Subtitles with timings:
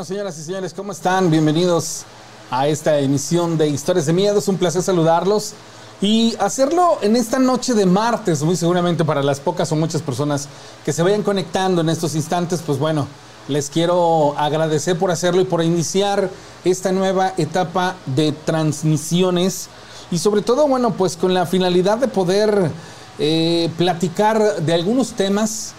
[0.00, 1.30] Bueno, señoras y señores, ¿cómo están?
[1.30, 2.04] Bienvenidos
[2.50, 4.38] a esta emisión de Historias de Miedo.
[4.38, 5.52] Es un placer saludarlos
[6.00, 10.48] y hacerlo en esta noche de martes, muy seguramente para las pocas o muchas personas
[10.86, 13.06] que se vayan conectando en estos instantes, pues bueno,
[13.46, 16.30] les quiero agradecer por hacerlo y por iniciar
[16.64, 19.68] esta nueva etapa de transmisiones
[20.10, 22.70] y sobre todo, bueno, pues con la finalidad de poder
[23.18, 25.74] eh, platicar de algunos temas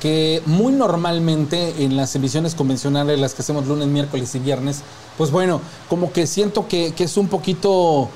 [0.00, 4.82] que muy normalmente en las emisiones convencionales, las que hacemos lunes, miércoles y viernes,
[5.16, 8.08] pues bueno, como que siento que, que, es un poquito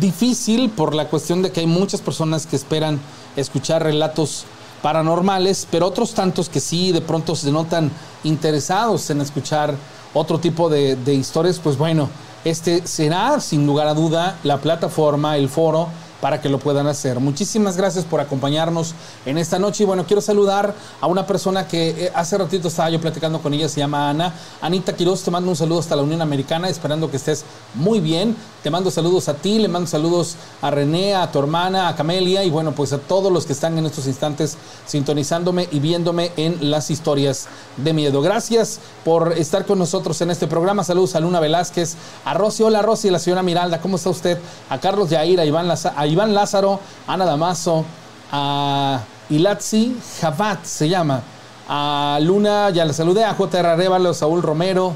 [0.00, 2.98] difícil por la cuestión de que hay muchas personas que esperan
[3.36, 4.44] escuchar relatos
[4.82, 7.90] paranormales, pero otros tantos que sí de pronto se notan
[8.24, 9.74] interesados en escuchar
[10.14, 12.08] otro tipo de, de historias, pues bueno,
[12.44, 15.88] este será sin lugar a duda la plataforma, el foro,
[16.20, 17.20] para que lo puedan hacer.
[17.20, 19.84] Muchísimas gracias por acompañarnos en esta noche.
[19.84, 23.54] Y bueno, quiero saludar a una persona que eh, hace ratito estaba yo platicando con
[23.54, 24.34] ella, se llama Ana.
[24.60, 28.36] Anita Quiroz, te mando un saludo hasta la Unión Americana, esperando que estés muy bien.
[28.62, 32.42] Te mando saludos a ti, le mando saludos a René, a tu hermana, a Camelia
[32.42, 36.70] y bueno, pues a todos los que están en estos instantes sintonizándome y viéndome en
[36.70, 37.46] las historias
[37.76, 38.20] de miedo.
[38.20, 40.82] Gracias por estar con nosotros en este programa.
[40.82, 44.38] Saludos a Luna Velázquez, a Rosy, hola Rosy, la señora Miralda, ¿cómo está usted?
[44.68, 47.84] A Carlos Yair, a Iván, Laza, a Iván Lázaro, Ana Damaso,
[48.32, 51.22] a Ilatzi Jabat se llama,
[51.68, 53.68] a Luna, ya le saludé, a J.R.
[53.68, 54.94] Arevalo, Saúl Romero,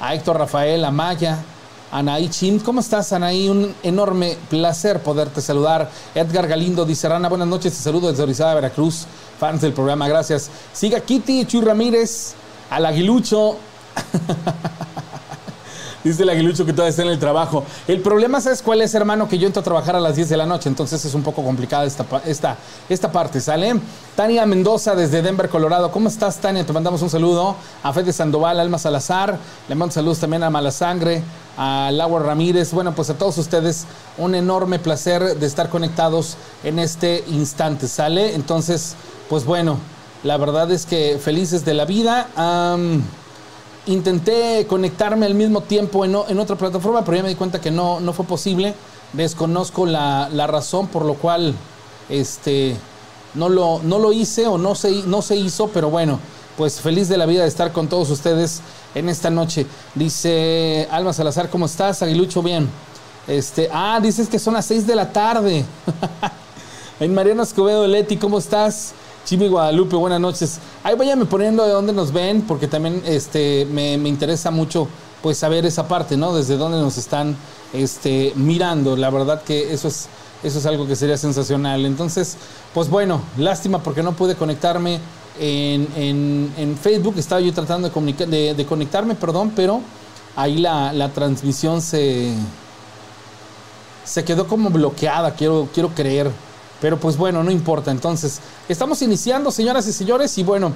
[0.00, 1.38] a Héctor Rafael Amaya,
[1.90, 2.58] Anaí Chin.
[2.60, 3.48] ¿Cómo estás, Anaí?
[3.48, 5.90] Un enorme placer poderte saludar.
[6.14, 9.06] Edgar Galindo dice, Rana, buenas noches, te saludo desde Orizaba, Veracruz,
[9.38, 10.50] fans del programa, gracias.
[10.72, 12.34] Siga Kitty, Chuy Ramírez,
[12.70, 13.56] al Aguilucho.
[16.04, 17.64] Dice el aguilucho que todavía está en el trabajo.
[17.86, 19.28] El problema, ¿sabes cuál es, hermano?
[19.28, 21.44] Que yo entro a trabajar a las 10 de la noche, entonces es un poco
[21.44, 22.56] complicada esta, esta,
[22.88, 23.80] esta parte, ¿sale?
[24.16, 25.92] Tania Mendoza desde Denver, Colorado.
[25.92, 26.66] ¿Cómo estás, Tania?
[26.66, 27.54] Te mandamos un saludo.
[27.82, 29.38] A Fede Sandoval, Alma Salazar.
[29.68, 31.22] Le mando saludos también a Malasangre,
[31.56, 32.72] a Laura Ramírez.
[32.72, 33.86] Bueno, pues a todos ustedes,
[34.18, 38.34] un enorme placer de estar conectados en este instante, ¿sale?
[38.34, 38.96] Entonces,
[39.28, 39.78] pues bueno,
[40.24, 42.26] la verdad es que felices de la vida.
[43.86, 48.00] Intenté conectarme al mismo tiempo en, otra plataforma, pero ya me di cuenta que no,
[48.00, 48.74] no fue posible.
[49.12, 51.54] Desconozco la, la, razón por lo cual
[52.08, 52.76] este,
[53.34, 56.18] no, lo, no lo hice o no se, no se hizo, pero bueno,
[56.56, 58.60] pues feliz de la vida de estar con todos ustedes
[58.94, 59.66] en esta noche.
[59.94, 62.02] Dice Alma Salazar, ¿cómo estás?
[62.02, 62.68] Aguilucho, bien.
[63.26, 65.64] Este, ah, dices que son las 6 de la tarde.
[67.00, 68.94] en Mariano Escobedo Leti, ¿cómo estás?
[69.24, 70.58] Chimi Guadalupe, buenas noches.
[70.82, 74.88] Ahí váyame poniendo de dónde nos ven, porque también este, me, me, interesa mucho
[75.22, 76.34] pues saber esa parte, ¿no?
[76.34, 77.36] Desde dónde nos están
[77.72, 78.96] este, mirando.
[78.96, 80.08] La verdad que eso es,
[80.42, 81.86] eso es algo que sería sensacional.
[81.86, 82.36] Entonces,
[82.74, 84.98] pues bueno, lástima porque no pude conectarme
[85.38, 87.14] en, en, en Facebook.
[87.16, 89.80] Estaba yo tratando de, de, de, conectarme, perdón, pero
[90.34, 92.32] ahí la, la transmisión se,
[94.04, 96.30] se quedó como bloqueada, quiero, quiero creer.
[96.82, 97.92] Pero pues bueno, no importa.
[97.92, 100.36] Entonces, estamos iniciando, señoras y señores.
[100.36, 100.72] Y bueno,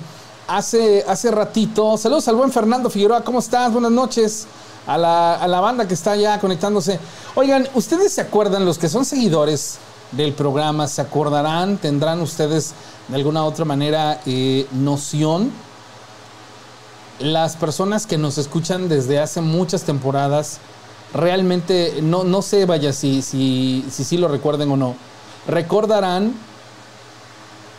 [0.47, 3.73] hace, hace ratito, saludos al buen Fernando Figueroa, ¿cómo estás?
[3.73, 4.47] Buenas noches.
[4.87, 7.01] A la, a la banda que está ya conectándose.
[7.35, 9.79] Oigan, ¿ustedes se acuerdan, los que son seguidores
[10.13, 12.73] del programa, se acordarán, tendrán ustedes
[13.09, 15.51] de alguna otra manera eh, noción?
[17.19, 20.59] Las personas que nos escuchan desde hace muchas temporadas,
[21.13, 24.95] realmente no, no sé, vaya, si, si, si, si lo recuerden o no
[25.47, 26.35] recordarán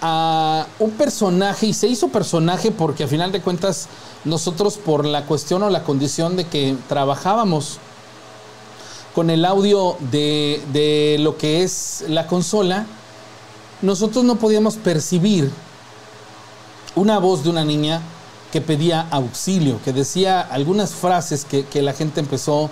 [0.01, 3.87] a un personaje, y se hizo personaje porque a final de cuentas
[4.25, 7.79] nosotros por la cuestión o la condición de que trabajábamos
[9.15, 12.85] con el audio de, de lo que es la consola,
[13.81, 15.51] nosotros no podíamos percibir
[16.95, 18.01] una voz de una niña
[18.51, 22.69] que pedía auxilio, que decía algunas frases que, que la gente empezó a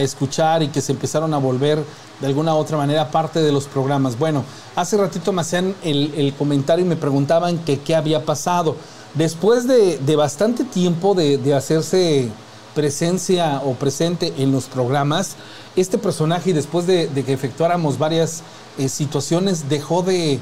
[0.00, 1.82] escuchar y que se empezaron a volver
[2.20, 4.18] de alguna u otra manera parte de los programas.
[4.18, 4.44] Bueno,
[4.74, 8.76] hace ratito me hacían el, comentario y me preguntaban que qué había pasado.
[9.14, 12.28] Después de, de bastante tiempo de, de, hacerse
[12.74, 15.36] presencia o presente en los programas,
[15.74, 18.42] este personaje, después de, de que efectuáramos varias
[18.78, 20.38] eh, situaciones, dejó de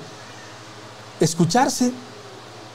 [1.21, 1.93] escucharse.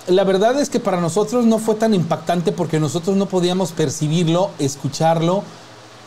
[0.08, 4.52] La verdad es que para nosotros no fue tan impactante porque nosotros no podíamos percibirlo,
[4.58, 5.44] escucharlo,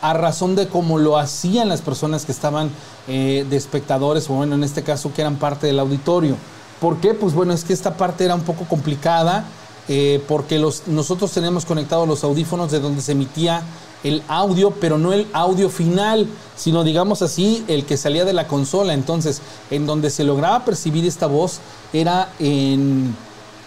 [0.03, 2.69] a razón de cómo lo hacían las personas que estaban
[3.07, 6.35] eh, de espectadores, o bueno, en este caso que eran parte del auditorio.
[6.81, 7.13] ¿Por qué?
[7.13, 9.45] Pues bueno, es que esta parte era un poco complicada,
[9.87, 13.63] eh, porque los, nosotros teníamos conectados los audífonos de donde se emitía
[14.03, 16.27] el audio, pero no el audio final,
[16.57, 18.93] sino digamos así, el que salía de la consola.
[18.93, 19.41] Entonces,
[19.71, 21.59] en donde se lograba percibir esta voz
[21.93, 23.15] era en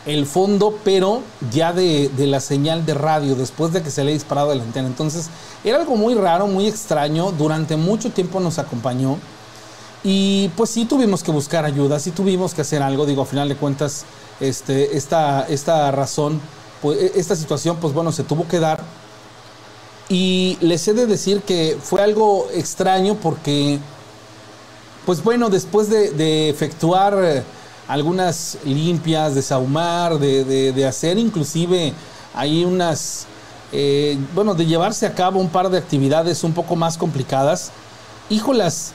[0.06, 1.22] el fondo, pero
[1.52, 4.86] ya de, la señal de radio, después de que se le ha disparado la antena.
[4.86, 5.28] Entonces,
[5.64, 9.18] era algo muy raro, muy extraño, durante mucho tiempo nos acompañó.
[10.04, 13.48] Y pues sí tuvimos que buscar ayuda, sí tuvimos que hacer algo, digo, a final
[13.48, 14.04] de cuentas,
[14.38, 16.40] este, esta, esta razón,
[16.80, 18.80] pues, esta situación, pues bueno, se tuvo que dar.
[20.08, 23.80] Y les he de decir que fue algo extraño porque,
[25.04, 27.44] pues bueno, después de, de efectuar
[27.88, 31.92] algunas limpias, de saumar, de, de, hacer inclusive
[32.34, 33.26] hay unas,
[33.72, 37.70] eh, bueno, de llevarse a cabo un par de actividades un poco más complicadas.
[38.28, 38.92] Híjolas,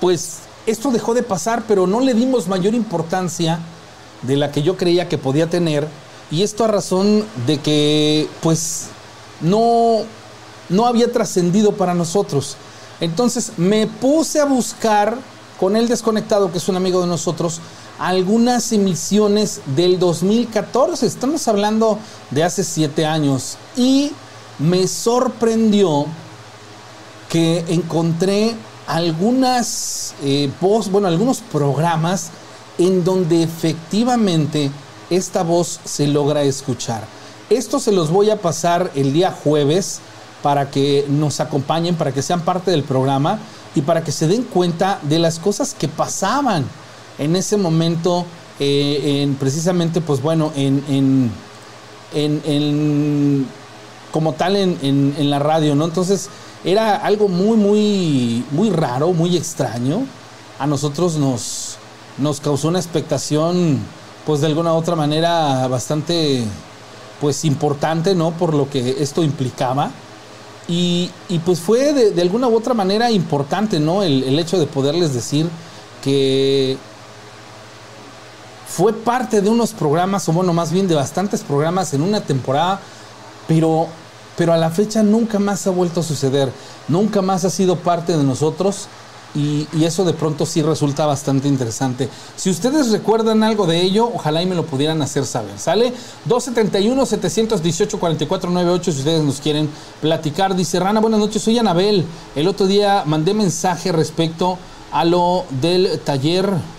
[0.00, 3.58] pues esto dejó de pasar, pero no le dimos mayor importancia
[4.22, 5.86] de la que yo creía que podía tener.
[6.30, 8.88] Y esto a razón de que, pues,
[9.40, 10.00] no,
[10.68, 12.56] no había trascendido para nosotros.
[13.00, 15.16] Entonces me puse a buscar
[15.58, 17.60] con el desconectado, que es un amigo de nosotros,
[17.98, 21.06] algunas emisiones del 2014.
[21.06, 21.98] Estamos hablando
[22.30, 23.56] de hace siete años.
[23.76, 24.12] Y
[24.58, 26.06] me sorprendió
[27.28, 28.54] que encontré
[28.86, 32.30] algunas eh, voz, bueno, algunos programas
[32.78, 34.70] en donde efectivamente
[35.10, 37.04] esta voz se logra escuchar.
[37.50, 40.00] Esto se los voy a pasar el día jueves
[40.42, 43.38] para que nos acompañen, para que sean parte del programa
[43.74, 46.64] y para que se den cuenta de las cosas que pasaban
[47.18, 48.24] en ese momento,
[48.60, 53.46] eh, en precisamente, pues bueno, en, en, en,
[54.12, 55.84] como tal en, la radio, ¿no?
[55.84, 56.30] Entonces
[56.64, 60.06] era algo muy, muy, muy raro, muy extraño.
[60.58, 61.76] A nosotros nos,
[62.18, 63.78] nos causó una expectación,
[64.24, 66.44] pues de alguna u otra manera bastante,
[67.20, 68.30] pues importante, ¿no?
[68.32, 69.90] Por lo que esto implicaba.
[70.68, 74.02] Y, y pues fue de, alguna u otra manera importante, ¿no?
[74.02, 75.48] El hecho de poderles decir
[76.02, 76.76] que
[78.68, 82.80] fue parte de unos programas, o bueno, más bien de bastantes programas en una temporada,
[83.46, 83.86] pero,
[84.36, 86.52] pero a la fecha nunca más ha vuelto a suceder,
[86.86, 88.88] nunca más ha sido parte de nosotros
[89.34, 92.08] y, y, eso de pronto sí resulta bastante interesante.
[92.36, 95.58] Si ustedes recuerdan algo de ello, ojalá y me lo pudieran hacer saber.
[95.58, 95.92] ¿Sale?
[96.28, 99.68] 271-718-4498 si ustedes nos quieren
[100.00, 100.56] platicar.
[100.56, 102.06] Dice Rana, buenas noches, soy Anabel.
[102.34, 104.56] El otro día mandé mensaje respecto
[104.92, 106.77] a lo del taller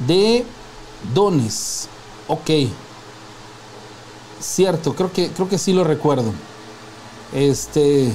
[0.00, 0.44] de
[1.14, 1.88] dones.
[2.28, 2.50] Ok.
[4.40, 6.32] Cierto, creo que, creo que sí lo recuerdo.
[7.32, 8.12] Este.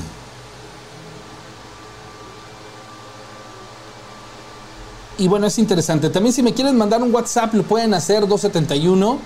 [5.17, 6.09] Y bueno, es interesante.
[6.09, 9.19] También si me quieren mandar un WhatsApp, lo pueden hacer 271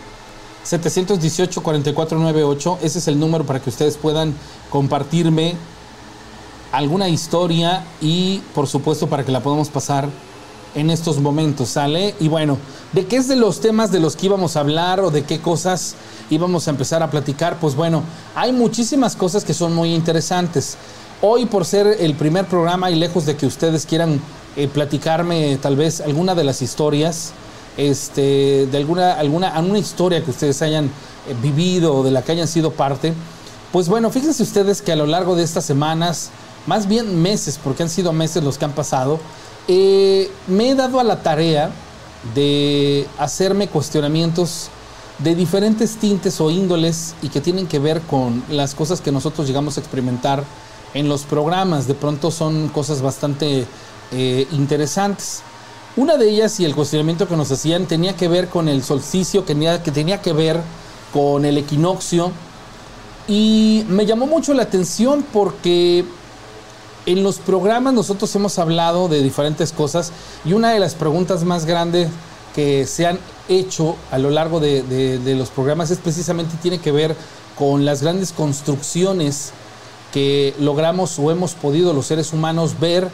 [0.64, 2.80] 718 4498.
[2.82, 4.34] Ese es el número para que ustedes puedan
[4.70, 5.56] compartirme
[6.72, 10.10] alguna historia y por supuesto para que la podamos pasar
[10.76, 12.16] en estos momentos, ¿sale?
[12.20, 12.58] Y bueno,
[12.94, 15.40] ¿de qué es de los temas de los que íbamos a hablar o de qué
[15.40, 15.96] cosas
[16.30, 17.58] íbamos a empezar a platicar?
[17.60, 18.04] Pues bueno,
[18.36, 20.78] hay muchísimas cosas que son muy interesantes.
[21.22, 24.20] Hoy por ser el primer programa y lejos de que ustedes quieran
[24.56, 27.32] eh, platicarme tal vez alguna de las historias,
[27.78, 32.34] este, de alguna, alguna, alguna historia que ustedes hayan eh, vivido o de la que
[32.34, 33.14] hayan sido parte,
[33.72, 36.30] pues bueno, fíjense ustedes que a lo largo de estas semanas,
[36.68, 39.20] más bien meses, porque han sido meses los que han pasado,
[39.68, 41.72] eh, me he dado a la tarea
[42.36, 44.70] de hacerme cuestionamientos
[45.20, 49.48] de diferentes tintes o índoles y que tienen que ver con las cosas que nosotros
[49.48, 50.44] llegamos a experimentar
[50.94, 51.88] en los programas.
[51.88, 53.66] De pronto son cosas bastante
[54.12, 55.42] eh, interesantes.
[55.96, 59.46] Una de ellas y el cuestionamiento que nos hacían tenía que ver con el solsticio,
[59.46, 60.60] que tenía, que tenía que ver
[61.14, 62.32] con el equinoccio.
[63.28, 66.04] Y me llamó mucho la atención porque
[67.06, 70.12] en los programas nosotros hemos hablado de diferentes cosas
[70.46, 72.10] y una de las preguntas más grandes
[72.56, 73.20] que se han
[73.50, 77.16] hecho a lo largo de, los programas es precisamente tiene que ver
[77.58, 79.52] con las grandes construcciones
[80.14, 83.10] que logramos o hemos podido los seres humanos ver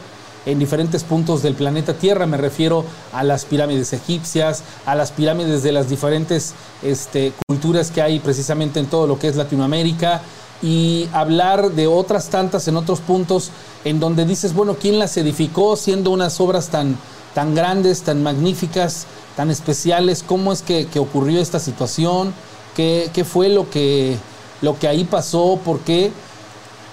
[0.46, 2.26] en diferentes puntos del planeta Tierra.
[2.26, 8.02] Me refiero a las pirámides egipcias, a las pirámides de las diferentes este, culturas que
[8.02, 10.22] hay precisamente en todo lo que es Latinoamérica
[10.62, 13.50] y hablar de otras tantas en otros puntos
[13.84, 16.96] en donde dices, bueno, ¿quién las edificó siendo unas obras tan,
[17.34, 20.22] tan grandes, tan magníficas, tan especiales?
[20.22, 22.34] ¿Cómo es que, que ocurrió esta situación?
[22.76, 24.16] ¿Qué, qué fue lo que,
[24.60, 25.58] lo que ahí pasó?
[25.64, 26.12] ¿Por qué?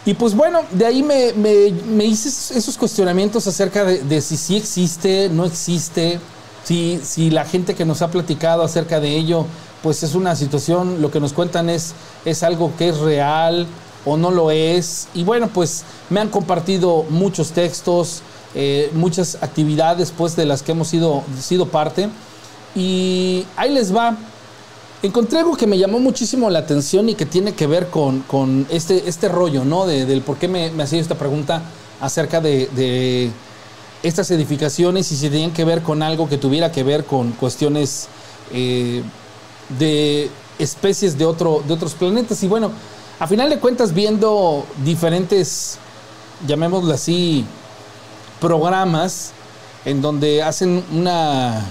[0.06, 4.56] Y pues bueno, de ahí me, me, hice esos cuestionamientos acerca de, de, si sí
[4.56, 6.22] existe, no existe,
[6.64, 9.46] si, si la gente que nos ha platicado acerca de ello,
[9.84, 11.94] pues es una situación, lo que nos cuentan es,
[12.26, 13.68] es algo que es real
[14.06, 15.08] o no lo es.
[15.14, 18.22] Y bueno, pues me han compartido muchos textos,
[18.56, 22.10] eh, muchas actividades pues de las que hemos sido, sido parte.
[22.76, 24.16] Y ahí les va.
[25.04, 28.66] Encontré algo que me llamó muchísimo la atención y que tiene que ver con, con
[28.72, 29.86] este, este rollo, ¿no?
[29.86, 31.62] De, del por qué me, me hacía esta pregunta
[32.02, 33.32] acerca de, de,
[34.04, 38.08] estas edificaciones y si tenían que ver con algo que tuviera que ver con cuestiones
[38.54, 39.04] eh,
[39.78, 42.42] de especies de, otro, de otros planetas.
[42.44, 42.72] Y bueno,
[43.20, 45.78] a final de cuentas, viendo diferentes,
[46.46, 47.46] llamémoslo así,
[48.40, 49.32] programas
[49.86, 51.64] en donde hacen una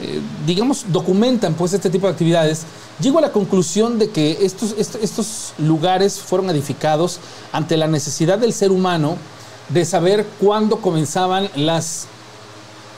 [0.00, 2.64] eh, digamos, documentan pues este tipo de actividades,
[2.98, 7.20] llego a la conclusión de que estos, estos, lugares fueron edificados
[7.52, 9.16] ante la necesidad del ser humano
[9.68, 12.06] de saber cuándo comenzaban las,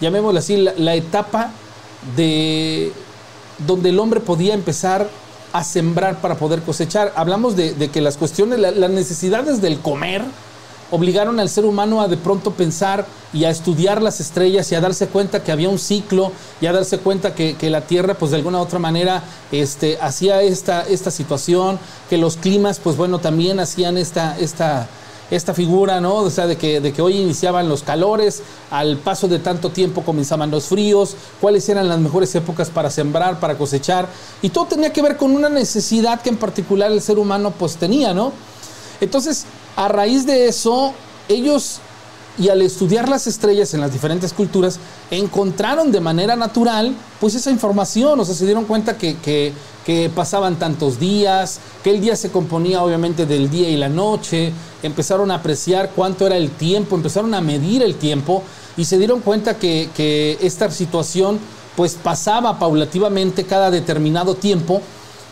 [0.00, 1.50] llamémoslo así, la etapa
[2.16, 2.94] de
[3.58, 5.08] donde el hombre podía empezar
[5.52, 7.12] a sembrar para poder cosechar.
[7.16, 10.22] Hablamos de, que las cuestiones, la, las necesidades del comer,
[10.90, 14.80] obligaron al ser humano a de pronto pensar y a estudiar las estrellas y a
[14.80, 18.30] darse cuenta que había un ciclo y a darse cuenta que, que la Tierra pues
[18.30, 23.18] de alguna u otra manera este, hacía esta, esta situación, que los climas pues bueno
[23.18, 24.88] también hacían esta, esta,
[25.30, 26.16] esta figura, ¿no?
[26.16, 30.02] O sea, de que, de que hoy iniciaban los calores, al paso de tanto tiempo
[30.02, 34.08] comenzaban los fríos, cuáles eran las mejores épocas para sembrar, para cosechar,
[34.42, 37.76] y todo tenía que ver con una necesidad que en particular el ser humano pues
[37.76, 38.32] tenía, ¿no?
[39.00, 39.44] Entonces,
[39.76, 40.92] a raíz de eso,
[41.28, 41.80] ellos,
[42.38, 44.78] y al estudiar las estrellas en las diferentes culturas,
[45.10, 49.52] encontraron de manera natural, pues esa información, o sea, se dieron cuenta que, que,
[50.14, 54.52] pasaban tantos días, que el día se componía obviamente del día y la noche,
[54.82, 58.42] empezaron a apreciar cuánto era el tiempo, empezaron a medir el tiempo
[58.76, 61.38] y se dieron cuenta que, que esta situación
[61.76, 64.82] pues pasaba paulativamente cada determinado tiempo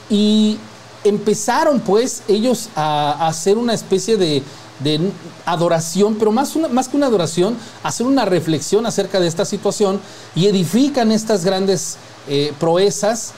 [0.08, 0.58] y
[1.02, 4.42] empezaron pues ellos a hacer una especie de,
[4.80, 5.10] de
[5.46, 10.00] adoración, pero más, más que una adoración, hacer una reflexión acerca de esta situación
[10.34, 11.96] y edifican estas grandes
[12.28, 13.32] eh, proezas.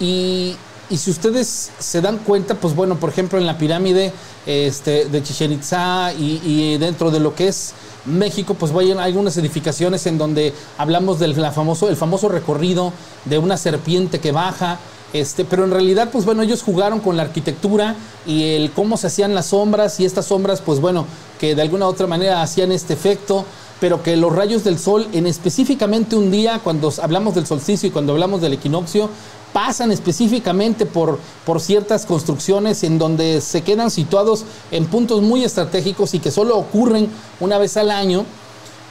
[0.00, 0.56] Y,
[0.90, 4.12] y, si ustedes se dan cuenta, pues bueno, por ejemplo en la pirámide
[4.46, 10.06] este, de Chichen Itza y, dentro de lo que es México, pues hay algunas edificaciones
[10.06, 12.92] en donde hablamos del famoso, el famoso recorrido
[13.24, 14.78] de una serpiente que baja,
[15.12, 19.08] este, pero en realidad, pues bueno, ellos jugaron con la arquitectura y el cómo se
[19.08, 21.06] hacían las sombras y estas sombras, pues bueno,
[21.38, 23.44] que de alguna u otra manera hacían este efecto,
[23.78, 27.92] pero que los rayos del sol, en específicamente un día, cuando hablamos del solsticio y
[27.92, 29.10] cuando hablamos del equinoccio,
[29.52, 36.14] pasan específicamente por, por ciertas construcciones en donde se quedan situados en puntos muy estratégicos
[36.14, 37.08] y que solo ocurren
[37.40, 38.24] una vez al año.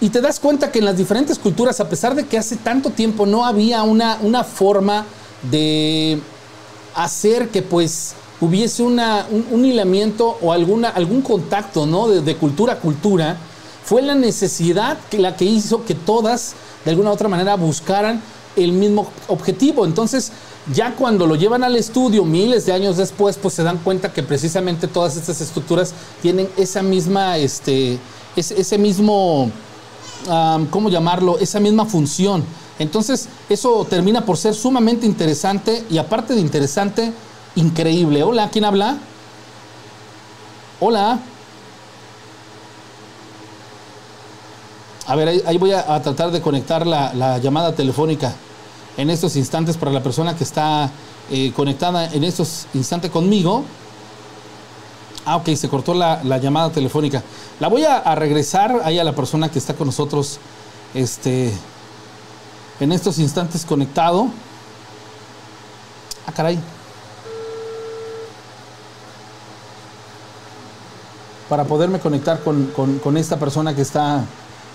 [0.02, 2.90] Y te das cuenta que en las diferentes culturas, a pesar de que hace tanto
[2.90, 5.06] tiempo no había una, una forma
[5.50, 6.20] de
[6.96, 9.00] hacer que pues hubiese un,
[9.52, 12.08] un, hilamiento o alguna, algún contacto ¿no?
[12.08, 13.38] de, cultura a cultura,
[13.84, 18.22] fue la necesidad que la que hizo que todas de alguna u otra manera buscaran
[18.56, 19.86] el mismo objetivo.
[19.86, 20.32] Entonces,
[20.74, 24.24] ya cuando lo llevan al estudio miles de años después, pues se dan cuenta que
[24.24, 28.00] precisamente todas estas estructuras tienen esa misma, este,
[28.36, 29.52] ese, mismo,
[30.72, 31.38] ¿cómo llamarlo?
[31.40, 32.44] Esa misma función.
[32.82, 37.14] Entonces, eso termina por ser sumamente interesante y aparte de interesante,
[37.56, 38.24] increíble.
[38.24, 38.98] Hola, ¿quién habla?
[40.80, 41.20] Hola.
[45.06, 48.34] A ver, ahí, voy a, tratar de conectar la, la, llamada telefónica
[48.98, 50.90] en estos instantes para la persona que está
[51.30, 53.64] eh, conectada en estos instantes conmigo.
[55.26, 57.22] Ah, ok, se cortó la, la llamada telefónica.
[57.60, 60.40] La voy a, a, regresar ahí a la persona que está con nosotros
[60.96, 61.54] este,
[62.82, 64.28] en estos instantes conectado.
[66.26, 66.60] Ah, caray.
[71.48, 74.24] Para poderme conectar con, esta persona que está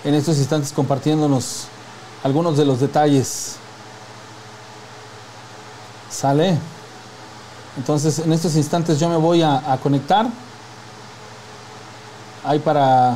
[0.05, 1.65] en estos instantes compartiéndonos
[2.23, 3.57] algunos de los detalles.
[6.09, 6.57] ¿Sale?
[7.75, 10.27] Entonces, en estos instantes yo me voy a, conectar
[12.45, 13.15] ahí para,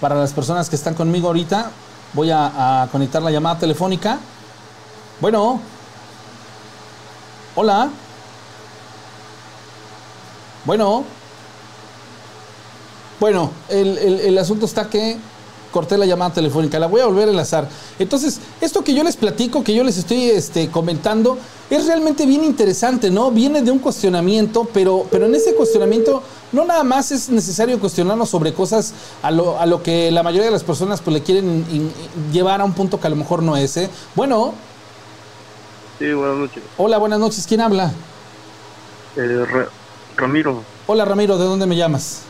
[0.00, 1.70] para las personas que están conmigo ahorita.
[2.16, 4.18] Voy a, conectar la llamada telefónica.
[5.20, 5.60] Bueno.
[7.54, 7.90] Hola.
[10.64, 11.04] Bueno.
[13.20, 15.18] Bueno, el- el asunto está que
[15.76, 16.78] corté la llamada telefónica.
[16.78, 17.68] La voy a volver a enlazar.
[17.98, 21.36] Entonces, esto que yo les platico, que yo les estoy este, comentando,
[21.68, 23.30] es realmente bien interesante, ¿no?
[23.30, 28.30] Viene de un cuestionamiento, pero, pero en ese cuestionamiento no nada más es necesario cuestionarnos
[28.30, 31.66] sobre cosas a lo, a lo que la mayoría de las personas pues, le quieren
[31.70, 31.92] in-
[32.32, 33.76] llevar a un punto que a lo mejor no es.
[33.76, 33.90] ¿eh?
[34.14, 34.54] Bueno,
[35.98, 36.62] Sí, buenas noches.
[36.78, 37.46] hola, buenas noches.
[37.46, 37.92] ¿Quién habla?
[39.16, 39.68] Eh, Ra-
[40.16, 42.22] Ramiro, Hola, Ramiro, ¿de dónde me llamas?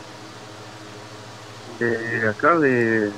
[1.79, 3.11] de acá de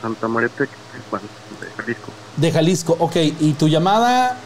[0.00, 1.20] Santa María Texpan,
[1.60, 2.12] de Jalisco.
[2.36, 3.16] De Jalisco, ok.
[3.40, 4.36] ¿Y tu llamada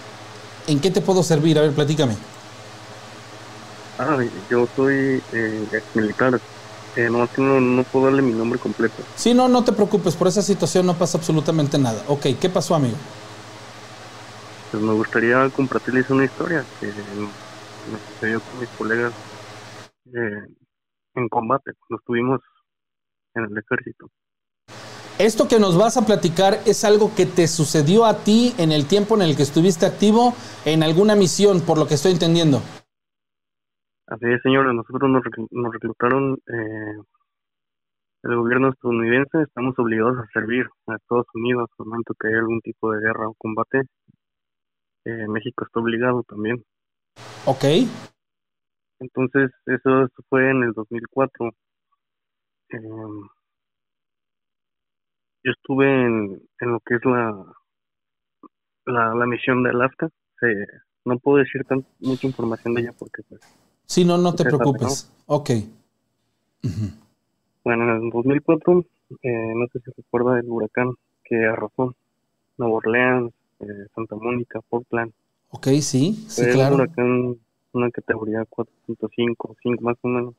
[0.67, 1.59] en qué te puedo servir?
[1.59, 2.17] A ver, platícame.
[3.99, 4.19] Ah,
[4.51, 6.41] yo soy eh, ex militar.
[6.97, 9.03] Eh, no, no, no puedo darle mi nombre completo.
[9.17, 12.03] Sí, no, no te preocupes, por esa situación no pasa absolutamente nada.
[12.09, 12.97] Ok, ¿qué pasó, amigo?
[14.71, 19.13] Pues me gustaría compartirles una historia que me sucedió con mis colegas
[20.13, 20.55] eh,
[21.15, 22.41] en combate, cuando estuvimos
[23.35, 24.11] en el ejército.
[25.19, 28.87] Esto que nos vas a platicar es algo que te sucedió a ti en el
[28.87, 30.33] tiempo en el que estuviste activo
[30.65, 32.59] en alguna misión, por lo que estoy entendiendo.
[34.07, 37.03] Así es, señora, nosotros nos, nos reclutaron eh,
[38.23, 42.61] el gobierno estadounidense, estamos obligados a servir a Estados Unidos al momento que hay algún
[42.61, 43.83] tipo de guerra o combate.
[45.05, 46.63] Eh, México está obligado también.
[47.45, 47.65] Ok,
[49.01, 51.51] Entonces, eso, eso fue en el 2004.
[52.71, 52.79] Eh,
[55.49, 57.33] yo estuve en, en lo que es la,
[58.87, 60.09] la, la misión de Alaska.
[60.41, 60.67] Se-
[61.05, 63.41] no puedo decir tan, mucha información de ella porque pues,
[63.87, 65.11] sí, no, no te Ok, preocupes.
[65.27, 65.51] Ok.
[66.63, 66.93] Ujú.
[67.63, 68.85] Bueno, en el 2004,
[69.23, 70.91] eh, no sé si recuerda el huracán
[71.25, 71.95] que arrasó
[72.59, 75.13] Nueva Orleans, eh, Santa Mónica, Portland.
[75.51, 76.77] Ok, sí, sí, Fue un claro.
[76.77, 77.37] huracán,
[77.73, 80.35] una categoría 4.5, 5 más o menos.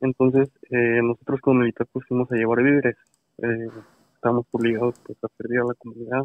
[0.00, 2.96] Entonces, eh, nosotros como militar fuimos a llevar víveres.
[3.38, 3.68] Eh,
[4.14, 6.22] estábamos obligados pues a servir a la comunidad,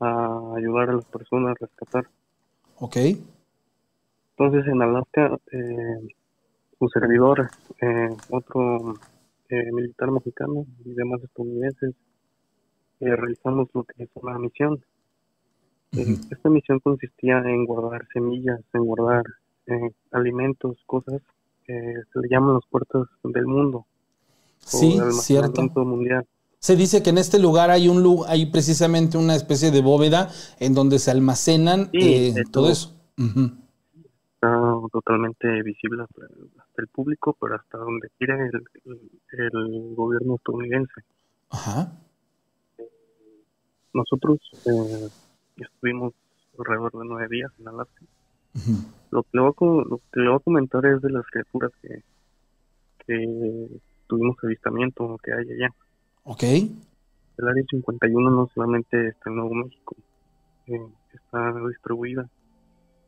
[0.00, 2.08] a ayudar a las personas, a rescatar.
[2.78, 2.96] Ok,
[4.36, 6.08] Entonces en Alaska, eh,
[6.78, 7.48] su servidor,
[7.80, 8.94] eh, otro
[9.48, 11.94] eh, militar mexicano y demás estadounidenses,
[13.00, 14.82] eh, realizamos lo que es una misión.
[15.92, 19.24] Eh, esta misión consistía en guardar semillas, en guardar
[19.66, 21.20] eh, alimentos, cosas
[21.66, 21.74] que
[22.12, 23.86] se le llaman las puertas del mundo.
[24.64, 25.62] Sí, cierto.
[25.84, 26.26] mundial.
[26.58, 30.30] Se dice que en este lugar hay un lu- hay precisamente una especie de bóveda
[30.60, 31.98] en donde se almacenan Sí,
[32.36, 32.94] eh, todo eso.
[33.16, 34.58] Está
[34.92, 36.22] totalmente visible hasta,
[36.78, 38.48] el público, pero hasta donde quiere
[39.32, 41.00] el, gobierno estadounidense.
[41.50, 41.92] Ajá.
[43.92, 45.08] Nosotros eh,
[45.56, 46.12] estuvimos
[46.58, 48.02] alrededor de nueve días en Alaska.
[48.54, 48.72] Ujú.
[49.10, 51.26] Lo que le voy a, co- lo que le voy a comentar es de las
[51.26, 52.02] criaturas que,
[53.06, 53.68] que
[54.12, 55.70] tuvimos avistamiento que hay allá.
[56.24, 56.42] Ok.
[56.42, 59.96] El área 51 no solamente está en Nuevo México,
[60.66, 62.28] eh, está distribuida.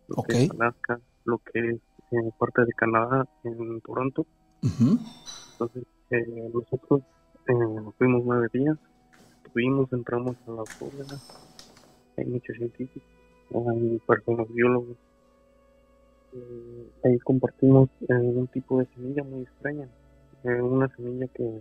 [0.08, 0.28] Lo Ok.
[0.28, 1.76] que es Alaska, lo que es
[2.12, 4.24] eh, parte de Canadá, en Toronto.
[4.62, 7.02] Entonces, eh, nosotros
[7.48, 8.78] eh, fuimos nueve días,
[9.44, 11.20] estuvimos, entramos a la bóveda,
[12.16, 13.02] hay muchos científicos,
[13.54, 14.96] hay personas biólogos,
[17.04, 19.86] ahí compartimos un tipo de semilla muy extraña,
[20.44, 21.61] eh, una semilla que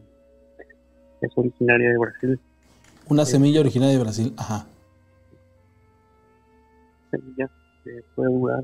[1.21, 2.39] es originaria de Brasil,
[3.09, 3.33] Una Sí.
[3.33, 4.33] semilla originaria de Brasil.
[4.37, 4.65] Ajá.
[7.11, 7.49] semilla
[7.83, 8.63] que puede durar,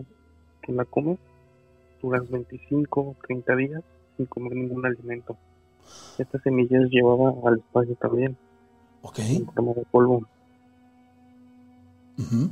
[0.64, 1.20] que la comes,
[2.02, 3.84] duras 25 o 30 días
[4.18, 5.38] sin comer ningún alimento.
[6.18, 8.36] Esta semilla es llevada al espacio también,
[9.04, 9.20] Ok.
[9.20, 10.24] en forma de polvo.
[12.18, 12.50] Ujú.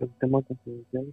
[0.00, 1.06] el tema confidencial.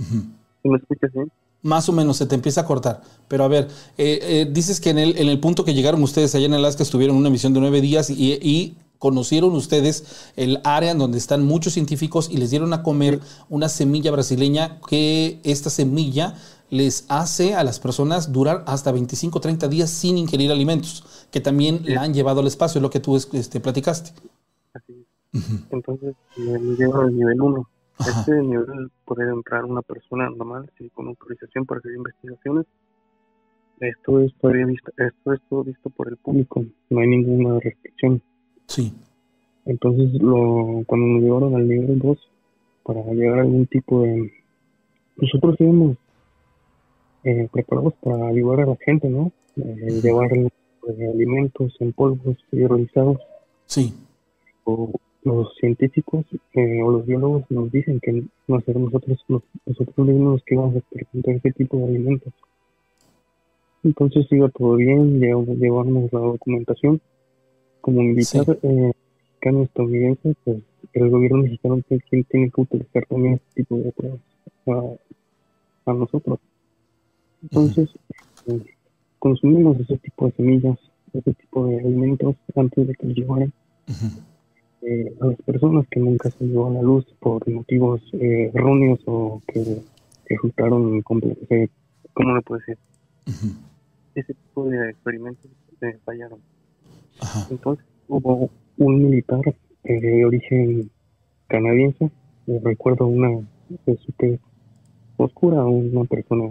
[0.00, 0.16] Ujú.
[0.62, 1.30] ¿Sí ¿Me escuchas bien?
[1.64, 3.02] Más o menos se te empieza a cortar.
[3.26, 6.32] Pero a ver, eh, eh, dices que en el, en el punto que llegaron ustedes
[6.36, 10.60] allá en Alaska estuvieron en una misión de nueve días y, y conocieron ustedes el
[10.64, 15.40] área en donde están muchos científicos y les dieron a comer una semilla brasileña que
[15.42, 16.36] esta semilla
[16.70, 21.82] les hace a las personas durar hasta 25 30 días sin ingerir alimentos, que también
[21.84, 24.12] la han llevado al espacio, es lo que tú este, platicaste.
[24.72, 25.42] Así es.
[25.70, 27.68] Entonces, me me llevo al nivel 1.
[27.98, 28.20] Ajá.
[28.20, 32.66] Este nivel puede entrar una persona normal, sí, con autorización para hacer investigaciones.
[33.80, 38.22] Esto es, todavía visto, esto es todo visto por el público, no hay ninguna restricción.
[38.66, 38.92] Sí.
[39.64, 42.18] Entonces, lo, cuando nos llevaron al nivel 2,
[42.84, 44.30] para llegar a algún tipo de...
[45.16, 45.96] Nosotros íbamos
[47.24, 49.32] eh, preparados para ayudar a la gente, ¿no?
[49.56, 50.50] Eh, llevar eh,
[51.12, 53.18] alimentos en polvos realizados.
[53.66, 53.94] Sí.
[54.64, 54.92] O
[55.24, 59.18] los científicos eh, o los biólogos nos dicen que no ser nosotros
[59.66, 62.32] nosotros mismos que vamos a experimentar ese tipo de alimentos.
[63.82, 67.00] Entonces iba todo bien, llevamos la documentación.
[67.80, 68.92] Como militar eh,
[69.42, 70.58] estadounidense, pues
[70.94, 74.20] el gobierno mexicano es quien tiene que utilizar también este tipo de pruebas
[75.86, 76.38] a, nosotros.
[77.42, 77.90] Entonces,
[78.46, 78.64] eh,
[79.18, 80.78] consumimos ese tipo de semillas,
[81.12, 83.52] ese tipo de alimentos antes de que nos llevaran.
[84.86, 89.00] Eh, a las personas que nunca se dio a la luz por motivos eh, erróneos
[89.06, 89.82] o que
[90.28, 91.02] resultaron, eh,
[92.12, 92.78] ¿cómo le puede ser?
[94.14, 95.50] Ese tipo de experimentos
[96.04, 96.38] fallaron.
[97.50, 99.40] Entonces hubo un militar
[99.84, 100.90] de origen
[101.46, 102.10] canadiense,
[102.46, 103.40] recuerdo una
[104.04, 104.38] super
[105.16, 106.44] oscura, una persona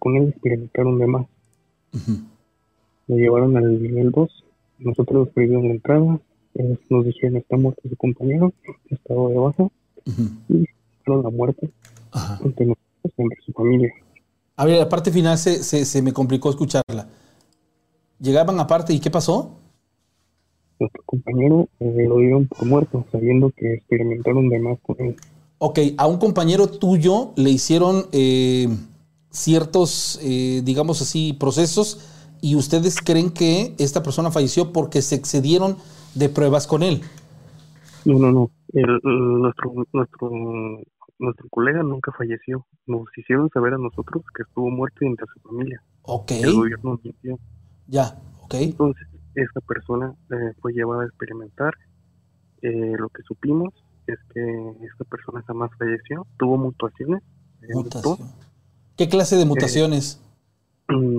[0.00, 1.26] con él experimentaron de más.
[3.06, 4.43] Me llevaron al nivel 2
[4.78, 6.20] nosotros prohibimos la entrada,
[6.90, 8.52] nos dijeron está muerto su compañero,
[8.90, 9.68] estado de baja,
[10.48, 10.64] y
[11.06, 11.70] la muerte
[12.44, 13.92] entre nosotros entre su familia.
[14.56, 17.08] A ver, la parte final se, se, me complicó escucharla.
[18.20, 19.58] Llegaban aparte y ¿qué pasó?
[20.78, 25.16] Nuestro compañero eh, lo dieron por muerto, sabiendo que experimentaron de más con él.
[25.58, 28.68] Ok, a un compañero tuyo le hicieron eh,
[29.30, 35.76] ciertos, eh, digamos así, procesos y ustedes creen que esta persona falleció porque se excedieron
[36.14, 37.02] de pruebas con él.
[38.04, 38.50] No, no, no.
[38.72, 40.30] nuestro, nuestro,
[41.18, 42.66] nuestro colega nunca falleció.
[42.86, 45.82] Nos hicieron saber a nosotros que estuvo muerto y entre su familia.
[46.02, 46.32] Ok.
[46.32, 47.38] El gobierno mintió.
[47.86, 48.54] Ya, ok.
[48.54, 51.74] Entonces, esta persona eh, fue llevada a experimentar.
[52.62, 53.72] Eh, lo que supimos
[54.06, 56.26] es que esta persona jamás falleció.
[56.38, 57.22] Tuvo mutaciones.
[57.72, 58.18] Mutación.
[58.96, 60.20] ¿Qué clase de mutaciones?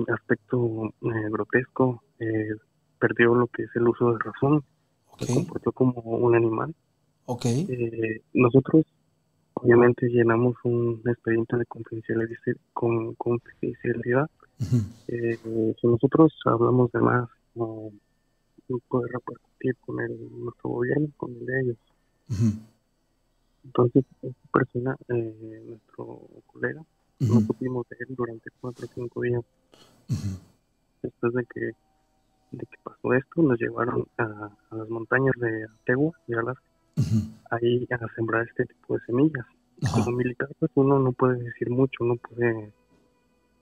[0.08, 2.54] Aspecto eh, grotesco, eh,
[2.98, 4.64] perdió lo que es el uso de razón,
[5.18, 6.74] se comportó como un animal.
[7.26, 7.66] Okay.
[7.68, 8.84] Eh, nosotros
[9.54, 12.28] obviamente llenamos un expediente de confidencialidad.
[12.72, 14.28] Con, confidencialidad.
[14.58, 17.90] si nosotros hablamos de más, no,
[18.88, 21.76] puede repercutir con el, nuestro gobierno, con el de ellos.
[23.64, 26.82] Entonces, esta persona, nuestro colega,
[27.20, 29.42] no supimos de él durante cuatro o cinco días.
[31.02, 31.60] Después de que,
[32.52, 36.64] de que pasó esto, nos llevaron a, las montañas de Ategua, de Alaska,
[37.50, 39.46] ahí a sembrar este tipo de semillas.
[39.92, 42.72] Como militar, pues uno no puede decir mucho, no puede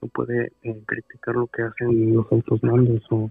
[0.01, 3.29] no puede eh, criticar lo que hacen los altos mandos o,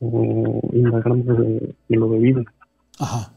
[0.00, 2.44] o indagar de, de, lo debido.
[2.98, 3.32] Ajá.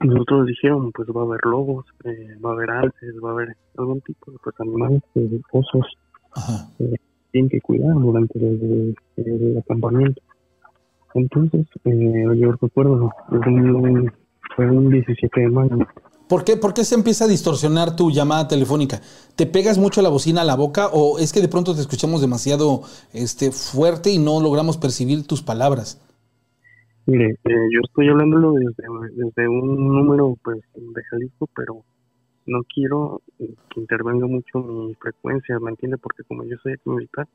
[0.00, 3.56] Nosotros dijeron, pues va a haber lobos, eh, va a haber alces, va a haber
[3.76, 5.86] algún tipo de pues, animales, eh, osos,
[6.78, 6.94] eh,
[7.30, 10.20] tienen que cuidar durante el, el acampamiento.
[11.14, 13.10] Entonces, eh, yo recuerdo,
[14.56, 15.78] fue un 17 de mayo.
[16.28, 19.00] ¿Por qué, ¿Por qué se empieza a distorsionar tu llamada telefónica?
[19.34, 22.20] ¿Te pegas mucho la bocina a la boca o es que de pronto te escuchamos
[22.20, 22.82] demasiado
[23.12, 26.00] este, fuerte y no logramos percibir tus palabras?
[27.10, 31.82] Mire, eh, yo estoy hablándolo desde, desde un número pues de Jalisco, pero
[32.46, 35.98] no quiero que intervenga mucho mi frecuencia, ¿me entiende?
[35.98, 37.26] Porque como yo soy militar,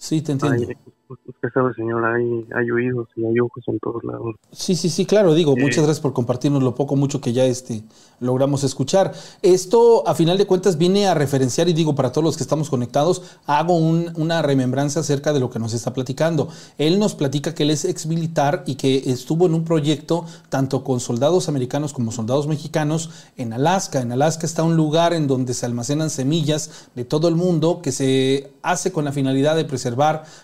[0.00, 0.66] Sí, te entiendo.
[1.08, 4.34] usted sabe, señor, hay, hay oídos y hay ojos en todos lados.
[4.50, 7.82] Sí, sí, sí, claro, digo, muchas gracias por compartirnos lo poco, mucho que ya este,
[8.18, 9.12] logramos escuchar.
[9.42, 12.70] Esto, a final de cuentas, viene a referenciar, y digo, para todos los que estamos
[12.70, 16.48] conectados, hago una remembranza acerca de lo que nos está platicando.
[16.78, 20.82] Él nos platica que él es ex militar y que estuvo en un proyecto tanto
[20.82, 24.00] con soldados americanos como soldados mexicanos en Alaska.
[24.00, 27.92] En Alaska está un lugar en donde se almacenan semillas de todo el mundo que
[27.92, 29.89] se hace con la finalidad de preservar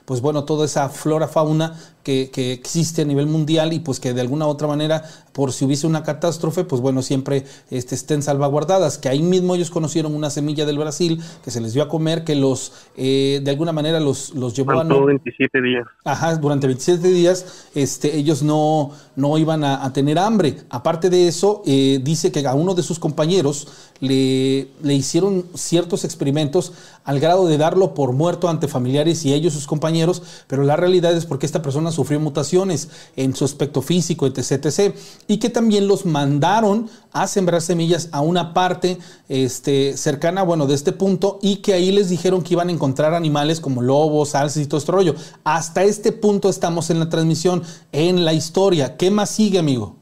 [0.05, 1.75] pues bueno, toda esa flora, fauna
[2.07, 5.65] que, existe a nivel mundial y pues que de alguna u otra manera, por si
[5.65, 8.99] hubiese una catástrofe, pues bueno, siempre este, estén salvaguardadas.
[8.99, 12.23] Que ahí mismo ellos conocieron una semilla del Brasil que se les dio a comer,
[12.23, 14.85] que los, eh, de alguna manera los, los llevó a...
[14.85, 15.85] No, 27 días.
[16.05, 20.59] Ajá, durante 27 días este, ellos no, no iban a, tener hambre.
[20.71, 23.69] Aparte de eso, eh, dice que a uno de sus compañeros
[24.01, 26.73] le, le hicieron ciertos experimentos
[27.05, 31.17] al grado de darlo por muerto ante familiares y ellos, sus compañeros, pero la realidad
[31.17, 34.95] es porque esta persona sufrió mutaciones en su aspecto físico, etc, etc.
[35.27, 40.75] Y que también los mandaron a sembrar semillas a una parte este, cercana, bueno, de
[40.75, 44.63] este punto, y que ahí les dijeron que iban a encontrar animales como lobos, alces
[44.63, 45.15] y todo este rollo.
[45.43, 48.97] Hasta este punto estamos en la transmisión, en la historia.
[48.97, 49.97] ¿Qué más sigue, amigo?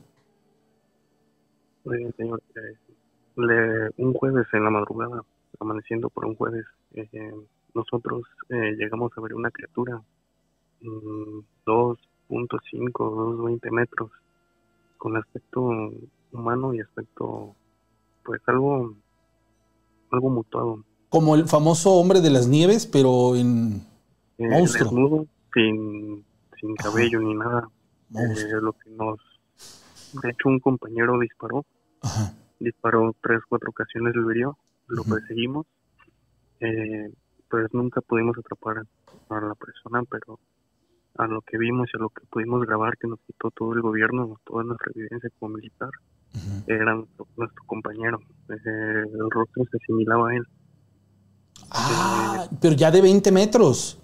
[1.85, 2.42] Muy bien, señor.
[3.96, 5.22] un jueves en la madrugada
[5.61, 7.35] amaneciendo por un jueves, eh,
[7.74, 10.00] nosotros eh, llegamos a ver una criatura,
[10.80, 14.11] mm, 2.5, 2.20 metros,
[14.98, 15.61] con aspecto
[16.33, 17.55] humano y aspecto,
[18.24, 18.94] pues algo,
[20.11, 20.85] algo mutuado.
[21.09, 23.83] Como el famoso hombre de las nieves, pero en
[24.38, 24.90] Eh, Monstruo.
[24.90, 26.24] desnudo, sin,
[26.61, 26.83] sin Ajá.
[26.85, 27.68] cabello ni nada.
[28.11, 29.18] Eh, lo que nos,
[30.12, 31.64] de hecho, un compañero disparó,
[32.03, 32.33] Ajá.
[32.59, 35.66] disparó tres, cuatro ocasiones, lo hirió, lo perseguimos,
[36.61, 37.12] eh,
[37.48, 38.79] pues nunca pudimos atrapar
[39.29, 40.38] a la persona, pero
[41.16, 43.83] a lo que vimos y a lo que pudimos grabar que nos quitó todo el
[43.83, 45.90] gobierno, toda nuestra evidencia como militar,
[46.35, 46.64] Ujú.
[46.66, 48.18] era nuestro, nuestro compañero.
[48.48, 50.42] Eh, el rostro se asimilaba a él.
[51.70, 53.98] Ah, pero ya de 20 metros.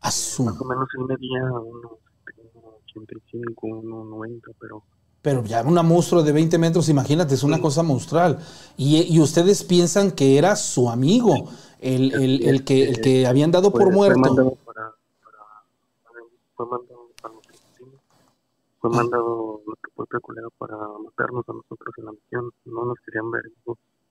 [0.00, 1.92] A su- Más o menos él medía unos
[2.90, 4.82] 85, unos 90, pero
[5.20, 8.38] Pero ya una monstruo de 20 metros, imagínate, es una cosa monstrual.
[8.76, 11.50] Y, y ustedes piensan que era su amigo,
[11.80, 14.56] el, el- el que, el que habían dado por Pues, muerto.
[16.58, 17.94] Fue mandado para los asesinos.
[18.80, 22.50] Fue mandado nuestro propio colega para matarnos a nosotros en la misión.
[22.66, 23.42] No nos querían ver.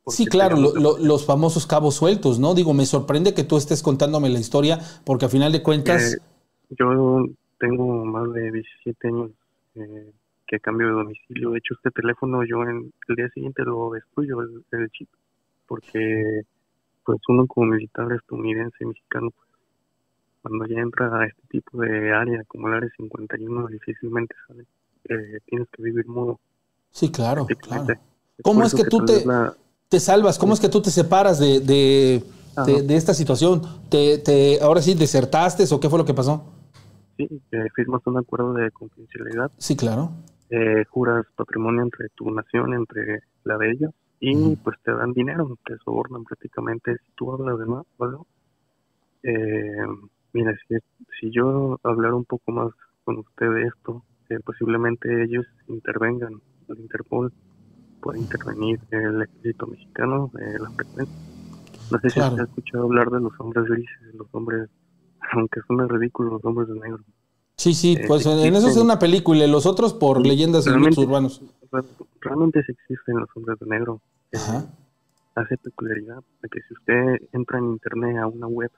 [0.08, 2.54] Sí, claro, lo- queríamos- lo- los famosos cabos sueltos, ¿no?
[2.56, 6.18] Digo, me sorprende que tú estés contándome la historia, porque a final de cuentas, Eh,
[6.80, 7.26] yo
[7.60, 9.32] tengo más de 17 años
[9.76, 10.12] eh,
[10.48, 11.52] que cambio de domicilio.
[11.52, 15.10] De hecho, este teléfono yo en el día siguiente lo destruyo, el, el chip,
[15.68, 16.42] porque
[17.06, 19.47] pues uno como militar estadounidense, mexicano, pues,
[20.48, 24.64] cuando ya entra a este tipo de área como el área 51, difícilmente sale.
[25.10, 26.40] Eh, tienes que vivir modo.
[26.92, 27.94] sí, claro, prácticamente.
[27.94, 28.08] claro.
[28.44, 29.56] ¿Cómo por es eso que tú te- la-
[29.90, 32.24] Te salvas, ¿cómo es que tú te separas de, de,
[32.66, 33.62] de- de esta situación?
[33.90, 36.44] ¿Te, te, ahora sí, desertaste o qué fue lo que pasó?
[37.18, 40.12] sí, eh, firmas un acuerdo de confidencialidad Sí, claro.
[40.50, 45.58] eh, juras patrimonio entre tu nación, entre la de ellos, y pues te dan dinero,
[45.66, 46.98] te sobornan prácticamente.
[46.98, 48.28] Si tú hablas de más, algo,
[49.24, 49.76] eh,
[50.38, 50.76] mira, si,
[51.20, 52.72] si yo hablara un poco más
[53.04, 56.34] con usted de esto, eh, posiblemente ellos intervengan,
[56.68, 57.32] el Interpol
[58.02, 61.16] puede intervenir el ejército mexicano, eh, la frecuencia.
[61.90, 64.70] No sé si usted ha escuchado hablar de los hombres grises, los hombres,
[65.34, 67.04] aunque suena ridículo, los hombres de negro.
[67.58, 70.70] Sí, sí, Eh, pues en eso es una película y los otros por leyendas y
[70.72, 71.42] mitos urbanos.
[71.72, 71.86] Real-
[72.22, 74.02] Realmente sí existen los hombres de negro.
[74.32, 74.66] Eh, Ajá.
[75.36, 76.22] hace peculiaridad
[76.52, 78.72] que si usted entra en internet a una web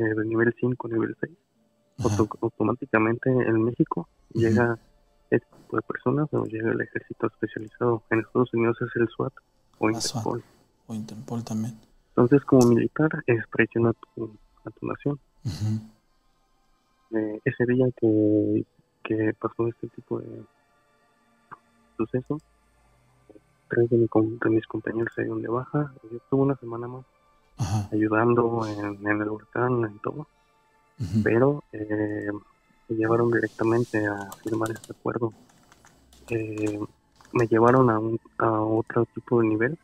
[0.00, 1.32] eh, de nivel 5, nivel 6,
[1.98, 2.16] Ajá.
[2.18, 4.78] auto- automáticamente en México llega
[5.30, 8.02] este tipo de personas o llega el ejército especializado.
[8.10, 9.32] En Estados Unidos es el SWAT
[9.78, 10.24] o Ah, SWAT.
[10.24, 10.44] Interpol.
[10.88, 11.78] O Interpol también.
[12.08, 15.20] Entonces, como militar, es traición a tu, a tu nación.
[17.12, 18.64] Eh, ese día que,
[19.04, 20.44] que pasó este tipo de
[21.96, 22.38] suceso,
[23.68, 24.06] tres de, mi
[24.42, 25.92] de mis compañeros se dieron de baja.
[26.10, 27.04] Yo estuve una semana más
[27.60, 27.88] Ajá.
[27.92, 30.26] ayudando en, en el huracán, en todo,
[31.22, 32.30] pero eh,
[32.88, 35.32] me llevaron directamente a firmar este acuerdo.
[36.30, 36.80] Eh,
[37.32, 39.78] me llevaron a, un, a otro tipo de nivel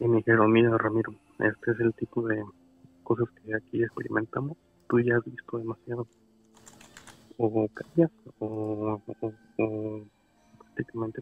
[0.00, 2.42] y me dijeron, mira Ramiro, este es el tipo de
[3.04, 4.56] cosas que aquí experimentamos,
[4.88, 6.06] tú ya has visto demasiado.
[7.38, 10.00] O callas, o, o, o
[10.74, 11.20] prácticamente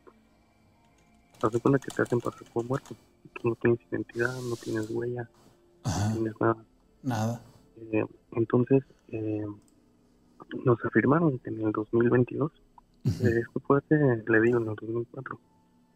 [1.40, 2.94] pues, de cuenta que te hacen pasar por muerto.
[3.44, 5.28] No tienes identidad, no tienes huella,
[5.84, 6.64] no tienes nada.
[7.02, 7.42] Nada.
[7.76, 9.44] Eh, entonces, eh,
[10.64, 12.50] nos afirmaron que en el 2022,
[13.04, 13.26] Ujú.
[13.26, 15.40] eh, esto fue hace, le digo, en el 2004,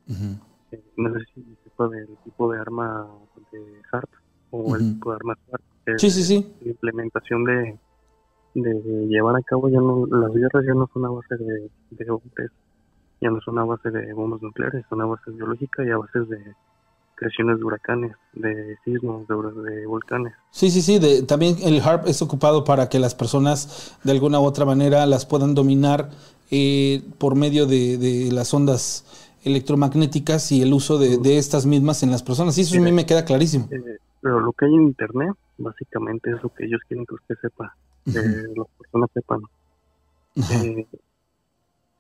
[0.09, 0.25] Ujú.
[0.73, 3.09] eh, no sé si sepa del tipo de arma
[3.51, 3.83] de
[4.51, 5.63] o el tipo de arma SART.
[5.87, 6.57] eh, Sí, sí, sí.
[6.61, 7.79] La implementación de,
[8.55, 8.75] de
[9.07, 12.51] llevar a cabo ya no, las guerras ya no son a base de, de hombres,
[13.23, 16.21] ya no son a base de bombas nucleares, son a base biológica y a base
[16.21, 16.55] de
[17.19, 19.35] creaciones de huracanes, de sismos, de,
[19.71, 20.33] de volcanes.
[20.51, 20.99] Sí, sí, sí.
[20.99, 25.05] de- también el HARP es ocupado para que las personas de alguna u otra manera
[25.07, 26.11] las puedan dominar
[26.51, 29.05] eh, por medio de, de las ondas
[29.45, 32.57] electromagnéticas y el uso de, de estas mismas en las personas.
[32.59, 33.69] Y eso a mí me queda clarísimo.
[33.71, 37.35] Eh, pero lo que hay en internet, básicamente es lo que ellos quieren que usted
[37.41, 39.41] sepa, que las personas sepan.
[40.37, 40.87] Eh,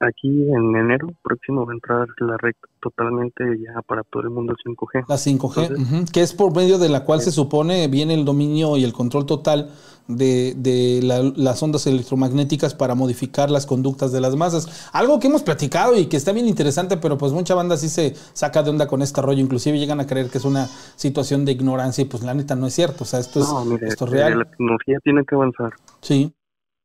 [0.01, 4.55] aquí en enero próximo va a entrar la red totalmente ya para todo el mundo
[4.65, 5.05] 5G.
[5.09, 8.25] La 5G, Entonces- ujú, que es por medio de la cual se supone viene el
[8.25, 9.71] dominio y el control total
[10.07, 14.89] de, de la- las ondas electromagnéticas para modificar las conductas de las masas.
[14.93, 18.15] Algo que hemos platicado y que está bien interesante, pero pues mucha banda sí se
[18.33, 19.41] saca de onda con este rollo.
[19.41, 22.67] Inclusive llegan a creer que es una situación de ignorancia y pues la neta no
[22.67, 23.05] es cierto.
[23.05, 24.39] O sea, esto es, no, mire, esto es eh, real.
[24.39, 26.33] la tecnología tiene que avanzar, Sí.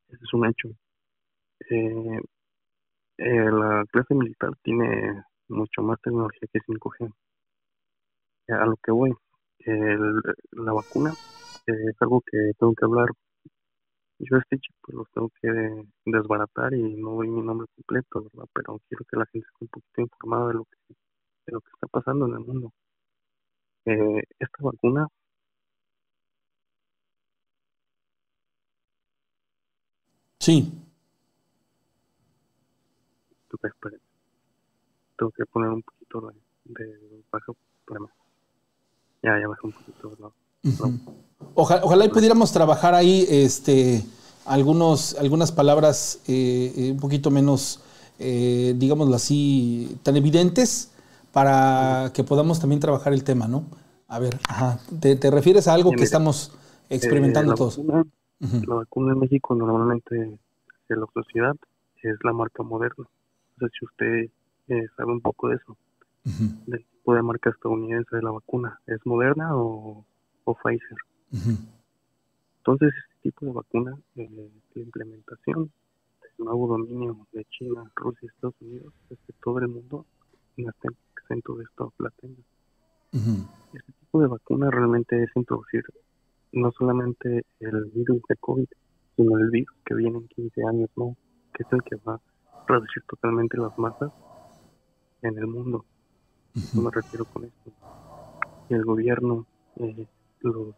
[0.10, 0.68] ese es un hecho.
[1.70, 2.20] Eh,
[3.18, 7.12] eh, la clase militar tiene mucho más tecnología que 5G.
[8.50, 9.14] A lo que voy,
[9.60, 10.22] el-
[10.52, 11.12] la vacuna
[11.68, 13.10] eh, es algo que tengo que hablar.
[14.20, 15.50] Yo este chip pues los tengo que
[16.06, 18.50] desbaratar y no doy mi nombre completo, ¿verdad?
[18.54, 20.78] Pero quiero que la gente esté un poquito informada de lo que,
[21.48, 22.72] de lo que está pasando en el mundo.
[23.86, 25.08] Eh, esta vacuna
[30.40, 30.83] Sí.
[35.18, 36.32] Tengo que poner un poquito
[36.66, 37.56] de, de bajo.
[39.22, 40.34] Ya, ya bajé un poquito.
[41.56, 44.04] ojalá y pudiéramos trabajar ahí este,
[44.46, 47.82] algunos, algunas palabras eh, eh, un poquito menos,
[48.20, 50.92] eh, digámoslo así, tan evidentes
[51.32, 53.64] para que podamos también trabajar el tema, ¿no?
[54.08, 54.80] A ver, ajá.
[55.00, 56.52] ¿Te, te refieres a algo Sí, que mira, estamos
[56.90, 57.78] experimentando Eh, la todos?
[57.78, 58.06] Vacuna.
[58.68, 61.56] La vacuna en México normalmente de la sociedad
[62.02, 63.06] es la marca Moderna.
[63.64, 64.30] Sé si usted
[64.68, 65.78] eh, sabe un poco de eso,
[66.26, 66.64] Ujú.
[66.68, 68.80] del tipo de marca estadounidense de la vacuna.
[68.88, 70.06] ¿Es Moderna o,
[70.44, 70.98] o Pfizer?
[72.58, 74.30] Entonces, este tipo de vacuna, eh,
[74.76, 75.72] la implementación
[76.22, 80.06] del nuevo dominio de China, Rusia y Estados Unidos es que todo el mundo
[80.58, 82.42] no esté exento de esto la tenga.
[83.14, 83.48] Ujú.
[83.74, 85.84] Este tipo de vacuna realmente es introducir
[86.52, 88.68] no solamente el virus de COVID,
[89.16, 91.16] sino el virus que viene en 15 años, ¿no?
[91.54, 92.22] Que es el que va a
[92.68, 94.12] reducir totalmente las masas
[95.22, 95.86] en el mundo.
[96.56, 97.72] ¿A me refiero con esto?
[98.70, 99.46] Y el gobierno,
[99.78, 100.06] eh,
[100.42, 100.76] los,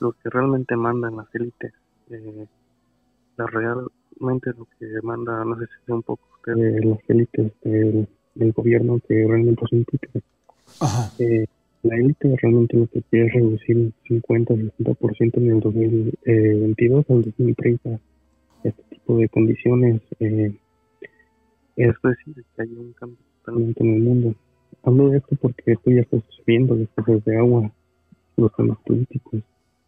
[0.00, 1.72] los que realmente mandan las élites,
[2.10, 2.46] eh,
[3.36, 7.52] la realmente lo que manda, no sé si sea un poco usted de las élites
[7.62, 10.22] del, del gobierno que realmente son títeres.
[11.18, 11.46] Eh,
[11.82, 18.00] la élite realmente lo que quiere es reducir un 50-60% en el 2022 al 2030
[18.64, 20.02] este tipo de condiciones.
[20.18, 20.52] Eh,
[21.76, 24.34] es decir, que hay un cambio totalmente en el mundo.
[24.82, 27.70] Hablo de esto porque esto ya está sucediendo, las cosas de agua,
[28.36, 29.42] los temas políticos.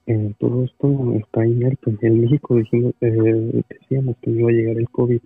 [0.07, 1.97] Eh, todo esto está inerte.
[2.01, 5.21] En México dijimos, eh, decíamos que no iba a llegar el COVID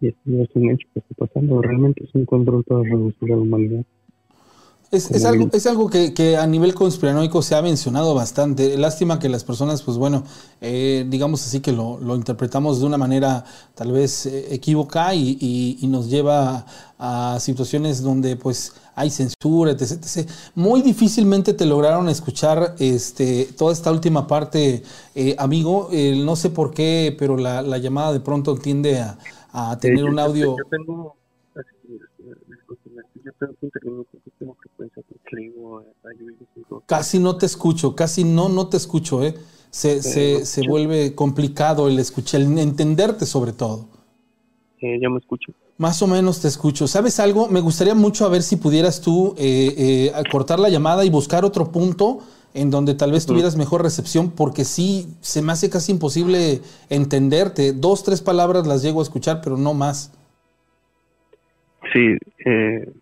[0.00, 1.62] y esto no es un hecho que está pasando.
[1.62, 3.84] Realmente es un control para reducir a la humanidad.
[4.90, 8.78] Es, es algo, es algo que, que a nivel conspiranoico se ha mencionado bastante.
[8.78, 10.24] Lástima que las personas, pues bueno,
[10.62, 15.36] eh, digamos así que lo, lo interpretamos de una manera tal vez eh, equívoca y,
[15.40, 16.64] y- y nos lleva
[16.98, 20.30] a, a situaciones donde pues hay censura, etc, etc.
[20.54, 24.82] Muy difícilmente te lograron escuchar este, toda esta última parte,
[25.14, 25.90] eh, amigo.
[25.92, 29.18] Eh, no sé por qué, pero la, la llamada de pronto tiende a,
[29.52, 30.56] a tener yo- un audio...
[30.56, 31.17] Yo tengo,
[33.28, 34.84] eh.
[36.86, 39.34] Casi no te escucho, casi no, no te escucho, ¿eh?
[39.70, 40.70] Se, se, ¿me se escucha?
[40.70, 43.88] vuelve complicado el escuchar, el entenderte sobre todo.
[44.80, 45.52] Eh, ya me escucho.
[45.76, 46.86] Más o menos te escucho.
[46.88, 47.48] ¿Sabes algo?
[47.48, 51.44] Me gustaría mucho a ver si pudieras tú eh, eh, cortar la llamada y buscar
[51.44, 52.20] otro punto
[52.54, 57.72] en donde tal vez tuvieras mejor recepción, porque sí, se me hace casi imposible entenderte.
[57.72, 60.12] Dos, tres palabras las llego a escuchar, pero no más.
[61.92, 62.92] Sí, eh,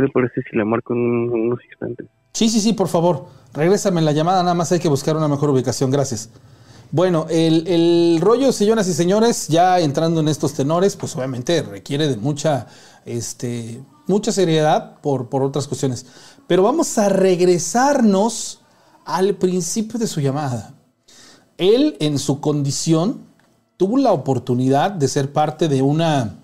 [0.00, 2.06] ¿qué le si le marco en un- unos instantes?
[2.32, 3.26] Sí, sí, sí, por favor.
[3.52, 5.90] Regrésame la llamada, nada más hay que buscar una mejor ubicación.
[5.90, 6.30] Gracias.
[6.90, 12.08] Bueno, el, el rollo, señoras y señores, ya entrando en estos tenores, pues obviamente requiere
[12.08, 12.66] de mucha,
[13.04, 16.06] este, mucha seriedad por, por otras cuestiones.
[16.46, 18.62] Pero vamos a regresarnos
[19.04, 20.74] al principio de su llamada.
[21.58, 23.26] Él, en su condición,
[23.76, 26.36] tuvo la oportunidad de ser parte de una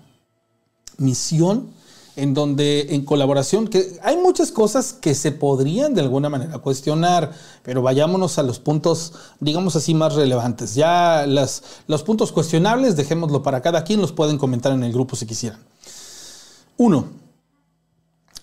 [0.97, 1.69] misión
[2.15, 7.33] en donde en colaboración, que hay muchas cosas que se podrían de alguna manera cuestionar,
[7.63, 10.75] pero vayámonos a los puntos, digamos así, más relevantes.
[10.75, 15.15] Ya las, los puntos cuestionables, dejémoslo para cada quien, los pueden comentar en el grupo
[15.15, 15.59] si quisieran.
[16.77, 17.07] Uno,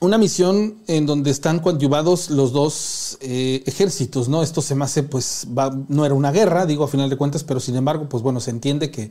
[0.01, 4.43] una misión en donde están coadyuvados los dos eh, ejércitos, ¿no?
[4.43, 7.45] Esto se me hace, pues, va- no era una guerra, digo, a final de cuentas,
[7.45, 9.11] pero sin embargo, pues bueno, se entiende que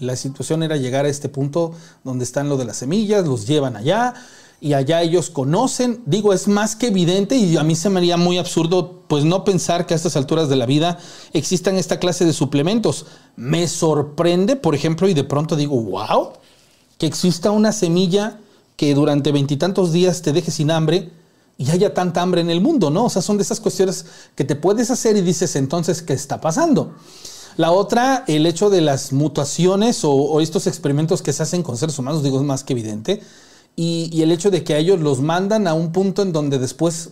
[0.00, 1.72] la situación era llegar a este punto
[2.04, 4.14] donde están lo de las semillas, los llevan allá
[4.60, 8.16] y allá ellos conocen, digo, es más que evidente y a mí se me haría
[8.16, 10.98] muy absurdo, pues no pensar que a estas alturas de la vida
[11.32, 13.06] existan esta clase de suplementos.
[13.36, 16.30] Me sorprende, por ejemplo, y de pronto digo, wow,
[16.98, 18.40] que exista una semilla
[18.76, 21.10] que durante veintitantos días te deje sin hambre
[21.60, 23.06] y haya tanta hambre en el mundo, ¿no?
[23.06, 24.06] O sea, son de esas cuestiones
[24.36, 26.94] que te puedes hacer y dices entonces, ¿qué está pasando?
[27.56, 31.98] La otra, el hecho de las mutaciones o, estos experimentos que se hacen con seres
[31.98, 33.20] humanos, digo, es más que evidente.
[33.74, 37.10] Y, el hecho de que a ellos los mandan a un punto en donde después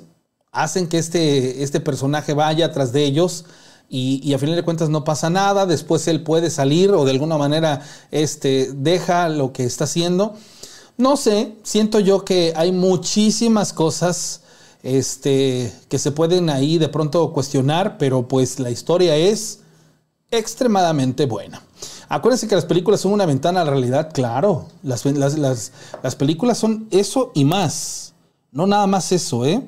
[0.53, 3.47] hacen que este, este personaje vaya tras de ellos
[3.89, 7.11] y, y a final de cuentas no pasa nada, después él puede salir o de
[7.11, 7.83] alguna manera
[8.13, 10.37] este, deja lo que está haciendo.
[10.99, 14.41] No sé, siento yo que hay muchísimas cosas
[14.83, 19.61] este, que se pueden ahí de pronto cuestionar, pero pues la historia es
[20.31, 21.63] extremadamente buena.
[22.09, 24.69] Acuérdense que las películas son una ventana a la realidad, claro.
[24.83, 25.37] Las, las,
[26.03, 28.15] las, películas son eso y más.
[28.53, 29.61] No nada más eso, ¿eh?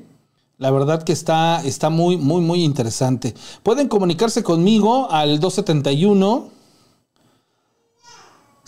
[0.57, 3.35] La verdad que está, está muy, muy, muy interesante.
[3.63, 6.58] Pueden comunicarse conmigo al 271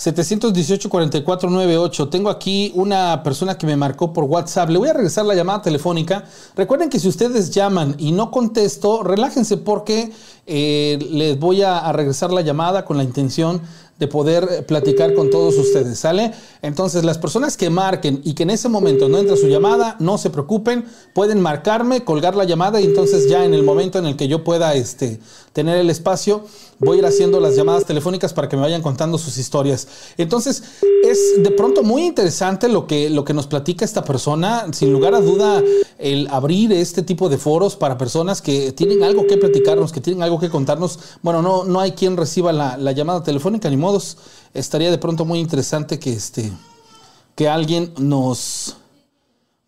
[0.00, 2.08] 718-4498.
[2.08, 4.70] Tengo aquí una persona que me marcó por WhatsApp.
[4.70, 6.24] Le voy a regresar la llamada telefónica.
[6.56, 10.10] Recuerden que si ustedes llaman y no contesto, relájense porque
[10.46, 13.60] eh, les voy a regresar la llamada con la intención
[14.00, 16.32] de poder platicar con todos ustedes, ¿sale?
[16.62, 20.16] Entonces, las personas que marquen y que en ese momento no entra su llamada, no
[20.16, 24.16] se preocupen, pueden marcarme, colgar la llamada y entonces ya en el momento en el
[24.16, 25.20] que yo pueda este,
[25.52, 26.46] tener el espacio,
[26.80, 29.86] voy a ir haciendo las llamadas telefónicas para que me vayan contando sus historias.
[30.16, 30.62] Entonces,
[31.04, 34.66] es de pronto muy interesante lo que, lo que nos platica esta persona.
[34.72, 35.62] Sin lugar a duda,
[35.98, 40.22] el abrir este tipo de foros para personas que tienen algo que platicarnos, que tienen
[40.22, 40.98] algo que contarnos.
[41.22, 44.16] Bueno, no, no hay quien reciba la, la llamada telefónica, ni modos.
[44.54, 46.50] Estaría de pronto muy interesante que, este,
[47.36, 48.76] que alguien nos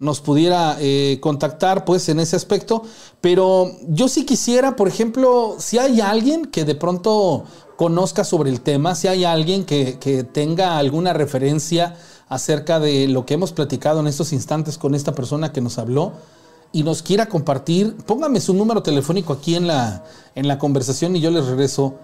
[0.03, 2.83] nos pudiera eh, contactar pues en ese aspecto.
[3.21, 7.45] Pero yo sí quisiera, por ejemplo, si hay alguien que de pronto
[7.77, 11.95] conozca sobre el tema, si hay alguien que, que tenga alguna referencia
[12.29, 16.13] acerca de lo que hemos platicado en estos instantes con esta persona que nos habló
[16.73, 21.21] y nos quiera compartir, póngame su número telefónico aquí en la, en la conversación y
[21.21, 21.95] yo les regreso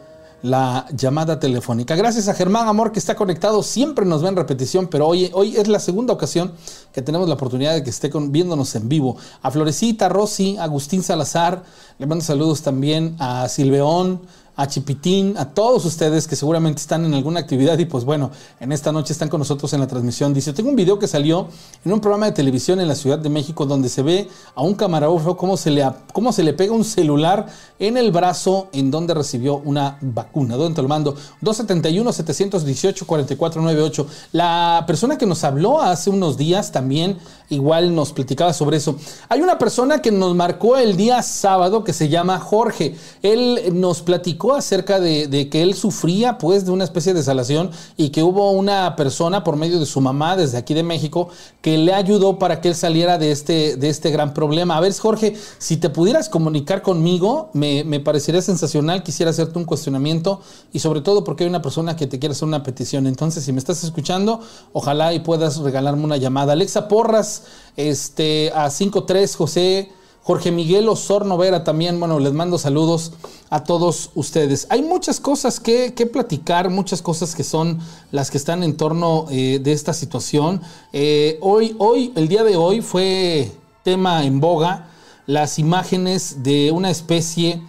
[0.43, 1.97] la llamada telefónica.
[1.97, 5.57] Gracias a Germán Amor que está conectado, siempre nos ve en repetición, pero hoy, hoy
[5.57, 6.53] es la segunda ocasión
[6.93, 9.17] que tenemos la oportunidad de que esté viéndonos en vivo.
[9.43, 11.65] A Florecita, Rosy, Agustín Salazar,
[11.99, 14.21] le mando saludos también a Silveón,
[14.59, 18.73] a Chipitín, a todos ustedes que seguramente están en alguna actividad y pues bueno, en
[18.73, 20.35] esta noche están con nosotros en la transmisión.
[20.35, 21.47] Dice, tengo un video que salió
[21.85, 24.75] en un programa de televisión en la Ciudad de México donde se ve a un
[24.75, 27.47] camarógrafo cómo se le, cómo se le pega un celular
[27.79, 30.57] en el brazo en donde recibió una vacuna.
[30.57, 31.15] ¿Dónde te lo mando?
[31.43, 34.07] 271-718-4498.
[34.33, 37.17] La persona que nos habló hace unos días también
[37.49, 38.97] igual nos platicaba sobre eso.
[39.29, 42.97] Hay una persona que nos marcó el día sábado que se llama Jorge.
[43.23, 48.11] Él nos platicó acerca de, que él sufría pues de una especie de salación y
[48.11, 51.29] que hubo una persona por medio de su mamá desde aquí de México
[51.61, 54.77] que le ayudó para que él saliera de este, de este gran problema.
[54.77, 59.03] A ver, Jorge, si te pudieras comunicar conmigo, me, me parecería sensacional.
[59.03, 60.41] Quisiera hacerte un cuestionamiento
[60.73, 63.07] y sobre todo porque hay una persona que te quiere hacer una petición.
[63.07, 64.41] Entonces, si me estás escuchando,
[64.73, 66.53] ojalá y puedas regalarme una llamada.
[66.53, 67.43] Alexa Porras
[67.77, 69.93] este, a 53 José,
[70.29, 73.13] Jorge Miguel Osorno Vera también, bueno, les mando saludos
[73.49, 74.67] a todos ustedes.
[74.69, 77.79] Hay muchas cosas que, platicar, muchas cosas que son
[78.13, 80.61] las que están en torno eh, de esta situación.
[80.93, 83.51] Eh, hoy, hoy, el día de hoy fue
[83.85, 84.91] tema en boga
[85.25, 87.63] las imágenes de una especie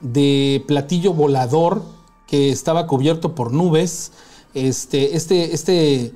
[0.00, 1.82] de platillo volador
[2.26, 4.12] que estaba cubierto por nubes.
[4.54, 6.14] Este, este, este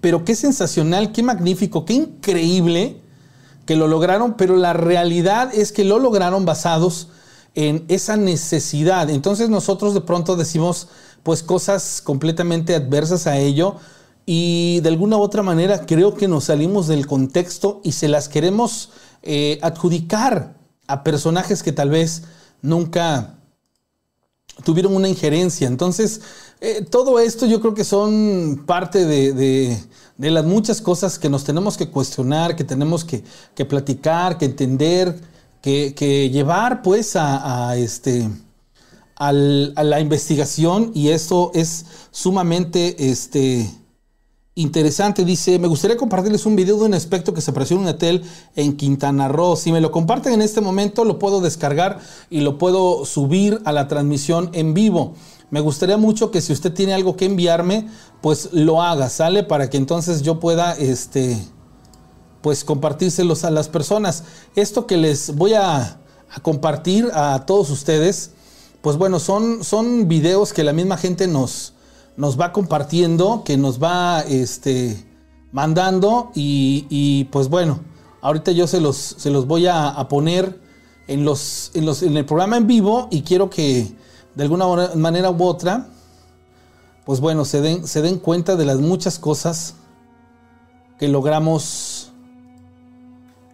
[0.00, 3.00] pero qué sensacional, qué magnífico, qué increíble
[3.68, 7.08] que lo lograron, pero la realidad es que lo lograron basados
[7.54, 9.10] en esa necesidad.
[9.10, 10.88] Entonces nosotros de pronto decimos
[11.22, 13.74] pues cosas completamente adversas a ello
[14.24, 18.30] y de alguna u otra manera creo que nos salimos del contexto y se las
[18.30, 18.88] queremos
[19.22, 20.54] eh, adjudicar
[20.86, 22.22] a personajes que tal vez
[22.62, 23.34] nunca
[24.64, 25.68] tuvieron una injerencia.
[25.68, 26.22] Entonces,
[26.60, 29.78] eh, todo esto yo creo que son parte de,
[30.18, 33.22] las muchas cosas que nos tenemos que cuestionar, que tenemos que,
[33.64, 35.18] platicar, que entender,
[35.62, 38.28] que, llevar pues a, este,
[39.16, 43.70] a la investigación y esto es sumamente este,
[44.58, 45.24] interesante.
[45.24, 48.24] Dice, me gustaría compartirles un video de un aspecto que se apareció en un hotel
[48.56, 49.56] en Quintana Roo.
[49.56, 53.72] Si me lo comparten en este momento, lo puedo descargar y lo puedo subir a
[53.72, 55.14] la transmisión en vivo.
[55.50, 57.88] Me gustaría mucho que si usted tiene algo que enviarme,
[58.20, 59.44] pues lo haga, ¿sale?
[59.44, 61.38] Para que entonces yo pueda, este,
[62.42, 64.24] pues compartírselos a las personas.
[64.56, 66.00] Esto que les voy a,
[66.42, 68.32] compartir a todos ustedes,
[68.82, 71.72] pues bueno, son, son videos que la misma gente nos,
[72.18, 75.04] nos va compartiendo, que nos va, este,
[75.52, 77.80] mandando y, pues bueno,
[78.20, 80.60] ahorita yo se los, se los voy a, a poner
[81.06, 83.96] en, los, en, los, en el programa en vivo y quiero que
[84.38, 85.88] de alguna manera u otra,
[87.04, 89.74] pues bueno, se den, se den cuenta de las muchas cosas
[90.96, 92.12] que logramos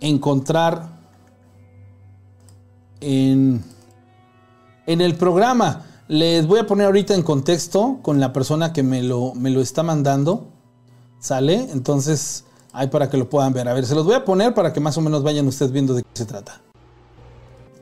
[0.01, 0.91] encontrar
[3.01, 3.65] en,
[4.85, 5.87] en el programa.
[6.07, 9.63] Les voy a poner ahorita en contexto con la persona que me lo, me lo
[9.63, 10.49] está mandando.
[11.19, 11.67] ¿Sale?
[11.73, 13.69] Entonces, ahí para que lo puedan ver.
[13.69, 15.95] A ver, se los voy a poner para que más o menos vayan ustedes viendo
[15.95, 16.61] de qué se trata.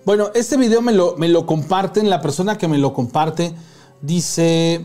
[0.04, 3.54] Bueno, este video me lo, me lo comparten, la persona que me lo comparte
[4.00, 4.84] dice,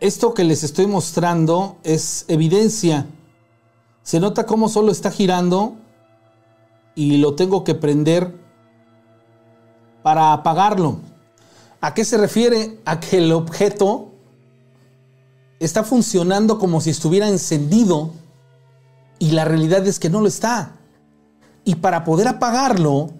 [0.00, 3.06] esto que les estoy mostrando es evidencia.
[4.02, 5.76] Se nota cómo solo está girando
[6.94, 8.34] y lo tengo que prender
[10.02, 11.00] para apagarlo.
[11.82, 12.80] ¿A qué se refiere?
[12.86, 14.12] A que el objeto
[15.60, 18.12] está funcionando como si estuviera encendido
[19.18, 20.77] y la realidad es que no lo está.
[21.68, 23.10] Y para poder apagarlo,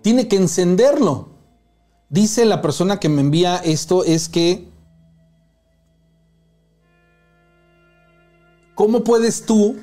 [0.00, 1.30] tiene que encenderlo.
[2.08, 4.70] Dice la persona que me envía esto es que,
[8.76, 9.80] ¿cómo puedes tú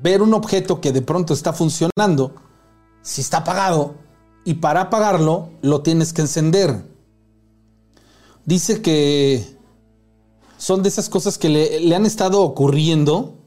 [0.00, 2.36] ver un objeto que de pronto está funcionando
[3.02, 3.96] si está apagado?
[4.44, 6.88] Y para apagarlo lo tienes que encender.
[8.44, 9.58] Dice que
[10.56, 13.38] son de esas cosas que le, le han estado ocurriendo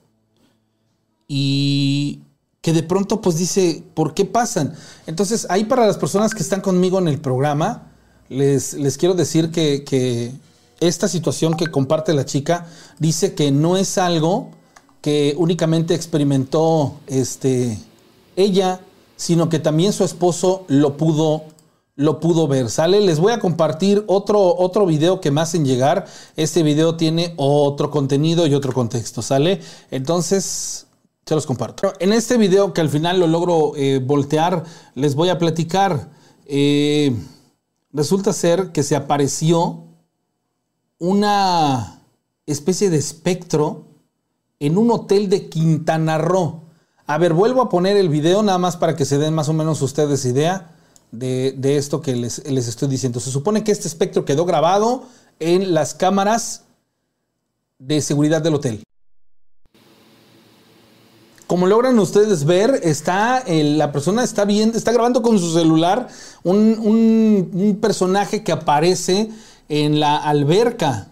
[1.30, 2.27] y
[2.62, 4.74] que de pronto pues dice, ¿por qué pasan?
[5.06, 7.92] Entonces, ahí para las personas que están conmigo en el programa,
[8.30, 10.34] les, les quiero decir que,
[10.80, 12.68] esta situación que comparte la chica
[13.00, 14.52] dice que no es algo
[15.02, 17.80] que únicamente experimentó este,
[18.36, 18.82] ella,
[19.16, 21.46] sino que también su esposo lo pudo
[21.98, 23.02] lo pudo ver, ¿sale?
[23.02, 26.06] Les voy a compartir otro, otro video que me hacen llegar.
[26.36, 29.62] Este video tiene otro contenido y otro contexto, ¿sale?
[29.90, 30.87] Entonces,
[31.28, 31.94] se los comparto.
[32.00, 34.64] En este video que al final lo logro eh, voltear,
[34.96, 36.10] les voy a platicar.
[36.46, 37.14] Eh,
[37.92, 39.84] resulta ser que se apareció
[41.00, 42.02] una
[42.46, 43.86] especie de espectro
[44.60, 46.62] en un hotel de Quintana Roo.
[47.06, 49.54] A ver, vuelvo a poner el video nada más para que se den más o
[49.54, 50.76] menos ustedes idea
[51.12, 53.20] de, de esto que les, les estoy diciendo.
[53.20, 55.04] Se supone que este espectro quedó grabado
[55.40, 56.64] en las cámaras
[57.80, 58.84] de seguridad del hotel.
[61.48, 66.10] Como logran ustedes ver, está la persona está viendo, está grabando con su celular
[66.44, 69.30] un, personaje que aparece
[69.70, 71.08] en la alberca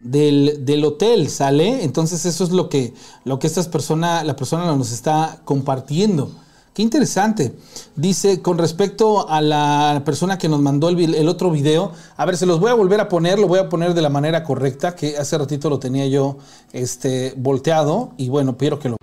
[0.00, 1.84] del, hotel, ¿sale?
[1.84, 6.30] Entonces eso es lo que, lo que esta persona, la persona nos está compartiendo.
[6.72, 7.54] Qué interesante.
[7.96, 12.38] Dice, con respecto a la persona que nos mandó el, el, otro video, a ver,
[12.38, 14.94] se los voy a volver a poner, lo voy a poner de la manera correcta,
[14.94, 16.38] que hace ratito lo tenía yo
[16.72, 18.98] este, volteado, y bueno, quiero que lo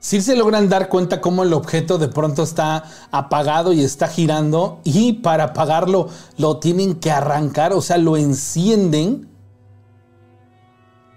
[0.00, 4.80] si se logran dar cuenta cómo el objeto de pronto está apagado y está girando
[4.84, 9.28] y para apagarlo lo tienen que arrancar, o sea, lo encienden.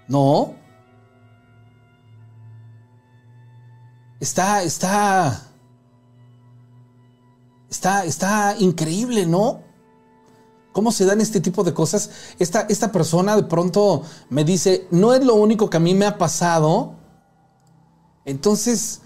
[0.08, 0.62] ¿No?
[4.22, 5.42] está, está,
[7.68, 9.62] está, está increíble, ¿no?
[10.72, 12.10] ¿Cómo se dan este tipo de cosas?
[12.38, 16.06] Esta, esta persona de pronto me dice, no es lo único que a mí me
[16.06, 16.94] ha pasado.
[18.24, 19.00] Entonces,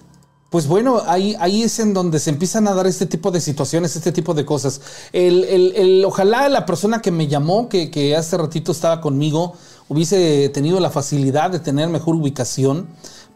[0.50, 3.96] pues bueno, ahí, ahí es en donde se empiezan a dar este tipo de situaciones,
[3.96, 4.80] este tipo de cosas.
[5.12, 9.54] El, el- el- ojalá la persona que me llamó, que, hace ratito estaba conmigo,
[9.88, 12.88] hubiese tenido la facilidad de tener mejor ubicación,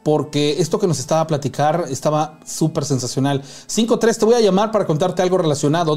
[0.03, 3.43] porque esto que nos estaba a platicar estaba súper sensacional.
[3.67, 5.95] 5-3, te voy a llamar para contarte algo relacionado.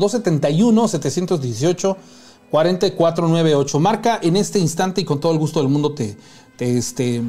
[2.51, 3.79] 271-718-4498.
[3.79, 6.17] Marca en este instante y con todo el gusto del mundo te,
[6.57, 7.21] te, este,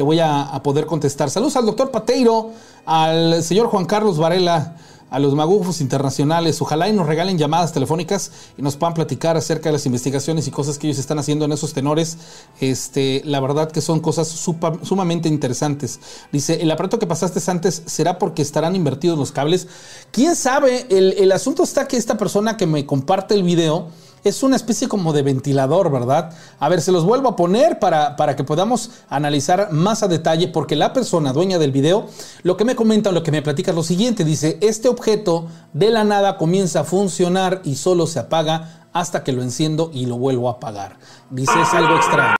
[0.00, 1.28] te voy a, poder contestar.
[1.28, 2.52] Saludos al doctor Pateiro,
[2.86, 4.78] al señor Juan Carlos Varela,
[5.10, 6.62] a los magufos internacionales.
[6.62, 10.50] Ojalá y nos regalen llamadas telefónicas y nos puedan platicar acerca de las investigaciones y
[10.50, 12.16] cosas que ellos están haciendo en esos tenores.
[12.62, 16.00] Este, la verdad que son cosas sumamente interesantes.
[16.32, 19.68] Dice, el aparato que pasaste antes será porque estarán invertidos los cables.
[20.12, 20.86] ¿Quién sabe?
[20.88, 23.88] El, el asunto está que esta persona que me comparte el video
[24.24, 26.32] es una especie como de ventilador, ¿verdad?
[26.58, 30.48] A ver, se los vuelvo a poner para, para que podamos analizar más a detalle,
[30.48, 32.06] porque la persona dueña del video,
[32.42, 35.90] lo que me comenta, lo que me platica es lo siguiente, dice, este objeto de
[35.90, 40.16] la nada comienza a funcionar y solo se apaga hasta que lo enciendo y lo
[40.16, 40.96] vuelvo a apagar.
[41.30, 42.36] Dice, es algo extraño.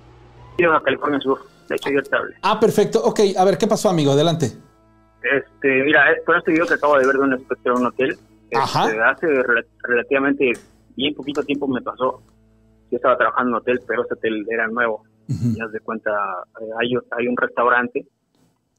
[0.84, 2.36] California Sur, de hecho yo estable.
[2.42, 4.12] Ah, perfecto, ok, a ver, ¿qué pasó, amigo?
[4.12, 4.52] Adelante.
[5.22, 8.18] Este, mira, con este video que acabo de ver de un espectro en un hotel,
[8.50, 8.58] este,
[9.02, 10.52] hace rela- relativamente
[10.96, 12.22] bien poquito tiempo me pasó.
[12.90, 15.02] Yo estaba trabajando en un hotel, pero ese hotel era nuevo.
[15.28, 15.56] Ujú.
[15.56, 16.10] Y haz de cuenta,
[16.60, 18.06] eh, hay, hay un restaurante,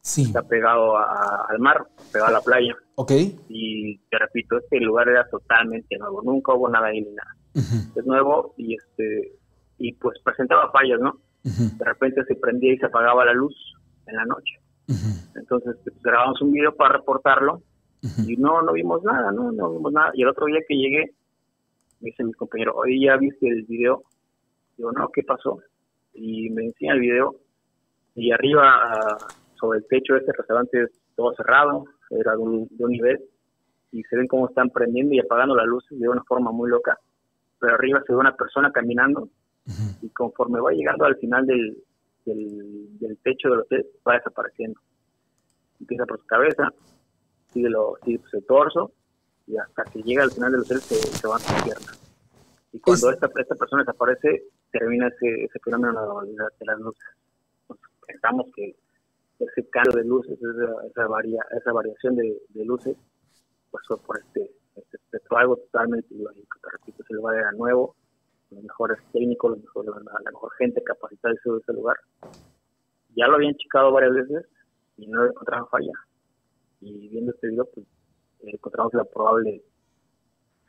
[0.04, 2.76] Sí, está pegado a- al mar, pegado a la playa.
[2.96, 3.12] ok.
[3.50, 7.36] Y te repito, este lugar era totalmente nuevo, nunca hubo nada ahí ni nada.
[7.56, 9.32] Ujú, Es nuevo y este
[9.78, 11.12] y pues presentaba fallas, ¿no?
[11.46, 13.56] ujú, De repente se prendía y se apagaba la luz
[14.08, 14.60] en la noche.
[15.36, 17.62] Entonces pues, grabamos un video para reportarlo
[18.28, 20.12] y no, no vimos nada, no, no vimos nada.
[20.16, 21.12] Y el otro día que llegué,
[22.02, 24.04] me dice mi compañero, oye, ¿ya viste el video?
[24.78, 25.60] Digo, no, ¿qué pasó?
[26.14, 27.36] Y me enseña el video
[28.16, 29.18] y arriba, ah,
[29.56, 33.22] sobre el techo de este restaurante, es todo cerrado, era de un, de un nivel,
[33.92, 36.98] y se ven cómo están prendiendo y apagando las luces de una forma muy loca.
[37.60, 39.30] Pero arriba se ve una persona caminando
[39.68, 40.06] Ujú.
[40.06, 41.78] y conforme va llegando al final del,
[42.26, 44.80] del, del techo del hotel, va desapareciendo.
[45.80, 46.70] Empieza por su cabeza,
[47.52, 48.92] sigue, lo, sigue por su torso
[49.52, 52.00] y hasta que llega al final del hotel se, se van sus piernas.
[52.72, 56.80] Y cuando Es- esta, esta persona desaparece, termina ese, ese fenómeno de, la- de las
[56.80, 57.04] luces.
[57.64, 58.76] Entonces, pensamos que
[59.40, 62.96] ese cambio de luces, esa, esa, varia, esa variación de, de luces,
[63.72, 66.60] pues fue por este, este, este- algo totalmente ilógico.
[66.64, 67.96] Te repito, ese lugar era nuevo,
[68.52, 71.98] los mejores técnicos, los mejores, la, la mejor gente capacitada de ese, lugar.
[73.16, 74.46] Ya lo habían checado varias veces
[74.98, 75.92] y no encontraron falla.
[76.80, 77.86] Y viendo este video, pues
[78.44, 79.64] encontramos la probable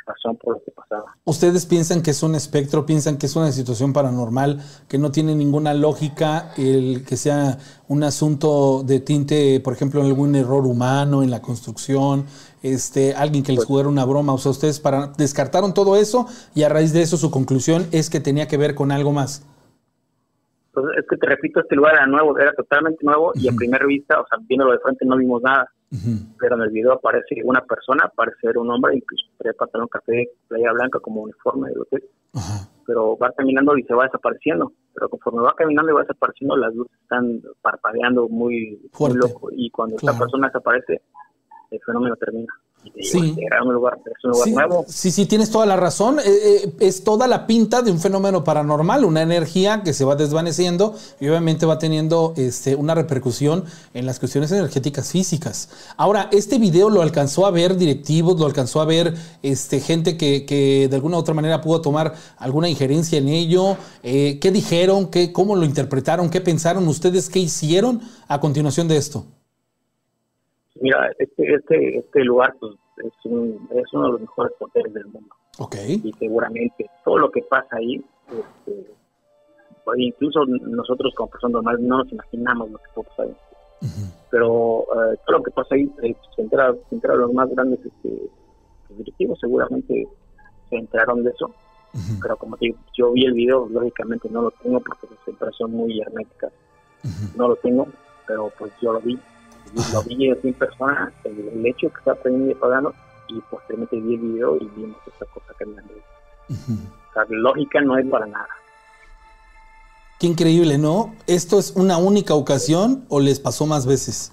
[0.07, 1.17] razón por lo que pasaba.
[1.25, 5.35] ¿Ustedes piensan que es un espectro, piensan que es una situación paranormal, que no tiene
[5.35, 7.59] ninguna lógica el que sea
[7.89, 12.27] un asunto de tinte, por ejemplo, algún error humano en la construcción,
[12.63, 14.33] este, alguien que les jugara una broma?
[14.33, 18.11] O sea, ustedes para, descartaron todo eso y a raíz de eso su conclusión es
[18.11, 19.47] que tenía que ver con algo más.
[20.75, 23.85] Entonces, es que te repito, este lugar era nuevo, era totalmente nuevo y a primera
[23.85, 25.71] vista, o sea, viéndolo de frente no vimos nada,
[26.39, 30.27] Pero en el video aparece una persona, parece ser un hombre, incluso trae pantalón café,
[30.49, 32.03] playa blanca como uniforme del hotel,
[32.87, 34.73] pero va caminando y se va desapareciendo.
[34.95, 39.51] Pero conforme va caminando y va desapareciendo, las luces están parpadeando muy, muy loco.
[39.53, 40.15] Y cuando Claro.
[40.15, 41.03] esta persona desaparece,
[41.71, 42.53] el fenómeno termina.
[43.01, 43.35] Sí.
[43.39, 44.85] era un lugar, es un lugar Sí, nuevo.
[44.89, 46.19] sí, sí, tienes toda la razón.
[46.19, 50.17] Eh, eh, es toda la pinta de un fenómeno paranormal, una energía que se va
[50.17, 53.65] desvaneciendo y obviamente va teniendo este, una repercusión
[53.95, 55.69] en las cuestiones energéticas físicas.
[55.97, 60.45] Ahora, este video lo alcanzó a ver directivos, lo alcanzó a ver este, gente que,
[60.45, 63.77] que de alguna u otra manera pudo tomar alguna injerencia en ello.
[64.03, 65.07] Eh, ¿Qué dijeron?
[65.09, 66.31] ¿Qué, ¿Cómo lo interpretaron?
[66.31, 67.29] ¿Qué pensaron ustedes?
[67.29, 69.25] ¿Qué hicieron a continuación de esto?
[70.81, 72.73] Mira, este, este, este lugar pues,
[73.05, 75.35] es, un, es uno de los mejores hoteles del mundo.
[75.59, 75.77] Ok.
[75.87, 78.91] y seguramente todo lo que pasa ahí, este,
[79.85, 83.37] pues, incluso nosotros como personas normales no nos imaginamos lo que puede pasar ahí.
[84.31, 86.73] Pero eh, todo lo que pasa ahí eh, se entera,
[87.17, 88.31] los más grandes este,
[88.91, 90.07] directivos, seguramente
[90.71, 91.53] se enteraron de eso.
[92.23, 95.55] Pero como te digo, yo vi el video, lógicamente no lo tengo porque las entradas
[95.57, 96.51] son muy herméticas,
[97.37, 97.87] no lo tengo,
[98.27, 99.19] pero pues yo lo vi.
[99.93, 102.95] Lo vi así en persona, el, el hecho que está prendiendo y apagando,
[103.29, 105.93] y posteriormente vi el video y vimos esa cosa caminando.
[106.49, 106.73] Ujú.
[107.11, 108.49] O sea, lógica no hay para nada.
[110.19, 111.15] Qué increíble, ¿no?
[111.27, 114.33] ¿Esto es una única ocasión o les pasó más veces?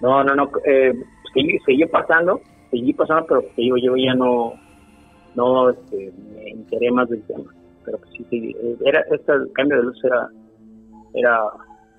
[0.00, 0.92] No, no, no, eh,
[1.32, 2.40] seguí, seguí pasando,
[2.70, 4.54] seguí pasando, pero que yo, yo ya no,
[5.34, 7.44] no este, me enteré más del tema.
[7.84, 10.28] Pero pues sí, sí, era, este cambio de luz era,
[11.14, 11.40] era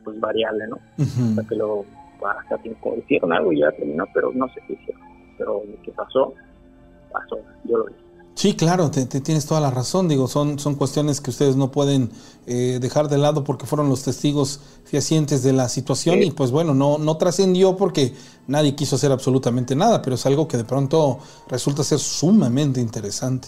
[0.04, 0.76] pues variable, ¿no?
[0.98, 1.30] Ujú.
[1.30, 1.86] Hasta que lo,
[2.26, 2.60] hasta
[3.04, 5.02] hicieron algo y ya terminó, pero no sé qué hicieron.
[5.38, 6.34] Pero lo que pasó,
[7.12, 7.94] pasó, yo lo vi.
[8.36, 10.08] Sí, claro, te, te tienes toda la razón.
[10.08, 12.12] Digo, son, son cuestiones que ustedes no pueden
[12.46, 16.26] eh, dejar de lado porque fueron los testigos fehacientes de la situación Sí.
[16.28, 18.14] y pues bueno, no, no trascendió porque
[18.46, 21.18] nadie quiso hacer absolutamente nada, pero es algo que de pronto
[21.50, 23.48] resulta ser sumamente interesante.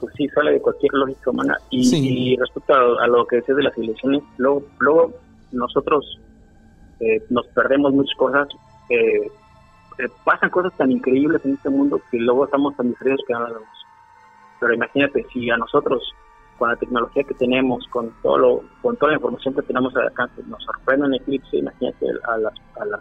[0.00, 1.56] pues sí, sale de cualquier lógica humana.
[1.70, 1.96] Y, Sí.
[2.32, 5.12] y respecto a, a lo que decías de las ilusiones, luego, luego
[5.52, 6.04] nosotros
[7.00, 8.48] eh, nos perdemos muchas cosas.
[8.88, 9.30] eh,
[9.98, 13.40] eh, pasan cosas tan increíbles en este mundo que luego estamos tan distraídos que no
[13.40, 13.68] las vemos.
[14.60, 16.02] Pero imagínate, si a nosotros,
[16.58, 20.02] con la tecnología que tenemos, con todo lo, con toda la información que tenemos al
[20.08, 23.00] alcance, nos sorprende un eclipse, imagínate a las, a las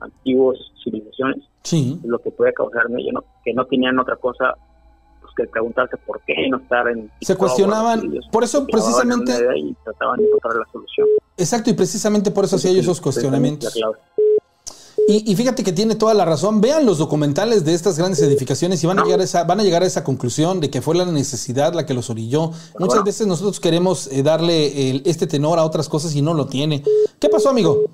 [0.00, 3.24] antiguas civilizaciones, Sí, lo que puede causar en ello, ¿no?
[3.44, 4.54] que no tenían otra cosa
[5.20, 7.10] pues, que preguntarse por qué no estar en...
[7.20, 11.08] Se cuestionaban, por eso ellos precisamente- y trataban de encontrar la solución.
[11.38, 13.72] Exacto, y precisamente por eso hacía yo esos cuestionamientos.
[15.10, 16.60] Y, y fíjate que tiene toda la razón.
[16.60, 19.62] Vean los documentales de estas grandes edificaciones y van a llegar a esa, van a
[19.62, 22.50] llegar a esa conclusión de que fue la necesidad la que los orilló.
[22.78, 26.46] Muchas veces nosotros queremos eh, darle el- este tenor a otras cosas y no lo
[26.46, 26.84] tiene.
[27.18, 27.84] ¿Qué pasó, amigo?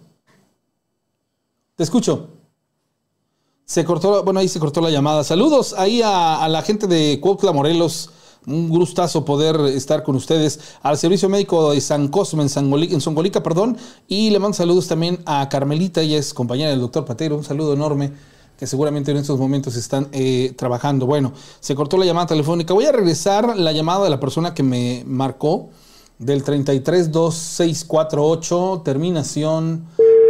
[1.77, 2.31] Te escucho.
[3.65, 5.23] Se cortó, bueno, ahí se cortó la llamada.
[5.23, 8.11] Saludos ahí a, a la gente de Cuautla, Morelos.
[8.47, 10.61] Un gustazo poder estar con ustedes.
[10.83, 13.79] Al Servicio Médico de San Cosme, en, Sangoli- en Songolica, perdón.
[14.07, 17.37] Y le mando saludos también a Carmelita, ella es compañera del doctor Patero.
[17.37, 18.13] Un saludo enorme,
[18.59, 21.07] que seguramente en estos momentos están eh, trabajando.
[21.07, 22.75] Bueno, se cortó la llamada telefónica.
[22.75, 25.71] Voy a regresar la llamada de la persona que me marcó
[26.19, 29.87] del 332648, terminación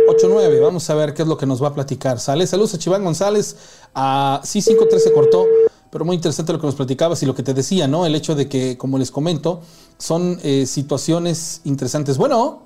[0.09, 0.61] 89.
[0.61, 2.21] Vamos a ver qué es lo que nos va a platicar.
[2.21, 3.57] Sale, saludos a Chiván González.
[3.95, 5.45] A sí, 53 se cortó,
[5.95, 8.05] pero muy interesante lo que nos platicabas y lo que te decía, ¿no?
[8.05, 9.61] El hecho de que, como les comento,
[9.97, 12.19] son eh, situaciones interesantes.
[12.19, 12.65] Bueno.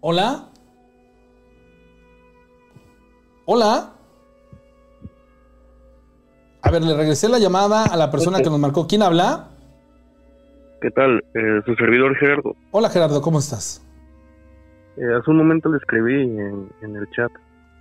[0.00, 0.48] Hola.
[3.44, 3.92] Hola.
[6.62, 8.86] A ver, le regresé la llamada a la persona que nos marcó.
[8.86, 9.50] ¿Quién habla?
[10.80, 11.22] ¿Qué tal?
[11.34, 12.56] Eh, su servidor Gerardo.
[12.70, 13.84] Hola Gerardo, ¿cómo estás?
[14.96, 17.30] Eh, hace un momento le escribí en, en el chat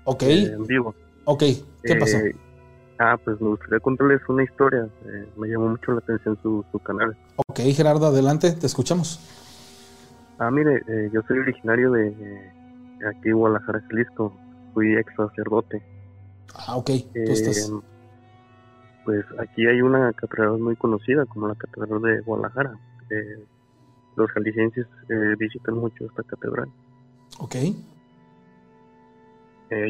[0.03, 0.93] Ok, eh, en vivo.
[1.23, 1.43] ok.
[1.81, 2.17] ¿Qué pasó?
[2.99, 4.87] Ah, pues me gustaría contarles una historia.
[5.05, 7.15] Eh, me llamó mucho la atención su, su canal.
[7.47, 9.19] Ok, Gerardo, adelante, te escuchamos.
[10.37, 12.51] Ah, mire, eh, yo soy originario de eh,
[13.09, 14.33] aquí, Guadalajara, Jalisco.
[14.73, 15.81] Fui ex sacerdote.
[16.55, 17.71] Ah, ok, tú Eh, estás.
[19.05, 22.77] Pues aquí hay una catedral muy conocida como la Catedral de Guadalajara.
[23.09, 23.45] Eh,
[24.15, 26.69] los jaliscienses eh, visitan mucho esta catedral.
[27.39, 27.55] Ok,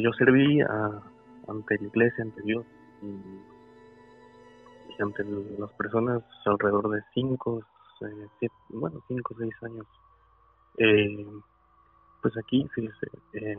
[0.01, 1.01] yo serví a-
[1.47, 2.65] ante la iglesia, ante Dios
[3.03, 5.23] y, ante
[5.57, 7.63] las personas alrededor de 5,
[8.69, 9.87] bueno, 5 o 6 años.
[10.77, 11.27] Eh,
[12.21, 13.57] pues aquí, fíjese, eh,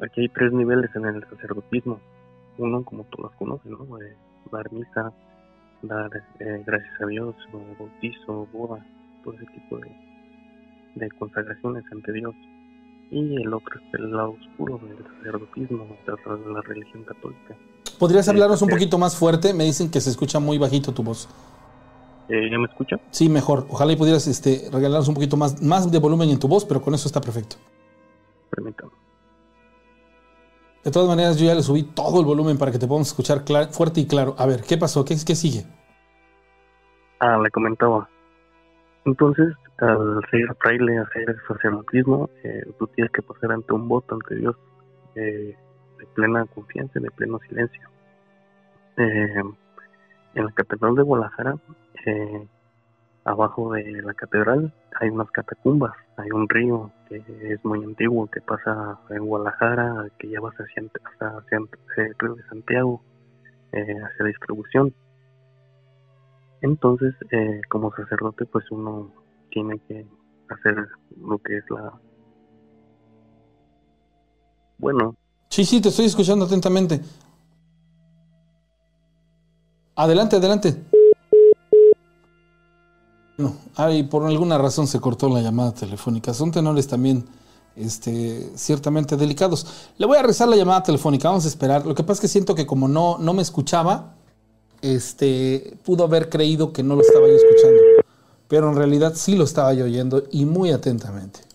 [0.00, 2.00] aquí hay tres niveles en el sacerdotismo.
[2.58, 4.00] Uno, como todos conocen, ¿no?
[4.00, 4.16] Eh,
[4.52, 5.12] dar misa,
[5.82, 6.10] dar
[6.40, 7.34] eh, gracias a Dios,
[7.78, 8.84] bautizo, boda,
[9.22, 9.90] todo ese tipo de,
[10.96, 12.34] de consagraciones ante Dios
[13.10, 17.56] y el otro es el lado oscuro del sacerdotismo, de la religión católica.
[17.98, 19.54] ¿Podrías hablarnos un poquito más fuerte?
[19.54, 21.28] Me dicen que se escucha muy bajito tu voz.
[22.28, 22.96] Eh, ¿Ya me escucha?
[23.10, 23.66] Sí, mejor.
[23.68, 26.80] Ojalá y pudieras este, regalarnos un poquito más, más de volumen en tu voz, pero
[26.80, 27.56] con eso está perfecto.
[28.50, 28.92] Permítame.
[30.84, 33.42] De todas maneras, yo ya le subí todo el volumen para que te podamos escuchar
[33.70, 34.34] fuerte y claro.
[34.38, 35.04] A ver, ¿qué pasó?
[35.04, 35.64] ¿Qué, qué sigue?
[37.20, 38.08] Ah, le comentaba.
[39.06, 44.14] Entonces, al ser fraile, hacer el sacerdotismo, eh, tú tienes que pasar ante un voto
[44.14, 44.56] ante Dios
[45.14, 45.56] eh,
[45.98, 47.88] de plena confianza, de pleno silencio.
[48.96, 49.42] Eh,
[50.34, 51.56] en la Catedral de Guadalajara,
[52.06, 52.46] eh,
[53.24, 58.40] abajo de la catedral, hay unas catacumbas, hay un río que es muy antiguo que
[58.40, 63.00] pasa en Guadalajara, que ya vas hacia, el río de Santiago,
[63.72, 64.94] eh, hacia distribución.
[66.60, 69.10] Entonces, eh, como sacerdote, pues uno
[69.50, 70.06] tiene que
[70.48, 70.88] hacer
[71.20, 71.92] lo que es la...
[74.78, 75.16] Bueno,
[75.54, 77.00] Sí, sí, te estoy escuchando atentamente.
[79.94, 80.82] Adelante, adelante.
[83.38, 86.34] No, ay, por alguna razón se cortó la llamada telefónica.
[86.34, 87.24] Son tenores también,
[87.76, 89.64] este, ciertamente delicados.
[89.96, 91.28] Le voy a rezar la llamada telefónica.
[91.28, 91.86] Vamos a esperar.
[91.86, 94.16] Lo que pasa es que siento que como no, no me escuchaba,
[94.82, 97.80] este, pudo haber creído que no lo estaba yo escuchando.
[98.48, 101.53] Pero en realidad sí lo estaba yo oyendo y muy atentamente.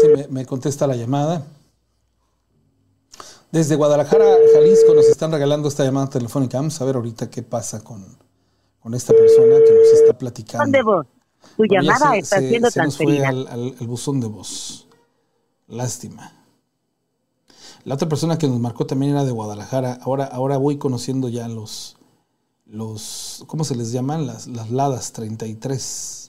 [0.00, 1.46] Si me, me contesta la llamada.
[3.50, 6.58] Desde Guadalajara, Jalisco, nos están regalando esta llamada telefónica.
[6.58, 8.04] Vamos a ver ahorita qué pasa con,
[8.80, 10.64] con esta persona que nos está platicando.
[10.64, 11.06] Buzón de voz.
[11.42, 13.28] Tu Bueno, llamada se- está se- siendo se nos fue transferida.
[13.28, 14.86] al, al- al buzón de voz.
[15.68, 16.32] Lástima.
[17.84, 19.98] La otra persona que nos marcó también era de Guadalajara.
[20.02, 21.96] Ahora, ahora voy conociendo ya los,
[22.64, 24.26] los, ¿cómo se les llaman?
[24.26, 26.21] Las, las ladas 33.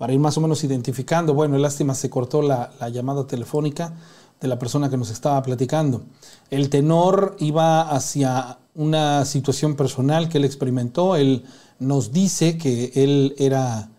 [0.00, 1.34] Para ir más o menos identificando.
[1.34, 3.92] Bueno, lástima, se cortó la, la llamada telefónica
[4.40, 6.04] de la persona que nos estaba platicando.
[6.48, 11.16] El tenor iba hacia una situación personal que él experimentó.
[11.16, 11.44] Él
[11.78, 13.90] nos dice que él era,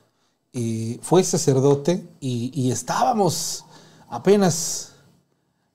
[0.54, 3.66] eh, fue sacerdote y, y estábamos
[4.10, 4.94] apenas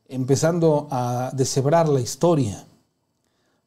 [0.08, 2.65] empezando a deshebrar la historia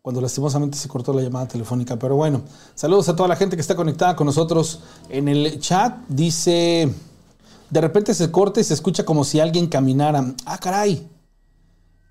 [0.01, 1.97] cuando lastimosamente se cortó la llamada telefónica.
[1.97, 2.41] Pero bueno,
[2.73, 4.79] saludos a toda la gente que está conectada con nosotros
[5.09, 5.97] en el chat.
[6.07, 6.93] Dice,
[7.69, 10.33] de repente se corta y se escucha como si alguien caminara.
[10.45, 11.07] Ah, caray.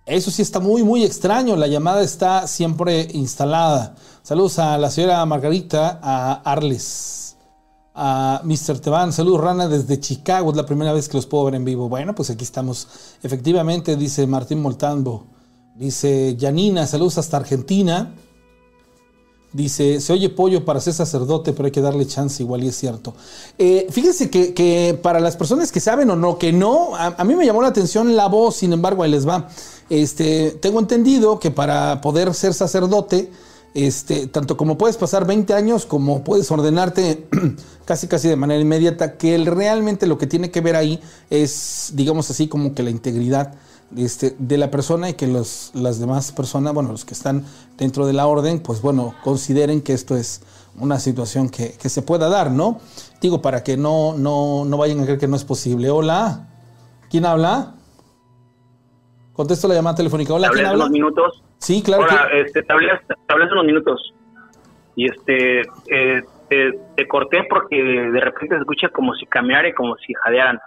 [0.05, 1.57] Eso sí está muy, muy extraño.
[1.57, 3.95] La llamada está siempre instalada.
[4.23, 7.37] Saludos a la señora Margarita, a Arles,
[7.95, 8.81] a Mr.
[8.81, 9.13] Teban.
[9.13, 10.51] Saludos, Rana, desde Chicago.
[10.51, 11.89] Es la primera vez que los puedo ver en vivo.
[11.89, 12.89] Bueno, pues aquí estamos.
[13.23, 15.38] Efectivamente, dice Martín Moltambo.
[15.79, 18.13] Dice Janina, saludos hasta Argentina.
[19.53, 22.77] Dice, se oye pollo para ser sacerdote, pero hay que darle chance, igual y es
[22.77, 23.15] cierto.
[23.59, 27.35] Eh, fíjense que, que para las personas que saben o no, que no, a, mí
[27.37, 29.49] me llamó la atención la voz, sin embargo, ahí les va.
[29.89, 33.31] Este, tengo entendido que para poder ser sacerdote,
[33.73, 37.29] este, tanto como puedes pasar 20 años, como puedes ordenarte
[37.85, 41.01] casi casi de manera inmediata, que el- realmente lo que tiene que ver ahí
[41.31, 43.55] es, digamos así, como que la integridad
[43.97, 47.45] este, de la persona y que los, las demás personas, bueno, los que están
[47.77, 50.43] dentro de la orden, pues bueno, consideren que esto es
[50.79, 52.81] una situación que, que se pueda dar, ¿no?
[53.21, 55.91] Digo, para que no, no, no vayan a creer que no es posible.
[55.91, 56.49] Hola,
[57.11, 57.75] ¿quién habla?
[59.33, 60.35] Contesto la llamada telefónica.
[60.35, 60.85] Hola, ¿quién habla?
[60.85, 61.43] unos minutos.
[61.59, 62.05] Sí, claro.
[62.05, 64.15] Hola, que- este, te hablé, te hablé hace unos minutos.
[64.97, 69.73] Y este, eh, te, te corté porque de repente se escucha como si caminara y
[69.75, 70.59] como si jadearan.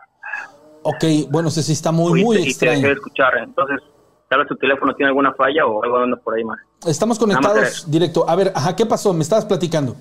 [0.84, 2.88] Ok, bueno, sí, sí está muy, y muy te, y te dejé extraño.
[2.88, 3.38] de escuchar.
[3.38, 3.79] Entonces,
[4.29, 6.59] tal vez tu teléfono tiene alguna falla o algo anda por ahí más.
[6.88, 7.88] Estamos Nada más conectados eso.
[7.91, 8.29] directo.
[8.29, 9.13] A ver, ajá, ¿qué pasó?
[9.13, 9.95] Me estabas platicando.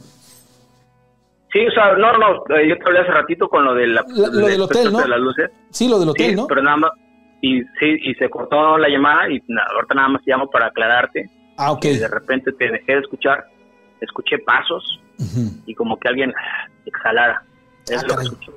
[1.53, 4.05] Sí, o sea, no, no, eh, yo te hablé hace ratito con lo, de la,
[4.09, 5.01] La- lo del hotel, ¿no?
[5.01, 5.51] de las luces.
[5.71, 6.47] Sí, lo del hotel, sí, ¿no?
[6.47, 6.91] pero nada más.
[7.43, 10.67] Y sí, y se cortó la llamada y na- ahorita nada más te llamo para
[10.67, 11.29] aclararte.
[11.59, 11.81] Ah, ok.
[11.81, 13.45] que de repente te dejé de escuchar,
[14.01, 14.99] escuché pasos
[15.67, 16.33] y como que alguien
[16.87, 17.43] exhalara.
[17.97, 18.03] Ah,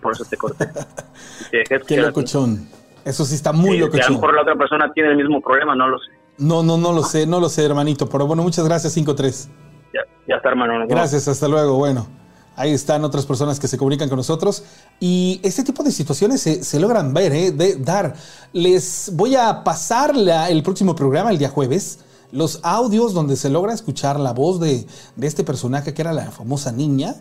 [0.01, 0.67] por eso te corté.
[1.51, 2.67] Te dejé Qué locochón.
[3.05, 5.41] Eso sí está muy Sí, y a lo mejor la otra persona tiene el mismo
[5.41, 6.05] problema, no lo sé.
[6.37, 8.07] No, no, no lo sé, no lo sé, hermanito.
[8.09, 9.49] Pero bueno, muchas gracias, 53.
[9.93, 10.85] Ya, ya está, hermano.
[10.87, 11.75] Gracias, hasta luego.
[11.77, 12.07] Bueno,
[12.55, 14.63] ahí están otras personas que se comunican con nosotros.
[14.99, 17.51] Y este tipo de situaciones se, se logran ver, ¿eh?
[17.51, 18.13] de, dar.
[18.53, 21.99] Les voy a pasar la- el próximo programa, el día jueves,
[22.31, 26.31] los audios donde se logra escuchar la voz de, de este personaje que era la
[26.31, 27.15] famosa niña.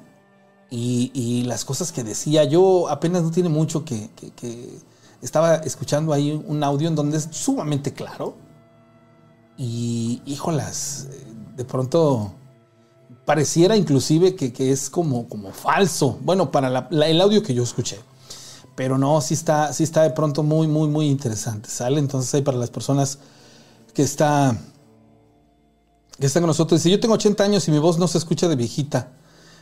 [0.75, 2.45] Y, las cosas que decía.
[2.45, 4.09] Yo apenas no tiene mucho que,
[5.21, 8.35] estaba escuchando ahí un audio en donde es sumamente claro.
[9.59, 12.33] Y híjolas, eh, de pronto
[13.27, 16.19] pareciera inclusive que, que es como, como falso.
[16.23, 18.01] Bueno, para el audio que yo escuché.
[18.75, 21.69] Pero no, sí está, sí está de pronto muy, muy, muy interesante.
[21.69, 21.99] ¿Sale?
[21.99, 23.19] Entonces ahí para las personas
[23.93, 24.57] que está
[26.19, 26.81] que están con nosotros.
[26.81, 29.11] Dice, yo tengo 80 años y mi voz no se escucha de viejita.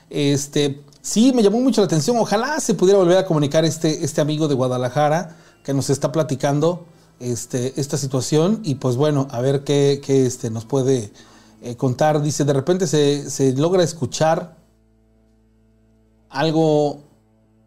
[0.09, 2.16] Este, sí, me llamó mucho la atención.
[2.18, 6.86] Ojalá se pudiera volver a comunicar este, este amigo de Guadalajara que nos está platicando
[7.18, 8.61] este, esta situación.
[8.64, 11.12] Y pues bueno, a ver qué, qué, este, nos puede
[11.62, 12.22] eh, contar.
[12.22, 14.57] Dice, de repente se, se logra escuchar
[16.28, 17.01] algo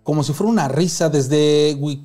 [0.04, 2.02] como si fuera una risa desde Wi-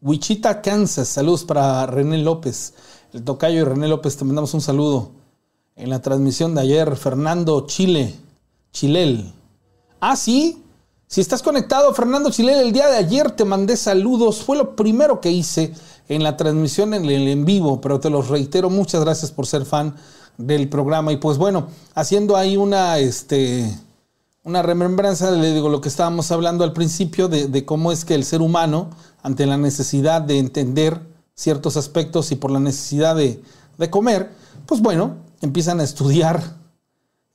[0.00, 1.08] Wichita, Kansas.
[1.08, 2.74] Saludos para René López.
[3.12, 5.10] El tocayo y René López, te mandamos un saludo.
[5.74, 8.14] En la transmisión de ayer, Fernando Chile,
[8.72, 9.32] Chilel.
[10.00, 10.62] Ah, sí.
[11.06, 14.42] Si estás conectado, Fernando Chilel, el día de ayer te mandé saludos.
[14.42, 15.72] Fue lo primero que hice
[16.08, 18.70] en la transmisión en el en vivo, pero te los reitero.
[18.70, 19.94] Muchas gracias por ser fan
[20.36, 21.12] del programa.
[21.12, 23.72] Y pues bueno, haciendo ahí una, este,
[24.42, 28.14] una remembranza, le digo lo que estábamos hablando al principio, de, de cómo es que
[28.14, 28.90] el ser humano,
[29.22, 31.00] ante la necesidad de entender
[31.34, 33.42] ciertos aspectos y por la necesidad de,
[33.78, 34.30] de comer,
[34.66, 36.42] pues bueno, empiezan a estudiar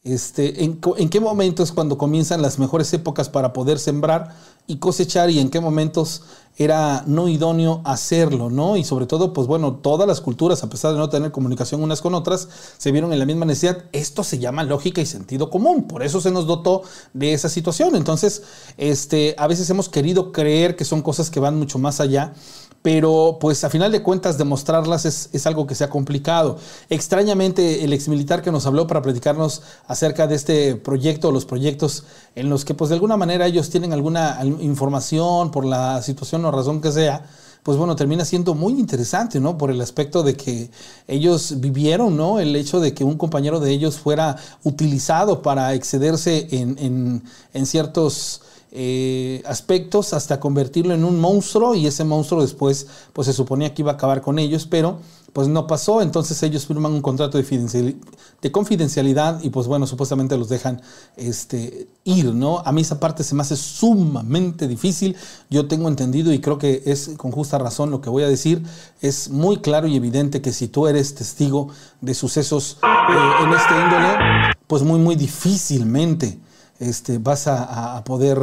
[0.04, 4.36] este, en, en qué momentos cuando comienzan las mejores épocas para poder sembrar
[4.66, 6.24] y cosechar y en qué momentos
[6.58, 8.78] era no idóneo hacerlo, ¿no?
[8.78, 12.02] Y sobre todo, pues bueno, todas las culturas, a pesar de no tener comunicación unas
[12.02, 12.48] con otras,
[12.78, 13.86] se vieron en la misma necesidad.
[13.92, 16.84] Esto se llama lógica y sentido común, por eso se nos dotó
[17.14, 17.96] de esa situación.
[17.96, 18.44] Entonces,
[18.78, 22.34] este, a veces hemos querido creer que son cosas que van mucho más allá,
[22.82, 26.58] pero pues a final de cuentas demostrarlas es, es, algo que se ha complicado.
[26.90, 32.06] Extrañamente el exmilitar que nos habló para platicarnos acerca de este proyecto, los proyectos
[32.36, 36.52] en los que pues de alguna manera ellos tienen alguna información por la situación o
[36.52, 37.26] razón que sea,
[37.64, 39.58] pues bueno, termina siendo muy interesante, ¿no?
[39.58, 40.72] Por el aspecto de que
[41.08, 42.40] ellos vivieron, ¿no?
[42.40, 47.24] El hecho de que un compañero de ellos fuera utilizado para excederse en, en,
[47.54, 48.42] en ciertos
[48.74, 53.82] eh, aspectos hasta convertirlo en un monstruo y ese monstruo después pues se suponía que
[53.82, 55.00] iba a acabar con ellos, pero
[55.34, 57.96] pues no pasó, entonces ellos firman un contrato de,
[58.42, 60.82] de confidencialidad y pues bueno, supuestamente los dejan
[61.18, 62.60] este, ir, ¿no?
[62.60, 65.16] A mí esa parte se me hace sumamente difícil,
[65.50, 68.64] yo tengo entendido y creo que es con justa razón lo que voy a decir,
[69.02, 71.70] es muy claro y evidente que si tú eres testigo
[72.02, 76.40] de sucesos eh, en este índole, pues muy, muy difícilmente
[76.82, 78.38] este, vas a, poder,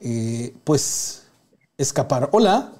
[0.00, 1.30] eh, pues,
[1.78, 2.28] escapar.
[2.32, 2.70] Hola.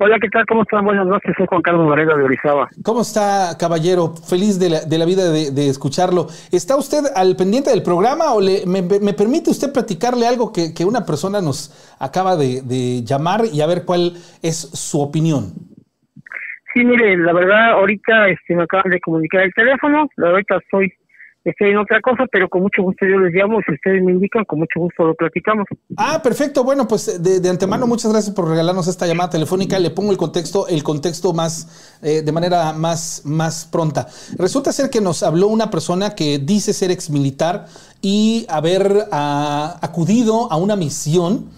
[0.00, 0.44] Hola, ¿qué tal?
[0.46, 0.84] ¿Cómo están?
[0.84, 2.68] Buenas noches, soy Juan Carlos Moreno de Orizaba.
[2.84, 4.14] ¿Cómo está, caballero?
[4.28, 6.26] Feliz de la, de la vida de, escucharlo.
[6.52, 10.84] ¿Está usted al pendiente del programa o le, me, permite usted platicarle algo que, que
[10.84, 15.54] una persona nos acaba de, llamar y a ver cuál es su opinión?
[16.74, 20.92] Sí, mire, la verdad, ahorita este, me acaban de comunicar el teléfono, la ahorita estoy
[21.44, 24.44] estoy en otra cosa, pero con mucho gusto yo les llamo, si ustedes me indican,
[24.44, 25.66] con mucho gusto lo platicamos.
[25.96, 26.64] Ah, perfecto.
[26.64, 29.78] Bueno, pues de, antemano muchas gracias por regalarnos esta llamada telefónica.
[29.78, 34.06] Le pongo el contexto, el contexto más, eh, de manera más, más pronta.
[34.38, 37.66] Resulta ser que nos habló una persona que dice ser ex militar
[38.00, 41.50] y haber ah, acudido a una misión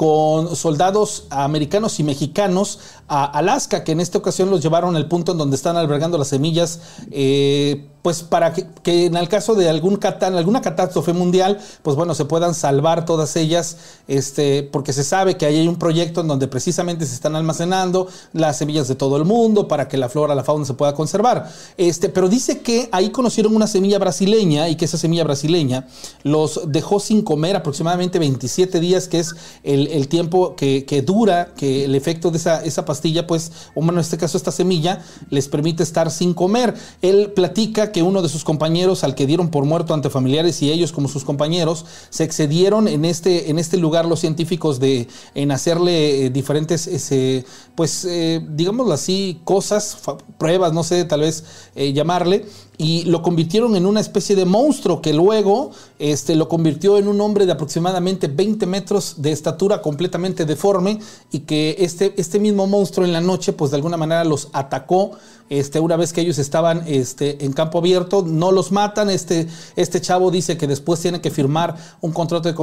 [0.00, 2.80] con soldados americanos y mexicanos
[3.12, 6.28] a Alaska, que en esta ocasión los llevaron al punto en donde están albergando las
[6.28, 6.78] semillas
[7.10, 12.24] eh, pues para que, en el caso de algún alguna catástrofe mundial, pues bueno, se
[12.24, 13.76] puedan salvar todas ellas,
[14.08, 18.08] este, porque se sabe que ahí hay un proyecto en donde precisamente se están almacenando
[18.32, 21.50] las semillas de todo el mundo para que la flora, la fauna se pueda conservar.
[21.76, 25.86] Este, pero dice que ahí conocieron una semilla brasileña y que esa semilla brasileña
[26.22, 31.94] los dejó sin comer aproximadamente 27 días, que es el, tiempo que, dura, que el
[31.94, 32.84] efecto de esa, esa
[33.26, 36.74] pues, o bueno, en este caso esta semilla, les permite estar sin comer.
[37.02, 40.70] Él platica que uno de sus compañeros, al que dieron por muerto ante familiares y
[40.70, 45.50] ellos como sus compañeros, se excedieron en este, en este lugar los científicos de en
[45.52, 47.44] hacerle eh, diferentes, ese,
[47.74, 49.98] pues, eh, digámoslo así, cosas,
[50.38, 51.44] pruebas, no sé, tal vez
[51.74, 52.46] eh, llamarle,
[52.80, 57.20] y lo convirtieron en una especie de monstruo que luego este, lo convirtió en un
[57.20, 60.98] hombre de aproximadamente 20 metros de estatura completamente deforme
[61.30, 65.10] y que este, este mismo monstruo en la noche pues de alguna manera los atacó
[65.50, 69.10] este, una vez que ellos estaban este, en campo abierto, no los matan.
[69.10, 72.54] Este, este chavo dice que después tiene que firmar un contrato de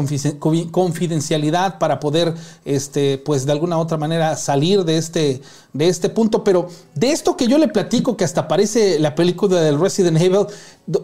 [0.72, 5.42] confidencialidad para poder, este, pues de alguna otra manera salir de este,
[5.78, 6.44] de este punto.
[6.44, 10.48] Pero de esto que yo le platico, que hasta aparece la película del Resident Evil,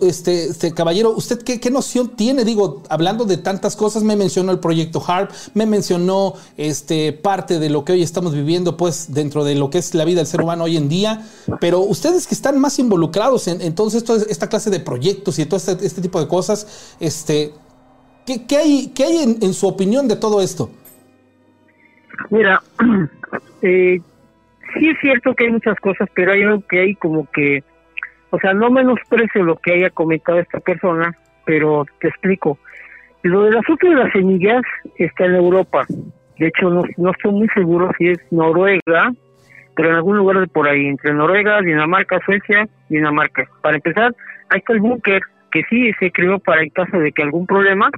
[0.01, 2.43] este, este caballero, ¿usted qué, noción tiene?
[2.43, 7.69] Digo, hablando de tantas cosas, me mencionó el proyecto HARP, me mencionó este, parte de
[7.69, 10.41] lo que hoy estamos viviendo, pues dentro de lo que es la vida del ser
[10.41, 11.27] humano hoy en día,
[11.59, 13.75] pero ustedes que están más involucrados en, en
[14.29, 17.53] esta clase de proyectos y todo este, este, tipo de cosas, este,
[18.25, 20.69] ¿qué, hay, qué hay en, su opinión de todo esto?
[22.29, 22.63] Mira,
[23.61, 23.99] eh,
[24.73, 27.63] sí es cierto que hay muchas cosas, pero hay algo que hay como que,
[28.29, 31.15] o sea, no menosprecio lo que haya comentado esta persona,
[31.45, 32.57] pero te explico.
[33.21, 34.63] Lo del asunto de las semillas
[34.97, 35.85] está en Europa.
[36.37, 39.11] De hecho, no, no estoy muy seguro si es Noruega
[39.75, 43.47] pero en algún lugar de por ahí, entre Noruega, Dinamarca, Suecia, Dinamarca.
[43.61, 44.15] Para empezar,
[44.49, 45.21] ahí está el búnker
[45.51, 47.89] que sí se creó para el caso de que algún problema,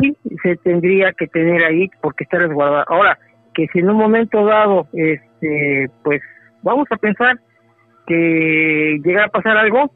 [0.00, 2.84] sí se tendría que tener ahí porque está resguardado.
[2.88, 3.18] Ahora,
[3.54, 6.20] que si en un momento dado, este, pues
[6.62, 7.38] vamos a pensar
[8.06, 9.90] que llega a pasar algo,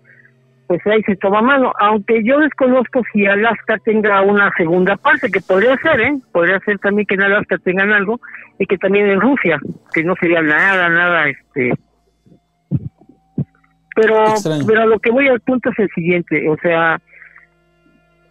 [0.67, 1.73] pues ahí se toma mano.
[1.81, 6.19] Aunque yo desconozco si Alaska tenga una segunda parte, que podría ser, ¿eh?
[6.33, 8.21] Podría ser también que en Alaska tengan algo
[8.59, 9.59] y que también en Rusia,
[9.93, 11.73] que no sería nada, nada, este.
[13.95, 14.25] Pero,
[14.67, 17.01] pero a lo que voy al punto es el siguiente, o sea,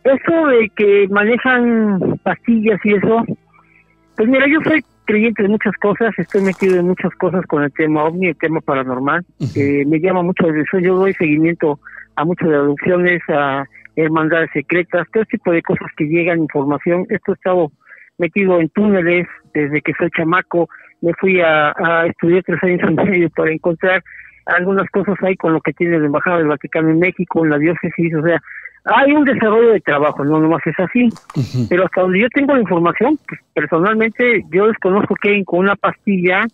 [0.04, 3.26] eso de que manejan pastillas y eso,
[4.16, 7.74] pues mira, yo soy creyente de muchas cosas, estoy metido en muchas cosas con el
[7.74, 11.80] tema ovni, el tema paranormal, eh, me llama mucho la atención, yo doy seguimiento
[12.16, 17.06] a muchas deducciones, a hermandades secretas, todo tipo de cosas que llegan, información.
[17.10, 17.72] Esto he estado
[18.18, 20.70] metido en túneles desde que soy chamaco,
[21.02, 21.74] me fui a,
[22.08, 24.04] estudiar tres años en medio para encontrar
[24.48, 27.58] algunas cosas ahí con lo que tiene la Embajada del Vaticano en México, en la
[27.58, 28.42] diócesis, o sea,
[28.86, 31.10] hay un desarrollo de trabajo, no nomás es así,
[31.70, 36.46] pero hasta donde yo tengo la información, pues, personalmente yo desconozco que con una pastilla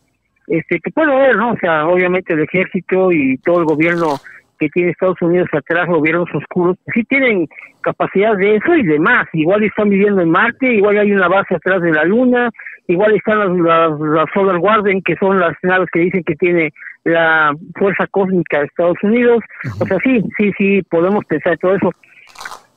[0.47, 1.51] este que puedo ver, ¿no?
[1.51, 4.17] O sea, obviamente el ejército y todo el gobierno
[4.59, 7.47] que tiene Estados Unidos atrás, gobiernos oscuros, sí tienen
[7.81, 9.27] capacidad de eso y demás.
[9.33, 12.49] Igual están viviendo en Marte, igual hay una base atrás de la Luna,
[12.87, 16.71] igual están las, las, Solar Guardian, que son las naves que dicen que tiene
[17.03, 19.43] la Fuerza Cósmica de Estados Unidos.
[19.79, 21.91] O sea, sí, sí, sí, podemos pensar todo eso.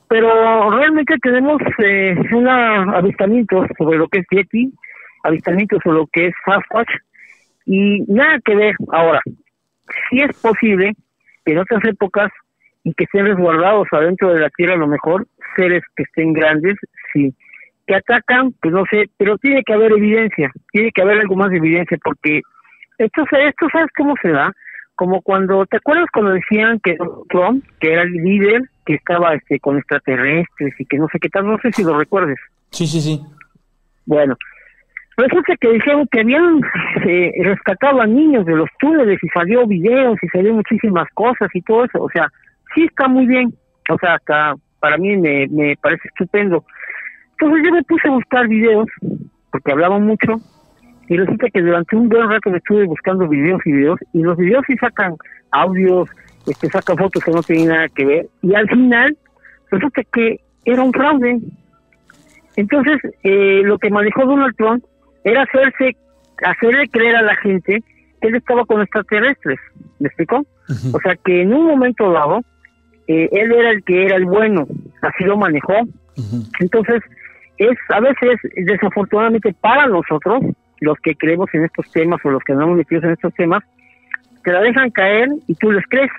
[0.09, 4.71] Pero realmente tenemos eh, un avistamiento sobre lo que es Yeti,
[5.23, 6.89] avistamiento sobre lo que es Sasquatch,
[7.65, 8.75] y nada que ver.
[8.91, 9.19] Ahora,
[10.09, 10.93] si es posible
[11.45, 12.31] que en otras épocas
[12.83, 16.77] y que estén resguardados adentro de la Tierra a lo mejor seres que estén grandes,
[17.13, 17.33] sí.
[17.85, 21.49] Que atacan, pues no sé, pero tiene que haber evidencia, tiene que haber algo más
[21.49, 22.41] de evidencia, porque
[22.97, 24.51] esto, esto ¿sabes cómo se da?
[24.95, 26.97] Como cuando, ¿te acuerdas cuando decían que
[27.29, 31.29] Trump, que era el líder, que estaba este con extraterrestres y que no sé qué
[31.29, 32.39] tal, no sé si lo recuerdes.
[32.71, 33.21] Sí, sí, sí.
[34.05, 34.35] Bueno,
[35.17, 36.61] Resulta que dijeron que habían
[37.07, 41.61] eh, rescatado a niños de los túneles y salió videos y salió muchísimas cosas y
[41.63, 42.03] todo eso.
[42.03, 42.31] O sea,
[42.75, 43.51] sí está muy bien.
[43.89, 46.63] O sea, hasta para mí me, me parece estupendo.
[47.31, 48.87] Entonces yo me puse a buscar videos,
[49.51, 50.35] porque hablaban mucho,
[51.07, 54.37] y resulta que durante un buen rato me estuve buscando videos y videos, y los
[54.37, 55.15] videos sí sacan
[55.51, 56.09] audios,
[56.45, 59.17] este, sacan fotos que no tienen nada que ver, y al final
[59.71, 61.39] resulta que era un fraude.
[62.55, 64.83] Entonces, eh, lo que manejó Donald Trump
[65.23, 65.95] era hacerse,
[66.43, 67.83] hacerle creer a la gente
[68.21, 69.59] que él estaba con extraterrestres,
[69.99, 70.45] ¿me explicó?
[70.93, 72.41] O sea que en un momento dado,
[73.07, 74.67] eh, él era el que era el bueno,
[75.01, 75.73] así lo manejó.
[76.59, 77.01] Entonces,
[77.57, 80.43] es a veces, desafortunadamente para nosotros,
[80.81, 83.63] los que creemos en estos temas o los que no hemos metido en estos temas,
[84.43, 86.11] te la dejan caer y tú les crees.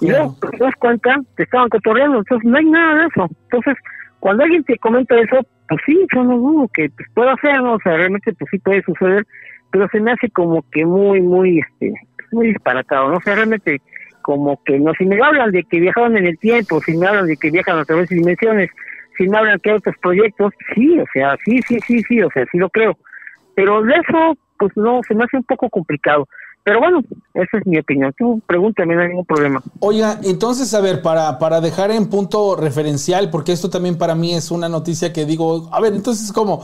[0.00, 3.28] Y luego te das cuenta, te estaban cotorreando, entonces no hay nada de eso.
[3.44, 3.76] Entonces,
[4.20, 7.74] cuando alguien te comenta eso, pues sí, yo no dudo que pues, pueda ser, ¿no?
[7.74, 9.24] O sea, realmente pues sí puede suceder,
[9.70, 11.94] pero se me hace como que muy, muy, este,
[12.32, 13.16] muy disparatado, ¿no?
[13.16, 13.80] O sea, realmente
[14.22, 17.26] como que no, si me hablan de que viajaron en el tiempo, si me hablan
[17.26, 18.70] de que viajan a través de dimensiones,
[19.16, 22.30] si me hablan que hay otros proyectos, sí, o sea, sí, sí, sí, sí, o
[22.30, 22.96] sea, sí lo creo.
[23.54, 26.26] Pero de eso, pues no, se me hace un poco complicado.
[26.64, 27.02] Pero bueno,
[27.34, 28.14] esa es mi opinión.
[28.16, 29.62] Tú pregúntame, no hay ningún problema.
[29.80, 34.34] Oiga, entonces, a ver, para, para dejar en punto referencial, porque esto también para mí
[34.34, 36.62] es una noticia que digo, a ver, entonces, como,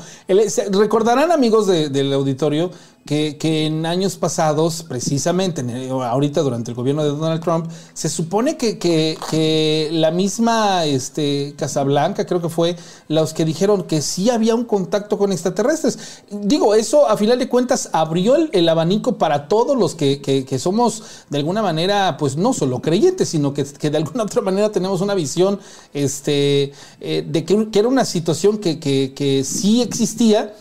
[0.72, 2.70] recordarán amigos del auditorio
[3.06, 8.56] que, que, en años pasados, precisamente, ahorita durante el gobierno de Donald Trump, se supone
[8.56, 12.76] que, que, la misma este, Casablanca, creo que fue,
[13.08, 15.98] los que dijeron que sí había un contacto con extraterrestres.
[16.30, 21.38] Digo, eso a final de cuentas abrió el, abanico para todos los que, somos de
[21.38, 25.58] alguna manera, pues no solo creyentes, sino que, de alguna otra manera tenemos una visión
[25.94, 30.54] este, eh, de que, era una situación que sí existía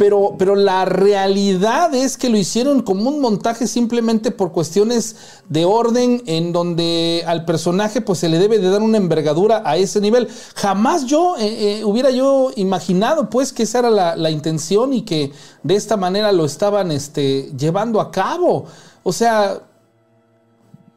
[0.00, 5.14] pero, pero la realidad es que lo hicieron como un montaje simplemente por cuestiones
[5.50, 9.76] de orden en donde al personaje pues se le debe de dar una envergadura a
[9.76, 10.26] ese nivel.
[10.54, 15.32] Jamás yo eh, eh, hubiera yo imaginado pues que esa era la, intención y que
[15.62, 18.64] de esta manera lo estaban este, llevando a cabo.
[19.02, 19.60] O sea,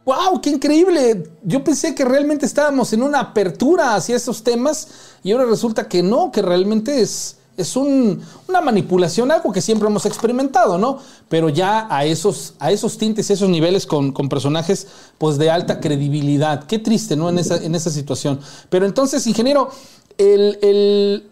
[0.06, 0.40] ¡Wow!
[0.42, 1.30] ¡Qué increíble!
[1.44, 4.88] Yo pensé que realmente estábamos en una apertura hacia esos temas
[5.24, 10.06] y ahora resulta que no, que realmente es, es una manipulación, algo que siempre hemos
[10.06, 11.00] experimentado, ¿no?
[11.30, 16.66] Pero ya a esos, a esos tintes, esos niveles con, personajes pues de alta credibilidad.
[16.66, 17.30] Qué triste, ¿no?
[17.30, 18.40] En esa, en esa situación.
[18.70, 19.70] Pero entonces, ingeniero,
[20.18, 21.30] el, el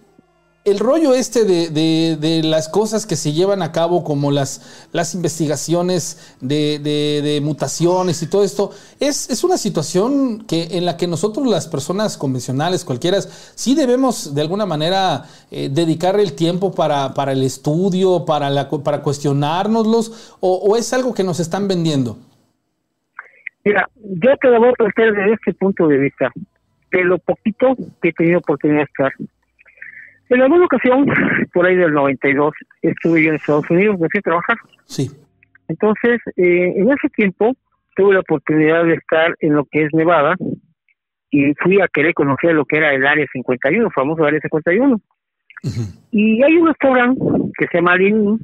[0.79, 7.39] rollo este de, las cosas que se llevan a cabo, como las, las investigaciones de,
[7.43, 12.17] mutaciones y todo esto, es, es, una situación que, en la que nosotros, las personas
[12.17, 18.25] convencionales, cualquiera, sí debemos de alguna manera eh, dedicar el tiempo para, para, el estudio,
[18.25, 22.17] para, la, para cuestionárnoslos, o, es algo que nos están vendiendo.
[23.63, 26.31] Mira, yo te lo voy a plantear desde este punto de vista,
[26.91, 29.11] de lo poquito que he tenido oportunidad de estar
[30.35, 31.05] en alguna ocasión,
[31.53, 34.57] por ahí del 92, estuve yo en Estados Unidos, me fui a trabajar.
[34.85, 35.11] Sí.
[35.67, 37.53] Entonces, eh, en ese tiempo,
[37.95, 40.35] tuve la oportunidad de estar en lo que es Nevada
[41.29, 45.01] y fui a querer conocer lo que era el Área 51, el famoso Área 51.
[46.11, 47.21] Y hay un restaurante
[47.57, 48.39] que se llama Lenin,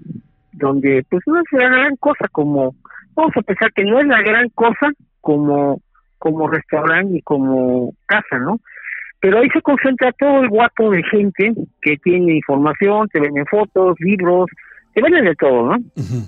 [0.53, 2.76] donde pues no es la gran cosa como,
[3.15, 4.91] vamos a pensar que no es la gran cosa
[5.22, 5.81] como,
[6.18, 8.59] como restaurante y como casa, ¿no?
[9.28, 11.52] Pero ahí se concentra todo el guapo de gente
[11.82, 14.45] que tiene información, te venden fotos, libros,
[14.94, 15.78] te venden de todo, ¿no?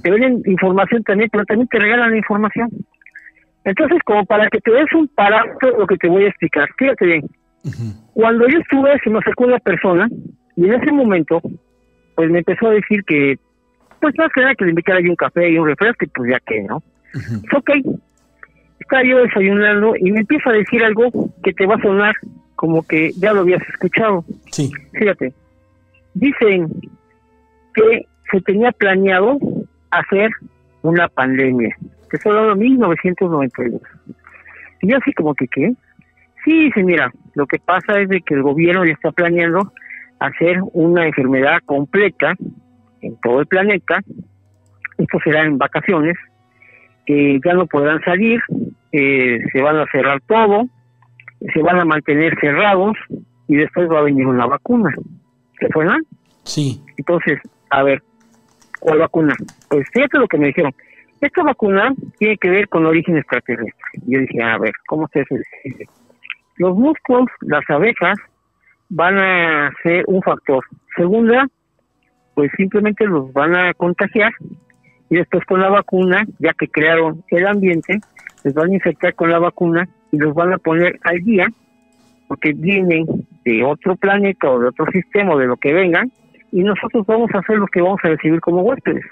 [0.03, 2.67] Te venden información también, pero también te regalan información.
[3.63, 7.05] Entonces, como para que te des un parámetro, lo que te voy a explicar, fíjate
[7.05, 7.21] bien.
[8.11, 10.09] Cuando yo estuve, se me acercó una persona
[10.57, 11.41] y en ese momento,
[12.15, 13.37] pues me empezó a decir que
[14.01, 16.31] pues más que nada que le invitara yo un café y un refresco, y pues
[16.31, 16.83] ya que, ¿no?
[17.15, 17.57] Ujú.
[17.59, 17.69] Ok.
[18.81, 21.09] Estaba yo desayunando y me empieza a decir algo
[21.43, 22.13] que te va a sonar
[22.59, 24.25] como que ya lo habías escuchado.
[24.51, 24.69] Sí.
[24.91, 25.31] Fíjate,
[26.13, 26.67] dicen
[27.73, 29.37] que se tenía planeado
[29.91, 30.29] hacer
[30.81, 31.73] una pandemia,
[32.09, 33.81] que fue en 1992.
[34.81, 35.71] Y yo así como que, ¿qué?
[36.43, 39.71] Sí, dice, mira, lo que pasa es de que el gobierno ya está planeando
[40.19, 42.33] hacer una enfermedad completa
[42.99, 44.01] en todo el planeta.
[44.97, 46.17] Esto será en vacaciones,
[47.07, 48.41] ya no podrán salir,
[48.91, 50.67] eh, se van a cerrar todo,
[51.39, 52.97] se van a mantener cerrados
[53.47, 54.93] y después va a venir una vacuna.
[55.59, 55.97] ¿Te suena?
[56.43, 56.81] Sí.
[56.97, 57.39] Entonces,
[57.69, 58.01] a ver,
[58.79, 59.35] ¿cuál vacuna?
[59.69, 60.73] Pues fíjate lo que me dijeron.
[61.21, 63.73] Esta vacuna tiene que ver con origen extraterrestre.
[64.05, 65.35] Yo dije, a ver, ¿cómo se hace?
[66.57, 68.17] Los músculos, las abejas,
[68.89, 70.63] van a ser un factor.
[70.95, 71.47] Segunda,
[72.35, 74.31] pues simplemente los van a contagiar
[75.09, 77.99] y después con la vacuna, ya que crearon el ambiente,
[78.43, 81.47] les van a infectar con la vacuna y los van a poner al día
[82.27, 83.05] porque vienen
[83.43, 86.11] de otro planeta o de otro sistema de lo que vengan
[86.51, 89.05] y nosotros vamos a hacer lo que vamos a recibir como huéspedes.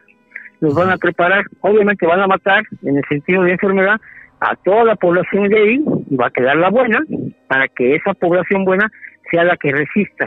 [0.60, 4.00] Los van a preparar, obviamente van a matar en el sentido de enfermedad
[4.40, 7.00] a toda la población de ahí y va a quedar la buena
[7.48, 8.90] para que esa población buena
[9.32, 10.26] sea la que resista.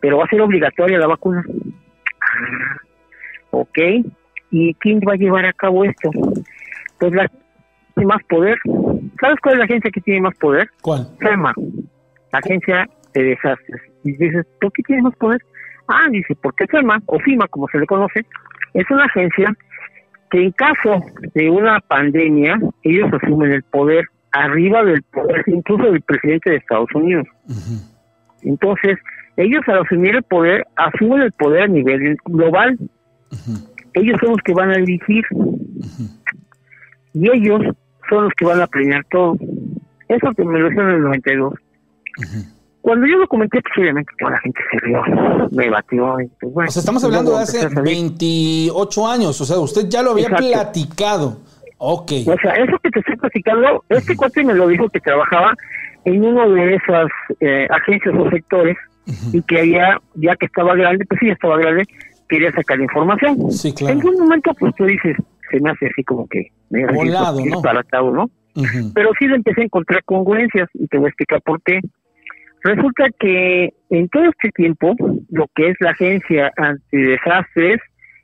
[0.00, 1.44] Pero va a ser obligatoria la vacuna.
[2.20, 2.76] Ah,
[3.50, 3.78] ok.
[4.50, 6.10] ¿Y quién va a llevar a cabo esto?
[6.98, 7.30] Pues la
[7.96, 8.58] más poder.
[9.20, 10.68] ¿Sabes cuál es la agencia que tiene más poder?
[10.82, 11.08] ¿Cuál?
[11.18, 11.54] FEMA,
[12.32, 13.82] Agencia de Desastres.
[14.04, 15.40] Y dices, ¿por qué tiene más poder?
[15.88, 18.24] Ah, dice, porque FEMA, o FIMA como se le conoce,
[18.74, 19.54] es una agencia
[20.30, 21.00] que en caso
[21.34, 26.88] de una pandemia, ellos asumen el poder arriba del poder, incluso del presidente de Estados
[26.94, 27.26] Unidos.
[28.42, 28.98] Entonces,
[29.36, 32.78] ellos al asumir el poder, asumen el poder a nivel global.
[33.94, 35.24] Ellos son los que van a dirigir
[37.12, 37.60] y ellos
[38.10, 39.36] son los que van a planear todo.
[40.08, 41.54] Eso que me lo hicieron en el 92.
[42.18, 42.44] Ujú.
[42.82, 45.02] Cuando yo lo comenté, pues obviamente toda la gente se rió,
[45.52, 46.20] me batió.
[46.20, 47.94] y, pues, bueno, O sea, estamos hablando de hace empecé a salir.
[47.94, 49.40] 28 años.
[49.40, 50.46] O sea, usted ya lo había Exacto.
[50.50, 51.38] platicado.
[51.78, 52.12] Ok.
[52.26, 55.54] O sea, eso que te estoy platicando, este cuate me lo dijo que trabajaba
[56.04, 57.08] en uno de esas
[57.40, 58.76] eh, agencias o sectores
[59.32, 61.84] y que había, ya que estaba grande, pues sí, estaba grande,
[62.28, 63.50] quería sacar información.
[63.50, 63.98] Sí, claro.
[63.98, 65.16] En un momento, pues tú dices,
[65.50, 67.44] se me hace así como que me Volado, ¿no?
[67.44, 68.24] disparatado, ¿no?
[68.56, 68.92] Ujú.
[68.94, 71.80] Pero sí le empecé a encontrar congruencias y te voy a explicar por qué.
[72.62, 74.94] Resulta que en todo este tiempo,
[75.30, 77.80] lo que es la agencia antidesastres,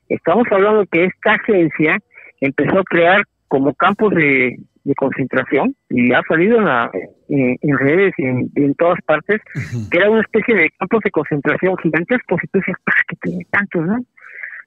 [0.09, 1.99] estamos hablando que esta agencia
[2.41, 6.91] empezó a crear como campos de, de concentración y ha salido en, la-
[7.29, 9.89] en- en redes y en, en todas partes, Ujú.
[9.91, 13.45] que era una especie de campos de concentración gigantescos y tú dices, ¿para qué tiene
[13.51, 13.99] tantos, no?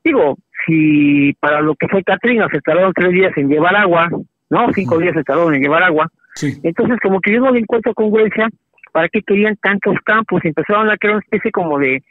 [0.04, 4.10] Digo, si para lo que fue Katrina se tardaron tres días en llevar agua,
[4.50, 4.72] ¿no?
[4.74, 6.60] Cinco días se tardaron en llevar agua, Sí.
[6.64, 8.48] entonces, como que yo no le encuentro congruencia,
[8.92, 10.44] ¿para qué querían tantos campos?
[10.46, 12.02] Empezaron a crear una especie como de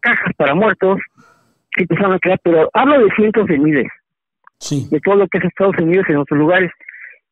[0.00, 1.00] cajas para muertos,
[1.76, 3.86] y empezaron a crear, pero hablo de cientos de miles,
[4.58, 4.88] Sí.
[4.90, 6.70] de todo lo que es Estados Unidos en otros lugares,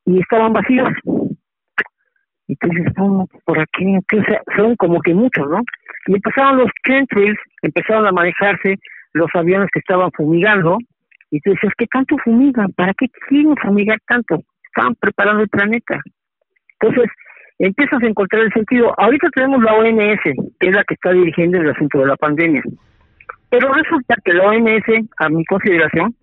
[0.05, 0.89] y estaban vacíos.
[2.49, 3.97] Y tú dices, no, ¿por aquí?
[3.97, 5.63] O sea, son como que muchos, ¿no?
[6.07, 8.77] Y empezaron los chemtrails, empezaron a manejarse
[9.17, 10.79] los aviones que estaban fumigando,
[11.31, 12.73] y tú dices, ¿qué tanto fumigan?
[12.73, 14.43] ¿Para qué quieren fumigar tanto?
[14.65, 16.01] Estaban preparando el planeta.
[16.79, 17.11] Entonces,
[17.59, 18.95] empiezas a encontrar el sentido.
[18.99, 20.21] Ahorita tenemos la OMS,
[20.61, 22.63] que es la que está dirigiendo el asunto de la pandemia.
[23.51, 26.15] Pero resulta que la OMS, a mi consideración,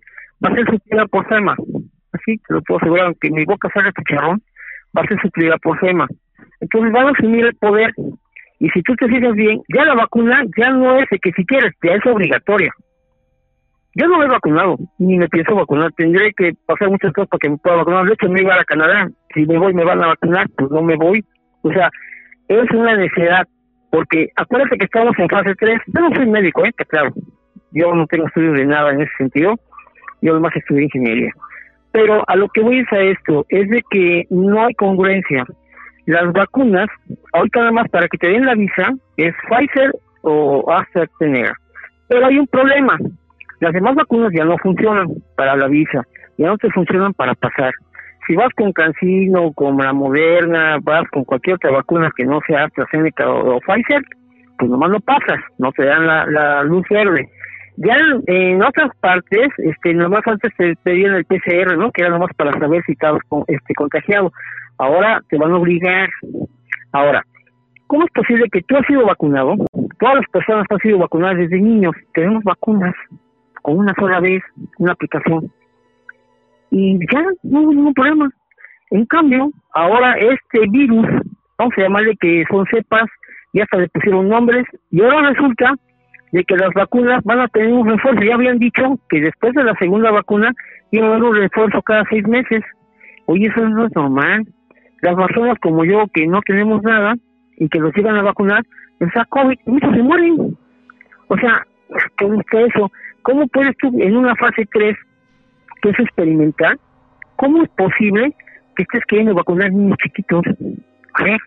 [0.44, 1.54] va a ser suplida por FEMA.
[2.12, 4.42] Así te lo puedo asegurar, aunque mi boca salga chicharrón,
[4.96, 6.06] va a ser suplida por FEMA.
[6.60, 7.92] Entonces van a asumir el poder.
[8.60, 11.44] Y si tú te fijas bien, ya la vacuna ya no es de que si
[11.44, 12.72] quieres, ya es obligatoria.
[13.96, 15.92] Yo no me he vacunado, ni me pienso vacunar.
[15.92, 18.06] Tendré que pasar muchas cosas para que me pueda vacunar.
[18.06, 19.08] De hecho, me iba a Canadá.
[19.32, 21.24] Si me voy, me van a vacunar, pues no me voy.
[21.62, 21.90] O sea,
[22.48, 23.46] es una necesidad.
[23.90, 25.80] Porque acuérdate que estamos en fase 3.
[25.86, 26.72] Yo no soy médico, ¿eh?
[26.76, 27.12] Que claro.
[27.70, 29.54] Yo no tengo estudios de nada en ese sentido.
[30.20, 31.30] Yo además estudié ingeniería.
[31.92, 35.44] Pero a lo que voy es a esto, es de que no hay congruencia.
[36.06, 36.88] Las vacunas,
[37.32, 39.92] ahorita nada más para que te den la visa, es Pfizer
[40.22, 41.54] o AstraZeneca.
[42.08, 42.98] Pero hay un problema.
[43.60, 46.02] Las demás vacunas ya no funcionan para la visa,
[46.38, 47.72] ya no te funcionan para pasar.
[48.26, 52.64] Si vas con Cancino, con la Moderna, vas con cualquier otra vacuna que no sea
[52.64, 54.02] AstraZeneca o, Pfizer,
[54.58, 57.28] pues nomás no pasas, no te dan la, luz verde.
[57.76, 61.90] Ya en, en otras partes, este, nomás antes te pedían el PCR, ¿no?
[61.90, 64.32] Que era nomás para saber si estabas con, este, contagiado.
[64.78, 66.08] Ahora te van a obligar.
[66.92, 67.22] Ahora,
[67.88, 69.54] ¿cómo es posible que tú has sido vacunado?
[69.98, 71.94] Todas las personas han sido vacunadas desde niños.
[72.14, 72.94] Tenemos vacunas.
[73.64, 74.42] Con una sola vez,
[74.78, 75.50] una aplicación.
[76.70, 78.30] Y ya no hubo ningún problema.
[78.90, 81.06] En cambio, ahora este virus,
[81.56, 83.06] vamos a llamarle que son cepas,
[83.54, 85.74] ya hasta le pusieron nombres, y ahora resulta
[86.32, 88.22] de que las vacunas van a tener un refuerzo.
[88.22, 90.52] Ya habían dicho que después de la segunda vacuna
[90.90, 92.62] iba a haber un refuerzo cada seis meses.
[93.24, 94.46] Oye, eso no es normal.
[95.00, 97.14] Las personas como yo, que no tenemos nada
[97.56, 98.62] y que los llegan a vacunar,
[99.00, 100.58] les da COVID, muchos se mueren.
[101.28, 101.66] O sea,
[102.18, 102.90] ¿cómo está eso?
[103.22, 104.96] ¿Cómo puedes tú en una fase 3,
[105.82, 106.78] que es experimental,
[107.36, 108.34] cómo es posible
[108.76, 110.42] que estés queriendo vacunar niños chiquitos?
[111.14, 111.38] A ver,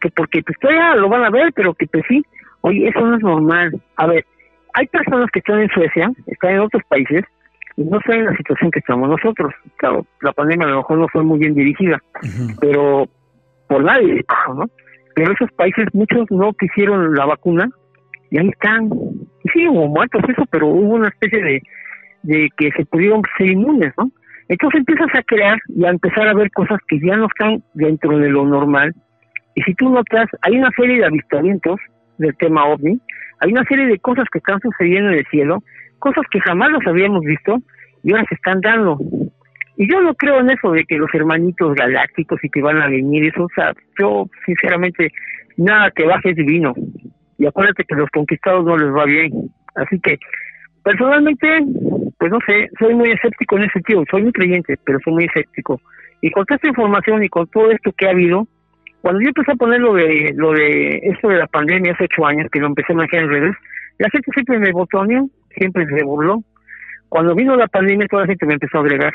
[0.00, 2.24] que porque pues todavía lo van a ver, pero que pues sí,
[2.66, 3.78] Oye, eso no es normal.
[3.96, 4.24] A ver,
[4.72, 7.22] hay personas que están en Suecia, están en otros países,
[7.76, 9.52] y no saben la situación que estamos nosotros.
[9.76, 11.98] Claro, la pandemia a lo mejor no fue muy bien dirigida,
[12.62, 13.06] pero
[13.68, 14.64] por nadie, ¿no?
[15.14, 17.68] Pero esos países, muchos no quisieron la vacuna,
[18.30, 18.88] y ahí están.
[19.52, 21.62] Sí, hubo muertos, eso, pero hubo una especie de,
[22.22, 24.10] de que se pudieron ser inmunes, ¿no?
[24.48, 28.18] Entonces empiezas a crear y a empezar a ver cosas que ya no están dentro
[28.18, 28.94] de lo normal.
[29.54, 31.80] Y si tú notas, hay una serie de avistamientos
[32.18, 33.00] del tema OVNI,
[33.40, 35.62] hay una serie de cosas que están sucediendo en el cielo,
[35.98, 37.58] cosas que jamás los habíamos visto
[38.02, 38.98] y ahora se están dando.
[39.76, 42.88] Y yo no creo en eso de que los hermanitos galácticos y que van a
[42.88, 45.10] venir, eso, o sea, yo sinceramente,
[45.56, 46.74] nada que baje es divino.
[47.38, 49.32] Y acuérdate que los conquistados no les va bien.
[49.74, 50.18] Así que,
[50.82, 51.46] personalmente,
[52.18, 55.24] pues no sé, soy muy escéptico en ese sentido, soy muy creyente, pero soy muy
[55.24, 55.80] escéptico.
[56.20, 58.46] Y con toda esta información y con todo esto que ha habido,
[59.02, 62.24] cuando yo empecé a poner lo de, lo de esto de la pandemia hace ocho
[62.24, 63.56] años, que lo empecé a manejar en redes,
[63.98, 65.04] la gente siempre me votó,
[65.56, 66.42] siempre se burló.
[67.08, 69.12] Cuando vino la pandemia, toda la gente me empezó a agregar.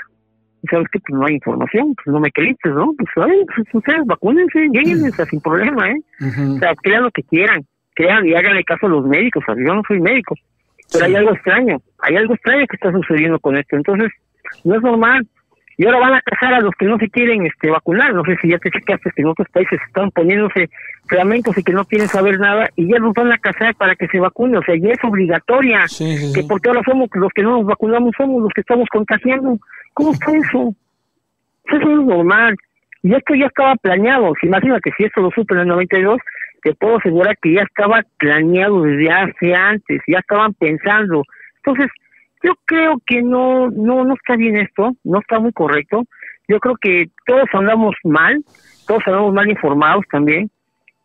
[0.62, 2.94] Y sabes que pues no hay información, pues no me creíste, ¿no?
[2.98, 5.98] Pues, ay, pues ustedes vacúnense, lleguen sin problema, ¿eh?
[6.22, 7.66] O sea, crean lo que quieran,
[8.00, 10.36] crean y háganle caso a los médicos, o yo no soy médico,
[10.92, 14.10] pero hay algo extraño, hay algo extraño que está sucediendo con esto, entonces
[14.64, 15.28] no es normal,
[15.78, 18.14] y ahora van a casar a los que no se quieren este vacunar.
[18.14, 20.70] No sé si ya te checaste que en otros países están poniéndose
[21.08, 24.08] flamencos y que no quieren saber nada y ya los van a casar para que
[24.08, 24.58] se vacunen.
[24.58, 25.86] O sea, ya es obligatoria.
[26.36, 29.58] que porque ahora somos los que no nos vacunamos, somos los que estamos contagiando.
[29.94, 30.76] ¿Cómo está eso?
[31.64, 32.56] Eso no es normal.
[33.02, 34.34] Y esto ya estaba planeado.
[34.44, 36.20] Imagínate, si esto lo supe en el 92,
[36.62, 41.24] te puedo asegurar que ya estaba planeado desde hace antes, ya estaban pensando.
[41.58, 41.92] Entonces,
[42.44, 46.04] yo creo que no, no, no está bien esto, no está muy correcto.
[46.48, 48.44] Yo creo que todos andamos mal,
[48.88, 50.50] todos andamos mal informados también,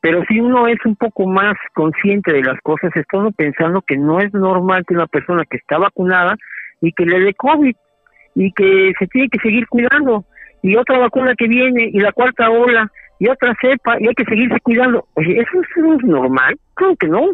[0.01, 3.97] pero si uno es un poco más consciente de las cosas, está uno pensando que
[3.97, 6.37] no es normal que una persona que está vacunada
[6.81, 7.75] y que le dé COVID
[8.35, 10.25] y que se tiene que seguir cuidando
[10.63, 12.91] y otra vacuna que viene y la cuarta ola
[13.25, 15.07] y otra cepa y hay que seguirse cuidando.
[15.15, 16.59] Oye, ¿eso, eso es normal?
[16.75, 17.31] Creo que no.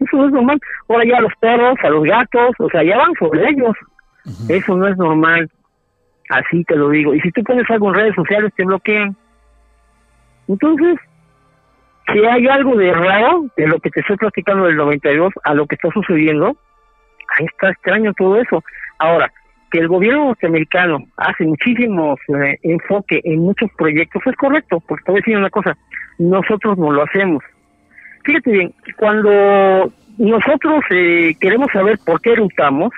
[0.00, 0.58] Eso no es normal.
[0.88, 3.76] Ahora ya a los perros, a los gatos, o sea, ya van sobre ellos.
[4.48, 5.50] Eso no es normal.
[6.30, 7.14] Así te lo digo.
[7.14, 9.14] Y si tú pones algo en redes sociales, te bloquean.
[10.48, 10.96] Entonces,
[12.10, 15.66] si hay algo de raro de lo que te estoy platicando del 92 a lo
[15.66, 16.56] que está sucediendo,
[17.38, 18.64] ahí está extraño todo eso.
[18.98, 19.30] Ahora,
[19.70, 25.12] que el gobierno norteamericano hace muchísimos eh, enfoque en muchos proyectos es correcto, porque te
[25.12, 25.76] voy a decir una cosa,
[26.18, 27.42] nosotros no lo hacemos.
[28.24, 32.90] Fíjate bien, cuando nosotros eh, queremos saber por qué eruptamos,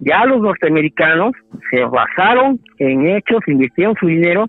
[0.00, 1.32] ya los norteamericanos
[1.70, 4.46] se basaron en hechos, invirtieron su dinero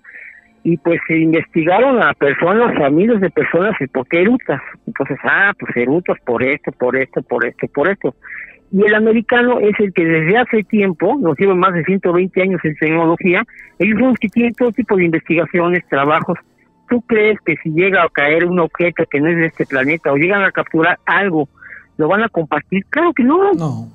[0.62, 4.60] y pues se investigaron a personas, a miles de personas el por qué erutas.
[4.86, 8.14] Entonces, ah, pues erutas por esto, por esto, por esto, por esto.
[8.72, 12.60] Y el americano es el que desde hace tiempo, nos lleva más de 120 años
[12.64, 13.42] en tecnología,
[13.78, 16.38] ellos son los que tienen todo tipo de investigaciones, trabajos
[16.90, 20.12] ¿Tú crees que si llega a caer un objeto que no es de este planeta
[20.12, 21.48] o llegan a capturar algo,
[21.96, 22.84] lo van a compartir?
[22.90, 23.38] Claro que no,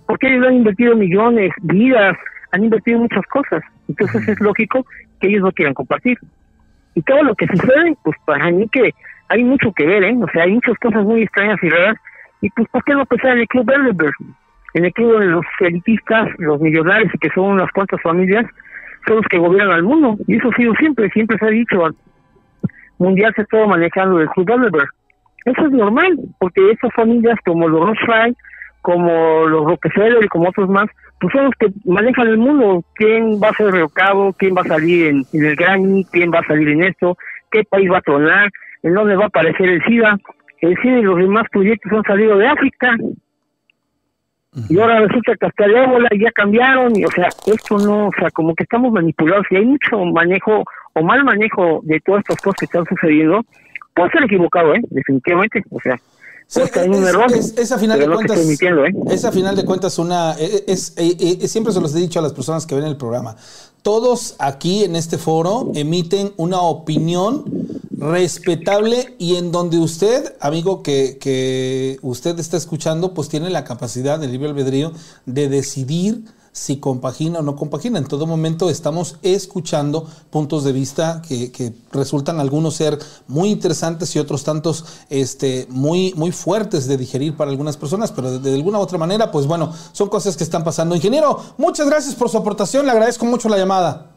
[0.08, 2.16] porque ellos han invertido millones, vidas,
[2.54, 3.62] han invertido muchas cosas.
[3.90, 4.86] Entonces es lógico
[5.20, 6.18] que ellos no quieran compartir.
[6.94, 8.92] Y todo lo que sucede, pues para mí que
[9.28, 10.16] hay mucho que ver, ¿eh?
[10.18, 11.98] O sea, hay muchas cosas muy extrañas y raras.
[12.40, 14.16] Y pues, ¿por qué no pensar en el Club Bilderberg?
[14.76, 18.46] En el club de los elitistas, los millonarios, que son unas cuantas familias,
[19.08, 20.18] son los que gobiernan al mundo.
[20.28, 21.82] Y eso ha sido siempre, siempre se ha dicho,
[22.98, 24.90] mundial se estuvo manejando el Club Bilderberg.
[25.46, 28.36] Eso es normal, porque esas familias como los Rothschild,
[28.82, 30.88] como los Rockefeller y como otros más,
[31.22, 32.84] pues son los que manejan el mundo.
[32.96, 34.34] ¿Quién va a ser revocado?
[34.38, 36.04] ¿Quién va a salir en, el Grammy?
[36.12, 37.18] ¿Quién va a salir en esto?
[37.50, 38.50] ¿Qué país va a tronar?
[38.84, 40.18] ¿En dónde va a aparecer el SIDA?
[40.60, 42.98] El SIDA y los demás proyectos han salido de África.
[44.70, 48.30] Y ahora resulta que hasta ébola ya cambiaron, y o sea, esto no, o sea,
[48.32, 50.64] como que estamos manipulados y hay mucho manejo
[50.94, 53.42] o mal manejo de todas estas cosas que están sucediendo,
[53.94, 54.82] puede ser equivocado, ¿eh?
[54.90, 56.00] Definitivamente, o sea,
[56.48, 57.34] Sí, Pues que hay un es- error.
[57.34, 58.38] es- es a final de cuentas.
[58.40, 58.94] ¿eh?
[59.10, 60.36] Es a final de cuentas una.
[60.40, 62.98] eh, Es, eh, eh, siempre se los he dicho a las personas que ven el
[62.98, 63.36] programa.
[63.82, 67.46] Todos aquí en este foro emiten una opinión
[67.98, 74.20] respetable y en donde usted, amigo, que, que usted está escuchando, pues tiene la capacidad
[74.20, 74.92] del libre albedrío
[75.26, 76.24] de decidir
[76.56, 78.00] si compagina o no compagina.
[78.00, 84.16] En todo momento estamos escuchando puntos de vista que, que resultan algunos ser muy interesantes
[84.16, 88.56] y otros tantos este, muy, muy fuertes de digerir para algunas personas, pero de, de
[88.56, 90.96] alguna u otra manera, pues bueno, son cosas que están pasando.
[90.96, 94.12] Ingeniero, muchas gracias por su aportación, le agradezco mucho la llamada.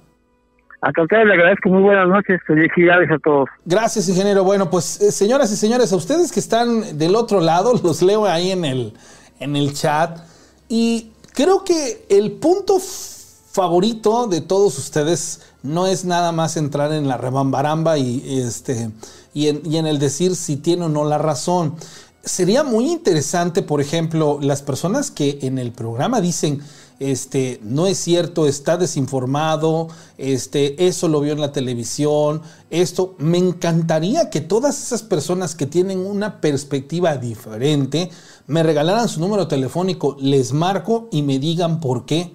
[0.81, 2.41] Al contrario, le agradezco muy buenas noches.
[2.47, 3.49] Felicidades a todos.
[3.65, 4.45] Gracias, ingeniero.
[4.45, 8.27] Bueno, pues eh, señoras y señores, a ustedes que están del otro lado, los leo
[8.27, 8.93] ahí en el,
[9.41, 10.21] en el chat.
[10.69, 17.07] Y creo que el punto favorito de todos ustedes no es nada más entrar en
[17.07, 18.91] la rebambaramba y, este,
[19.35, 21.77] en, y en el decir si tiene o no la razón.
[22.25, 26.61] Sería muy interesante, por ejemplo, las personas que en el programa dicen,
[26.99, 29.87] este, no es cierto, está desinformado,
[30.17, 35.67] este, eso lo vio en la televisión, esto, me encantaría que todas esas personas que
[35.67, 38.11] tienen una perspectiva diferente
[38.49, 42.33] me regalaran su número telefónico, les marco y me digan por qué.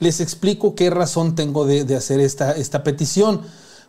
[0.00, 3.40] Les explico qué razón tengo de, de hacer esta, esta petición.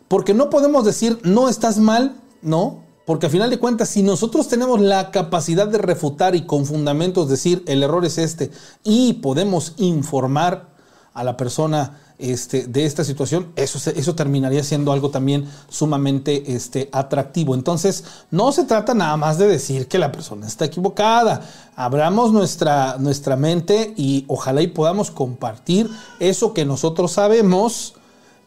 [0.08, 4.48] Porque no podemos decir, no estás mal, no, porque a final de cuentas, si nosotros
[4.48, 8.50] tenemos la capacidad de refutar y con fundamentos decir el error es este
[8.82, 10.68] y podemos informar
[11.12, 12.00] a la persona
[12.32, 17.54] este, de esta situación, eso, eso terminaría siendo algo también sumamente este, atractivo.
[17.54, 21.42] Entonces, no se trata nada más de decir que la persona está equivocada.
[21.76, 25.90] Abramos nuestra, nuestra mente y ojalá y podamos compartir
[26.20, 27.94] eso que nosotros sabemos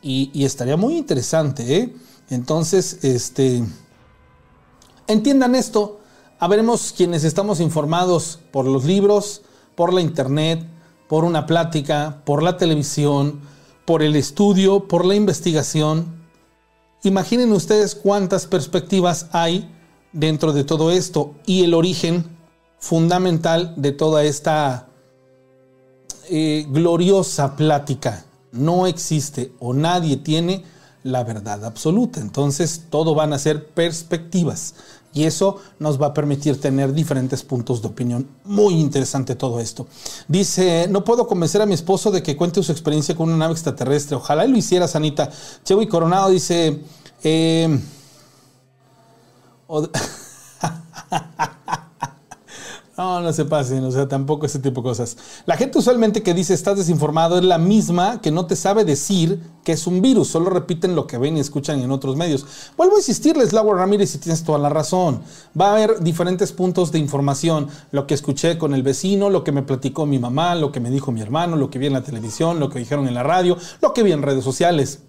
[0.01, 1.77] y, y estaría muy interesante.
[1.77, 1.95] ¿eh?
[2.29, 3.63] Entonces, este...
[5.07, 5.99] Entiendan esto.
[6.37, 9.41] Habremos quienes estamos informados por los libros,
[9.75, 10.67] por la internet,
[11.07, 13.39] por una plática, por la televisión,
[13.87, 16.27] por el estudio, por la investigación.
[17.03, 19.73] Imaginen ustedes cuántas perspectivas hay
[20.11, 22.37] dentro de todo esto y el origen
[22.79, 24.89] fundamental de toda esta
[26.29, 28.25] eh, gloriosa plática.
[28.51, 30.65] No existe o nadie tiene
[31.03, 32.19] la verdad absoluta.
[32.19, 34.75] Entonces todo van a ser perspectivas.
[35.13, 38.27] Y eso nos va a permitir tener diferentes puntos de opinión.
[38.43, 39.87] Muy interesante todo esto.
[40.27, 43.53] Dice, no puedo convencer a mi esposo de que cuente su experiencia con una nave
[43.53, 44.15] extraterrestre.
[44.15, 45.31] Ojalá y lo hiciera, Sanita.
[45.63, 46.81] Chewy Coronado dice,
[47.23, 47.79] eh,
[52.97, 55.17] No, no se pasen, o sea, tampoco ese tipo de cosas.
[55.45, 59.39] La gente usualmente que dice estás desinformado es la misma que no te sabe decir
[59.63, 62.47] que es un virus, solo repiten lo que ven y escuchan en otros medios.
[62.75, 65.21] Vuelvo a insistirles, Laura Ramírez, si tienes toda la razón.
[65.59, 69.51] Va a haber diferentes puntos de información, lo que escuché con el vecino, lo que
[69.51, 72.01] me platicó mi mamá, lo que me dijo mi hermano, lo que vi en la
[72.01, 75.03] televisión, lo que dijeron en la radio, lo que vi en redes sociales.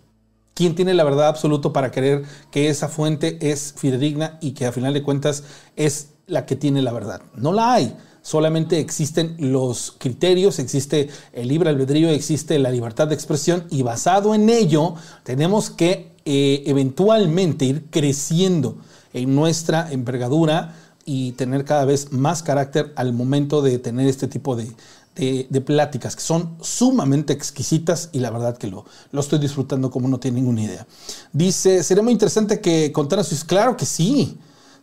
[0.52, 4.72] ¿Quién tiene la verdad absoluta para creer que esa fuente es fidedigna y que a
[4.72, 5.44] final de cuentas
[5.74, 7.22] es la que tiene la verdad?
[7.34, 7.96] No la hay.
[8.22, 14.34] Solamente existen los criterios, existe el libre albedrío, existe la libertad de expresión y basado
[14.34, 14.94] en ello
[15.24, 18.76] tenemos que eh, eventualmente ir creciendo
[19.14, 20.74] en nuestra envergadura
[21.06, 24.74] y tener cada vez más carácter al momento de tener este tipo de,
[25.18, 30.06] de, pláticas que son sumamente exquisitas y la verdad que lo, lo estoy disfrutando como
[30.06, 30.86] no tiene ninguna idea.
[31.32, 33.42] Dice, sería muy interesante que contaran sus...
[33.42, 34.38] Claro que sí,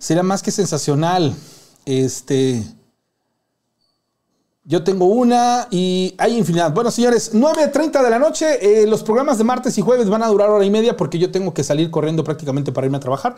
[0.06, 1.34] sería más que sensacional.
[1.86, 2.64] Este...
[4.68, 6.74] Yo tengo una y hay infinidad.
[6.74, 8.82] Bueno, señores, 9.30 de la noche.
[8.82, 11.30] eh, los programas de martes y jueves van a durar hora y media porque yo
[11.32, 13.36] tengo que salir corriendo prácticamente para irme a trabajar.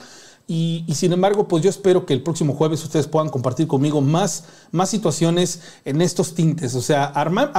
[0.49, 4.45] Y, sin embargo, pues yo espero que el próximo jueves ustedes puedan compartir conmigo más,
[4.71, 6.73] más situaciones en estos tintes.
[6.73, 7.51] O sea, arma-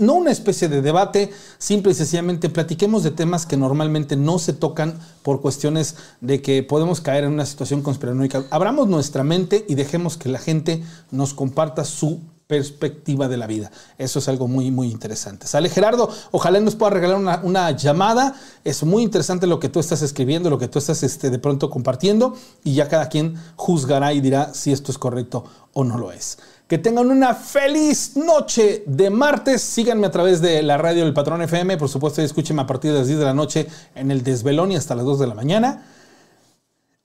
[0.00, 4.54] no una especie de debate, simple y sencillamente platiquemos de temas que normalmente no se
[4.54, 8.44] tocan por cuestiones de que podemos caer en una situación conspiranoica.
[8.50, 10.82] Abramos nuestra mente y dejemos que la gente
[11.12, 13.70] nos comparta su perspectiva de la vida.
[13.96, 15.46] Eso es algo muy, muy interesante.
[15.46, 18.34] Sale Gerardo, ojalá nos pueda regalar una, una llamada.
[18.62, 21.70] Es muy interesante lo que tú estás escribiendo, lo que tú estás este, de pronto
[21.70, 26.12] compartiendo y ya cada quien juzgará y dirá si esto es correcto o no lo
[26.12, 26.36] es.
[26.68, 29.62] Que tengan una feliz noche de martes.
[29.62, 31.78] Síganme a través de la radio del Patrón FM.
[31.78, 34.76] Por supuesto, escúchenme a partir de las 10 de la noche en el Desvelón y
[34.76, 35.86] hasta las 2 de la mañana.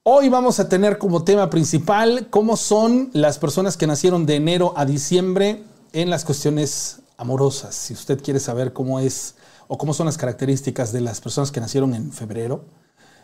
[0.10, 4.72] Hoy vamos a tener como tema principal cómo son las personas que nacieron de enero
[4.78, 7.76] a diciembre en las cuestiones amorosas.
[7.76, 9.36] Si usted quiere saber cómo es
[9.68, 12.64] o cómo son las características de las personas que nacieron en febrero,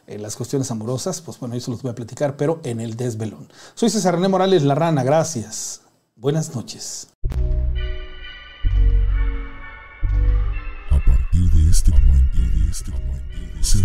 [0.07, 3.47] en las cuestiones amorosas, pues bueno, eso los voy a platicar, pero en el desvelón.
[3.75, 5.83] Soy César René Morales La Rana, gracias.
[6.17, 7.07] Buenas noches.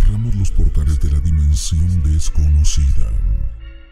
[0.09, 3.13] cerramos los portales de la dimensión desconocida.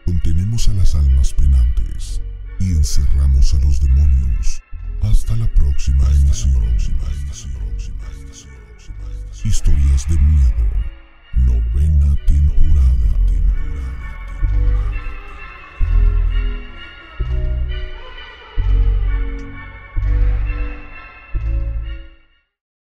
[0.03, 2.21] Contenemos a las almas penantes
[2.59, 4.63] y encerramos a los demonios.
[5.03, 6.63] Hasta la próxima emisión.
[9.43, 10.65] Historias de miedo.
[11.45, 13.11] Novena temporada.
[13.27, 14.17] temporada.